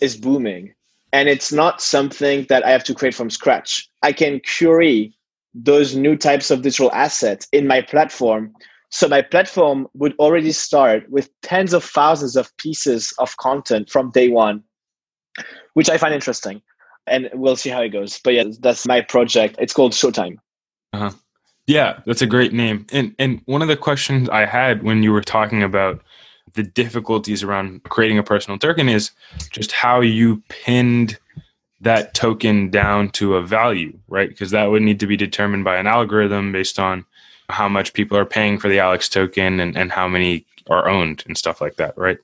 is 0.00 0.16
booming 0.16 0.72
and 1.12 1.28
it's 1.28 1.52
not 1.52 1.80
something 1.80 2.46
that 2.48 2.64
i 2.64 2.70
have 2.70 2.84
to 2.84 2.94
create 2.94 3.14
from 3.14 3.28
scratch 3.28 3.88
i 4.02 4.12
can 4.12 4.40
query 4.56 5.14
those 5.54 5.94
new 5.94 6.16
types 6.16 6.50
of 6.50 6.62
digital 6.62 6.90
assets 6.92 7.46
in 7.52 7.66
my 7.66 7.80
platform 7.80 8.52
so 8.90 9.08
my 9.08 9.22
platform 9.22 9.88
would 9.94 10.14
already 10.18 10.52
start 10.52 11.08
with 11.10 11.28
tens 11.42 11.72
of 11.72 11.82
thousands 11.82 12.36
of 12.36 12.56
pieces 12.58 13.12
of 13.18 13.36
content 13.38 13.90
from 13.90 14.10
day 14.12 14.28
one 14.28 14.62
which 15.74 15.90
I 15.90 15.98
find 15.98 16.14
interesting. 16.14 16.62
And 17.06 17.28
we'll 17.34 17.56
see 17.56 17.70
how 17.70 17.82
it 17.82 17.90
goes. 17.90 18.18
But 18.24 18.34
yeah, 18.34 18.44
that's 18.60 18.86
my 18.86 19.02
project. 19.02 19.56
It's 19.58 19.74
called 19.74 19.92
Showtime. 19.92 20.36
Uh-huh. 20.94 21.10
Yeah, 21.66 22.00
that's 22.06 22.22
a 22.22 22.26
great 22.26 22.52
name. 22.52 22.86
And 22.92 23.14
and 23.18 23.40
one 23.46 23.62
of 23.62 23.68
the 23.68 23.76
questions 23.76 24.28
I 24.28 24.46
had 24.46 24.82
when 24.82 25.02
you 25.02 25.12
were 25.12 25.22
talking 25.22 25.62
about 25.62 26.02
the 26.54 26.62
difficulties 26.62 27.42
around 27.42 27.82
creating 27.84 28.18
a 28.18 28.22
personal 28.22 28.58
token 28.58 28.88
is 28.88 29.10
just 29.50 29.72
how 29.72 30.00
you 30.00 30.42
pinned 30.48 31.18
that 31.80 32.14
token 32.14 32.70
down 32.70 33.10
to 33.10 33.36
a 33.36 33.42
value, 33.42 33.96
right? 34.08 34.28
Because 34.28 34.50
that 34.52 34.66
would 34.66 34.82
need 34.82 35.00
to 35.00 35.06
be 35.06 35.16
determined 35.16 35.64
by 35.64 35.76
an 35.76 35.86
algorithm 35.86 36.52
based 36.52 36.78
on 36.78 37.04
how 37.50 37.68
much 37.68 37.92
people 37.92 38.16
are 38.16 38.24
paying 38.24 38.58
for 38.58 38.68
the 38.68 38.78
Alex 38.78 39.08
token 39.08 39.60
and, 39.60 39.76
and 39.76 39.92
how 39.92 40.08
many 40.08 40.46
are 40.70 40.88
owned 40.88 41.22
and 41.26 41.36
stuff 41.36 41.60
like 41.60 41.76
that, 41.76 41.96
right? 41.98 42.18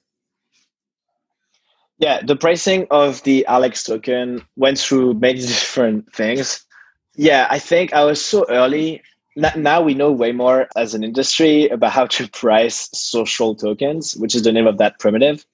Yeah, 1.98 2.22
the 2.22 2.36
pricing 2.36 2.86
of 2.90 3.22
the 3.24 3.44
Alex 3.46 3.84
token 3.84 4.42
went 4.56 4.78
through 4.78 5.14
many 5.14 5.40
different 5.40 6.10
things. 6.14 6.64
Yeah, 7.16 7.46
I 7.50 7.58
think 7.58 7.92
I 7.92 8.04
was 8.04 8.24
so 8.24 8.46
early. 8.48 9.02
Now 9.36 9.80
we 9.80 9.94
know 9.94 10.10
way 10.10 10.32
more 10.32 10.68
as 10.76 10.94
an 10.94 11.04
industry 11.04 11.68
about 11.68 11.92
how 11.92 12.06
to 12.06 12.28
price 12.28 12.88
social 12.92 13.54
tokens, 13.54 14.14
which 14.16 14.34
is 14.34 14.42
the 14.42 14.52
name 14.52 14.66
of 14.66 14.78
that 14.78 14.98
primitive. 14.98 15.46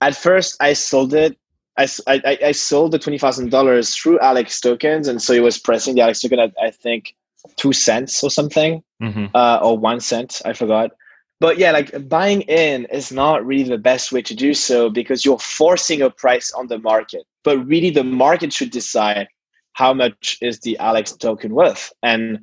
At 0.00 0.16
first, 0.16 0.56
I 0.60 0.72
sold 0.72 1.14
it. 1.14 1.36
I, 1.76 1.88
I, 2.06 2.38
I 2.44 2.52
sold 2.52 2.92
the 2.92 3.00
$20,000 3.00 3.94
through 3.94 4.20
Alex 4.20 4.60
tokens. 4.60 5.08
And 5.08 5.20
so 5.20 5.32
it 5.32 5.42
was 5.42 5.58
pricing 5.58 5.96
the 5.96 6.02
Alex 6.02 6.20
token 6.20 6.38
at, 6.38 6.54
I 6.62 6.70
think, 6.70 7.16
two 7.56 7.72
cents 7.72 8.22
or 8.22 8.30
something, 8.30 8.82
mm-hmm. 9.02 9.26
uh, 9.34 9.58
or 9.60 9.76
one 9.76 9.98
cent. 10.00 10.40
I 10.44 10.52
forgot 10.52 10.92
but 11.40 11.58
yeah 11.58 11.72
like 11.72 12.08
buying 12.08 12.42
in 12.42 12.86
is 12.86 13.12
not 13.12 13.44
really 13.44 13.68
the 13.68 13.78
best 13.78 14.12
way 14.12 14.22
to 14.22 14.34
do 14.34 14.54
so 14.54 14.88
because 14.88 15.24
you're 15.24 15.38
forcing 15.38 16.00
a 16.02 16.10
price 16.10 16.50
on 16.52 16.68
the 16.68 16.78
market 16.78 17.24
but 17.42 17.58
really 17.66 17.90
the 17.90 18.04
market 18.04 18.52
should 18.52 18.70
decide 18.70 19.28
how 19.72 19.92
much 19.92 20.38
is 20.40 20.60
the 20.60 20.78
alex 20.78 21.12
token 21.12 21.54
worth 21.54 21.92
and 22.02 22.40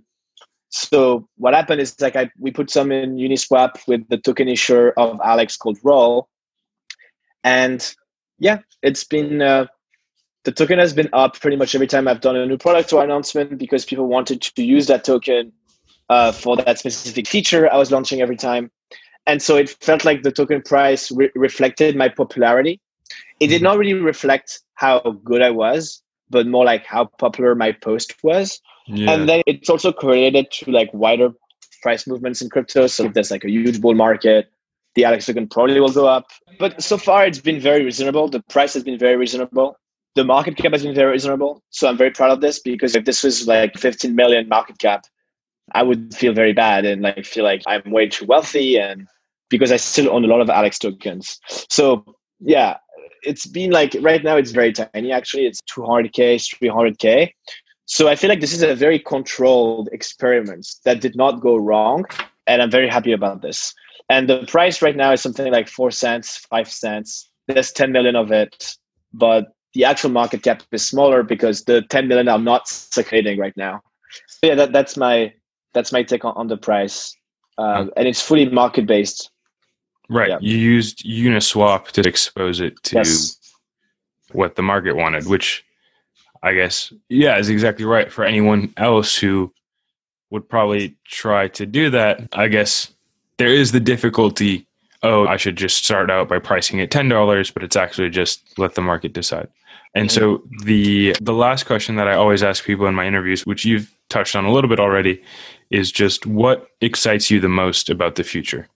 so 0.72 1.28
what 1.38 1.54
happened 1.54 1.82
is 1.82 2.00
like 2.02 2.16
I, 2.16 2.32
we 2.40 2.52
put 2.52 2.70
some 2.70 2.92
in 2.92 3.18
uniswap 3.18 3.88
with 3.88 4.08
the 4.10 4.18
token 4.18 4.48
issuer 4.48 4.98
of 4.98 5.20
alex 5.24 5.58
called 5.58 5.78
roll. 5.84 6.28
And 7.44 7.96
yeah 8.40 8.60
it's 8.82 9.04
been 9.04 9.42
uh, 9.42 9.68
the 10.44 10.52
token 10.52 10.80
has 10.80 10.94
been 10.94 11.10
up 11.14 11.40
pretty 11.40 11.58
much 11.58 11.76
every 11.76 11.88
time 11.88 12.08
i've 12.08 12.22
done 12.22 12.36
a 12.36 12.46
new 12.46 12.58
product 12.58 12.94
or 12.94 13.04
announcement 13.04 13.58
because 13.58 13.86
people 13.86 14.08
wanted 14.08 14.42
to 14.42 14.64
use 14.64 14.88
that 14.88 15.04
token 15.04 15.52
uh, 16.10 16.32
for 16.32 16.58
that 16.58 16.78
specific 16.80 17.28
feature 17.28 17.72
I 17.72 17.78
was 17.78 17.90
launching 17.90 18.22
every 18.22 18.36
time. 18.36 18.70
And 19.28 19.42
so 19.42 19.56
it 19.56 19.70
felt 19.70 20.04
like 20.04 20.24
the 20.24 20.32
token 20.32 20.62
price 20.62 21.10
re- 21.10 21.32
reflected 21.36 21.96
my 21.96 22.10
popularity. 22.10 22.82
It 23.40 23.48
did 23.48 23.62
not 23.62 23.78
really 23.78 23.94
reflect 23.94 24.62
how 24.74 25.00
good 25.24 25.42
i 25.42 25.52
was 25.52 26.02
but 26.32 26.48
more 26.48 26.66
like 26.66 26.86
how 26.86 27.06
popular 27.20 27.54
my 27.54 27.72
post 27.74 28.16
was. 28.24 28.60
Yeah. 28.88 29.12
And 29.12 29.30
then 29.30 29.42
it's 29.46 29.70
also 29.70 29.92
correlated 29.92 30.52
to 30.52 30.72
like 30.72 30.90
wider 30.94 31.32
price 31.82 32.08
movements 32.08 32.42
in 32.42 32.50
crypto. 32.50 32.88
So 32.88 33.06
if 33.06 33.14
there's 33.14 33.32
like 33.32 33.44
a 33.44 33.50
huge 33.50 33.82
bull 33.82 33.96
market, 33.96 34.52
the 34.96 35.06
Alex 35.06 35.26
token 35.26 35.48
probably 35.48 35.80
will 35.80 35.92
go 35.92 36.08
up. 36.08 36.28
But 36.60 36.82
so 36.82 36.98
far, 36.98 37.26
it's 37.26 37.40
been 37.40 37.60
very 37.60 37.84
reasonable. 37.84 38.28
The 38.28 38.42
price 38.44 38.74
has 38.74 38.84
been 38.84 39.00
very 39.00 39.16
reasonable. 39.16 39.78
The 40.16 40.26
market 40.26 40.58
cap 40.58 40.74
has 40.74 40.84
been 40.84 40.96
very 40.96 41.12
reasonable. 41.12 41.64
So 41.70 41.88
I'm 41.88 41.98
very 41.98 42.12
proud 42.12 42.32
of 42.32 42.42
this 42.42 42.60
because 42.60 42.96
if 42.96 43.06
this 43.06 43.24
was 43.24 43.48
like 43.48 43.78
15 43.78 44.14
million 44.14 44.50
market 44.50 44.78
cap, 44.80 45.06
I 45.74 45.84
would 45.84 46.14
feel 46.14 46.34
very 46.34 46.54
bad 46.54 46.86
and 46.86 47.02
like 47.02 47.26
feel 47.26 47.46
like 47.46 47.62
I'm 47.66 47.90
way 47.92 48.10
too 48.10 48.26
wealthy 48.26 48.78
and 48.78 49.08
because 49.50 49.72
I 49.72 49.78
still 49.78 50.12
own 50.12 50.26
a 50.26 50.28
lot 50.28 50.42
of 50.42 50.50
Alex 50.50 50.78
tokens. 50.80 51.40
So 51.70 52.04
yeah, 52.40 52.78
it's 53.24 53.46
been 53.46 53.72
like 53.72 53.96
right 54.02 54.24
now 54.24 54.36
it's 54.36 54.52
very 54.52 54.74
tiny 54.74 55.12
actually. 55.12 55.46
It's 55.46 55.62
200k, 55.74 56.36
300k. 56.62 57.32
So 57.92 58.08
I 58.08 58.16
feel 58.16 58.30
like 58.30 58.40
this 58.40 58.54
is 58.54 58.64
a 58.64 58.74
very 58.74 59.00
controlled 59.00 59.90
experiment 59.92 60.66
that 60.86 61.02
did 61.02 61.14
not 61.14 61.42
go 61.42 61.58
wrong 61.58 62.06
and 62.48 62.62
I'm 62.62 62.72
very 62.72 62.88
happy 62.88 63.12
about 63.12 63.42
this. 63.42 63.74
And 64.10 64.30
the 64.30 64.46
price 64.46 64.82
right 64.82 64.96
now 64.96 65.12
is 65.12 65.22
something 65.22 65.52
like 65.52 65.68
4 65.68 65.92
cents, 65.92 66.38
5 66.38 66.72
cents. 66.72 67.30
There's 67.50 67.74
10 67.74 67.92
million 67.92 68.16
of 68.16 68.32
it, 68.32 68.78
but 69.12 69.48
the 69.74 69.84
actual 69.84 70.10
market 70.10 70.42
cap 70.42 70.64
is 70.72 70.86
smaller 70.86 71.22
because 71.22 71.66
the 71.66 71.82
10 71.82 72.08
million 72.08 72.30
are 72.30 72.40
not 72.40 72.70
circulating 72.70 73.38
right 73.38 73.58
now. 73.58 73.82
So 74.26 74.48
yeah, 74.48 74.56
that, 74.56 74.72
that's 74.72 74.96
my 74.96 75.34
that's 75.74 75.92
my 75.92 76.02
take 76.02 76.24
on, 76.24 76.34
on 76.38 76.48
the 76.48 76.58
price, 76.58 77.14
uh, 77.58 77.88
and 77.98 78.08
it's 78.08 78.22
fully 78.22 78.48
market 78.48 78.86
based. 78.88 79.32
Right. 80.10 80.30
Yeah. 80.30 80.38
You 80.40 80.58
used 80.58 81.06
Uniswap 81.06 81.88
to 81.92 82.08
expose 82.08 82.62
it 82.62 82.82
to 82.84 82.98
yes. 82.98 83.38
what 84.32 84.56
the 84.56 84.62
market 84.62 84.96
wanted, 84.96 85.28
which 85.28 85.66
I 86.44 86.54
guess 86.54 86.92
yeah 87.10 87.38
is 87.38 87.50
exactly 87.50 87.86
right 87.86 88.12
for 88.12 88.26
anyone 88.26 88.74
else 88.78 89.16
who 89.18 89.54
would 90.32 90.48
probably 90.48 90.96
try 91.06 91.48
to 91.50 91.66
do 91.66 91.90
that. 91.90 92.28
I 92.34 92.48
guess 92.48 92.92
there 93.38 93.54
is 93.54 93.72
the 93.72 93.80
difficulty. 93.80 94.66
Oh, 95.04 95.28
I 95.28 95.38
should 95.38 95.56
just 95.56 95.84
start 95.84 96.10
out 96.10 96.30
by 96.30 96.40
pricing 96.40 96.80
it 96.80 96.92
ten 96.92 97.10
dollars, 97.10 97.52
but 97.52 97.64
it's 97.64 97.76
actually 97.76 98.10
just 98.10 98.42
let 98.58 98.76
the 98.76 98.82
market 98.82 99.14
decide. 99.14 99.50
And 99.94 100.10
so 100.10 100.42
the 100.64 101.16
the 101.22 101.34
last 101.34 101.66
question 101.66 101.98
that 101.98 102.08
I 102.08 102.14
always 102.14 102.44
ask 102.44 102.64
people 102.64 102.88
in 102.88 102.96
my 102.96 103.06
interviews, 103.06 103.46
which 103.46 103.66
you've 103.66 103.94
touched 104.10 104.36
on 104.36 104.46
a 104.46 104.52
little 104.52 104.70
bit 104.70 104.80
already, 104.80 105.22
is 105.70 105.92
just 105.92 106.26
what 106.26 106.68
excites 106.80 107.30
you 107.30 107.40
the 107.40 107.50
most 107.50 107.90
about 107.90 108.16
the 108.16 108.24
future? 108.24 108.68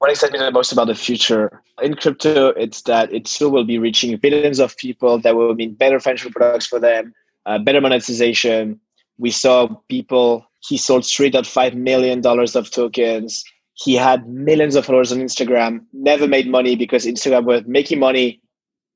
What 0.00 0.10
excites 0.10 0.32
me 0.32 0.38
the 0.38 0.50
most 0.50 0.72
about 0.72 0.86
the 0.86 0.94
future 0.94 1.62
in 1.82 1.94
crypto, 1.94 2.48
it's 2.48 2.80
that 2.82 3.12
it 3.12 3.28
still 3.28 3.50
will 3.50 3.66
be 3.66 3.78
reaching 3.78 4.16
billions 4.16 4.58
of 4.58 4.74
people. 4.78 5.18
That 5.18 5.36
will 5.36 5.54
mean 5.54 5.74
better 5.74 6.00
financial 6.00 6.30
products 6.30 6.66
for 6.66 6.80
them, 6.80 7.12
uh, 7.44 7.58
better 7.58 7.82
monetization. 7.82 8.80
We 9.18 9.30
saw 9.30 9.68
people. 9.90 10.46
He 10.60 10.78
sold 10.78 11.04
straight 11.04 11.34
at 11.34 11.46
five 11.46 11.74
million 11.74 12.22
dollars 12.22 12.56
of 12.56 12.70
tokens. 12.70 13.44
He 13.74 13.94
had 13.94 14.26
millions 14.26 14.74
of 14.74 14.86
followers 14.86 15.12
on 15.12 15.18
Instagram. 15.18 15.84
Never 15.92 16.26
made 16.26 16.48
money 16.48 16.76
because 16.76 17.04
Instagram 17.04 17.44
was 17.44 17.62
making 17.66 17.98
money 17.98 18.40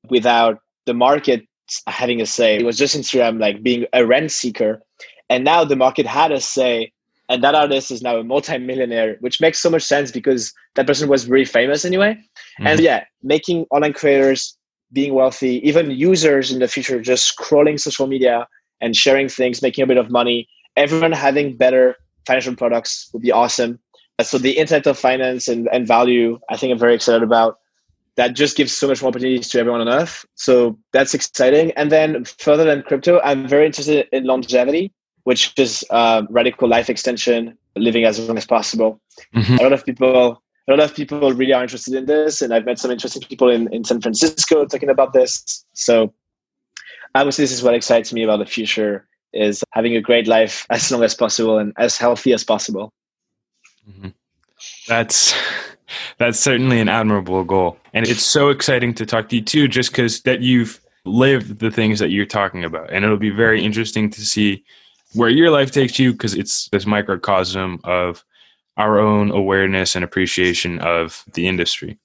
without 0.09 0.59
the 0.87 0.95
market 0.95 1.47
having 1.85 2.19
a 2.19 2.25
say. 2.25 2.55
It 2.55 2.65
was 2.65 2.79
just 2.79 2.97
Instagram 2.97 3.39
like 3.39 3.61
being 3.61 3.85
a 3.93 4.05
rent 4.07 4.31
seeker 4.31 4.81
and 5.29 5.43
now 5.43 5.63
the 5.63 5.75
market 5.75 6.05
had 6.05 6.31
a 6.31 6.39
say, 6.39 6.91
and 7.29 7.43
that 7.43 7.55
artist 7.55 7.91
is 7.91 8.01
now 8.01 8.17
a 8.17 8.23
multi-millionaire, 8.23 9.17
which 9.19 9.41
makes 9.41 9.59
so 9.59 9.69
much 9.69 9.83
sense 9.83 10.11
because 10.11 10.53
that 10.75 10.85
person 10.85 11.09
was 11.09 11.23
very 11.23 11.45
famous 11.45 11.83
anyway. 11.83 12.13
Mm-hmm. 12.13 12.67
And 12.67 12.79
yeah, 12.79 13.05
making 13.23 13.65
online 13.71 13.93
creators 13.93 14.57
being 14.93 15.13
wealthy, 15.13 15.67
even 15.67 15.91
users 15.91 16.51
in 16.51 16.59
the 16.59 16.67
future 16.67 17.01
just 17.01 17.35
scrolling 17.35 17.79
social 17.79 18.07
media 18.07 18.47
and 18.81 18.95
sharing 18.95 19.27
things, 19.27 19.61
making 19.61 19.83
a 19.83 19.87
bit 19.87 19.97
of 19.97 20.11
money, 20.11 20.47
everyone 20.77 21.11
having 21.11 21.57
better 21.57 21.95
financial 22.27 22.55
products 22.55 23.09
would 23.11 23.21
be 23.21 23.31
awesome. 23.31 23.79
So 24.21 24.37
the 24.37 24.57
internet 24.57 24.87
of 24.87 24.97
finance 24.97 25.47
and, 25.47 25.67
and 25.73 25.87
value, 25.87 26.39
I 26.49 26.57
think 26.57 26.71
I'm 26.71 26.79
very 26.79 26.95
excited 26.95 27.23
about. 27.23 27.57
That 28.17 28.33
just 28.33 28.55
gives 28.55 28.71
so 28.71 28.87
much 28.87 29.01
more 29.01 29.09
opportunities 29.09 29.49
to 29.49 29.59
everyone 29.59 29.81
on 29.81 29.89
earth. 29.89 30.25
So 30.35 30.79
that's 30.93 31.13
exciting. 31.13 31.71
And 31.71 31.91
then 31.91 32.23
further 32.23 32.63
than 32.63 32.83
crypto, 32.83 33.19
I'm 33.21 33.45
very 33.45 33.65
interested 33.65 34.07
in 34.13 34.23
longevity 34.23 34.93
which 35.25 35.53
is 35.57 35.83
uh, 35.89 36.21
radical 36.29 36.69
life 36.69 36.89
extension, 36.89 37.57
living 37.75 38.05
as 38.05 38.19
long 38.19 38.37
as 38.37 38.45
possible. 38.45 39.01
Mm-hmm. 39.35 39.55
A 39.55 39.63
lot 39.63 39.73
of 39.73 39.83
people, 39.83 40.41
a 40.67 40.71
lot 40.71 40.79
of 40.79 40.95
people 40.95 41.33
really 41.33 41.51
are 41.51 41.63
interested 41.63 41.95
in 41.95 42.05
this, 42.05 42.41
and 42.41 42.53
I've 42.53 42.65
met 42.65 42.79
some 42.79 42.91
interesting 42.91 43.23
people 43.23 43.49
in, 43.49 43.71
in 43.73 43.83
San 43.83 44.01
Francisco 44.01 44.65
talking 44.65 44.89
about 44.89 45.13
this. 45.13 45.65
So, 45.73 46.13
obviously, 47.15 47.43
this 47.43 47.51
is 47.51 47.63
what 47.63 47.73
excites 47.73 48.13
me 48.13 48.23
about 48.23 48.37
the 48.37 48.45
future: 48.45 49.07
is 49.33 49.63
having 49.71 49.95
a 49.95 50.01
great 50.01 50.27
life 50.27 50.65
as 50.69 50.91
long 50.91 51.03
as 51.03 51.15
possible 51.15 51.57
and 51.57 51.73
as 51.77 51.97
healthy 51.97 52.31
as 52.31 52.43
possible. 52.43 52.93
Mm-hmm. 53.89 54.09
That's 54.87 55.33
that's 56.19 56.39
certainly 56.39 56.79
an 56.79 56.87
admirable 56.87 57.43
goal, 57.43 57.77
and 57.95 58.07
it's 58.07 58.23
so 58.23 58.49
exciting 58.49 58.93
to 58.93 59.07
talk 59.07 59.29
to 59.29 59.37
you 59.37 59.41
too, 59.41 59.67
just 59.67 59.89
because 59.89 60.21
that 60.21 60.41
you've 60.41 60.79
lived 61.03 61.59
the 61.59 61.71
things 61.71 61.97
that 61.97 62.11
you're 62.11 62.27
talking 62.27 62.63
about, 62.63 62.93
and 62.93 63.03
it'll 63.03 63.17
be 63.17 63.31
very 63.31 63.65
interesting 63.65 64.11
to 64.11 64.21
see 64.21 64.63
where 65.15 65.29
your 65.29 65.49
life 65.49 65.71
takes 65.71 65.97
you 65.99 66.11
because 66.11 66.33
it's 66.33 66.69
this 66.69 66.85
microcosm 66.85 67.79
of 67.83 68.23
our 68.77 68.99
own 68.99 69.31
awareness 69.31 69.95
and 69.95 70.03
appreciation 70.03 70.79
of 70.79 71.23
the 71.33 71.47
industry. 71.47 71.97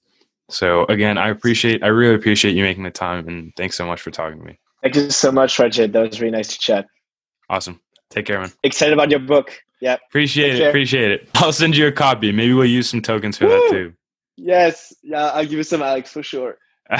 So 0.48 0.84
again, 0.86 1.18
I 1.18 1.28
appreciate, 1.28 1.82
I 1.82 1.88
really 1.88 2.14
appreciate 2.14 2.56
you 2.56 2.62
making 2.62 2.84
the 2.84 2.90
time, 2.90 3.28
and 3.28 3.52
thanks 3.56 3.76
so 3.76 3.86
much 3.86 4.00
for 4.00 4.10
talking 4.10 4.38
to 4.38 4.44
me. 4.44 4.58
Thank 4.82 4.96
you 4.96 5.10
so 5.10 5.30
much, 5.30 5.56
Rajit. 5.58 5.92
That 5.92 6.08
was 6.08 6.20
really 6.20 6.32
nice 6.32 6.48
to 6.48 6.58
chat. 6.58 6.86
Awesome. 7.48 7.80
Take 8.10 8.26
care, 8.26 8.40
man. 8.40 8.52
Excited 8.62 8.92
about 8.92 9.10
your 9.10 9.20
book. 9.20 9.60
Yeah. 9.80 9.96
Appreciate 10.08 10.50
Take 10.50 10.54
it. 10.54 10.58
Care. 10.58 10.68
Appreciate 10.70 11.10
it. 11.10 11.28
I'll 11.36 11.52
send 11.52 11.76
you 11.76 11.86
a 11.86 11.92
copy. 11.92 12.32
Maybe 12.32 12.52
we'll 12.52 12.66
use 12.66 12.88
some 12.88 13.02
tokens 13.02 13.38
for 13.38 13.46
Woo! 13.46 13.52
that 13.52 13.68
too. 13.70 13.92
Yes. 14.36 14.92
Yeah, 15.02 15.26
I'll 15.28 15.44
give 15.44 15.52
you 15.52 15.62
some, 15.62 15.82
Alex, 15.82 16.12
for 16.12 16.22
sure. 16.22 16.56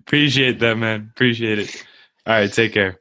appreciate 0.00 0.58
that, 0.60 0.76
man. 0.78 1.10
Appreciate 1.14 1.58
it. 1.58 1.84
All 2.26 2.34
right. 2.34 2.52
Take 2.52 2.72
care. 2.72 3.00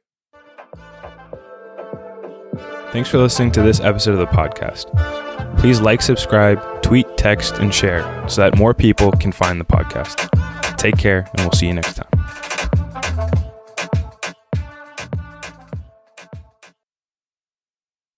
Thanks 2.93 3.09
for 3.09 3.17
listening 3.17 3.51
to 3.53 3.63
this 3.63 3.79
episode 3.79 4.11
of 4.11 4.19
the 4.19 4.27
podcast. 4.27 4.85
Please 5.57 5.81
like, 5.81 5.99
subscribe, 5.99 6.83
tweet, 6.83 7.07
text, 7.17 7.55
and 7.55 7.73
share 7.73 8.03
so 8.29 8.41
that 8.41 8.55
more 8.55 8.75
people 8.75 9.11
can 9.13 9.31
find 9.31 9.59
the 9.59 9.65
podcast. 9.65 10.29
Take 10.77 10.97
care, 10.97 11.27
and 11.33 11.39
we'll 11.39 11.53
see 11.53 11.65
you 11.65 11.73
next 11.73 11.95
time. 11.95 12.82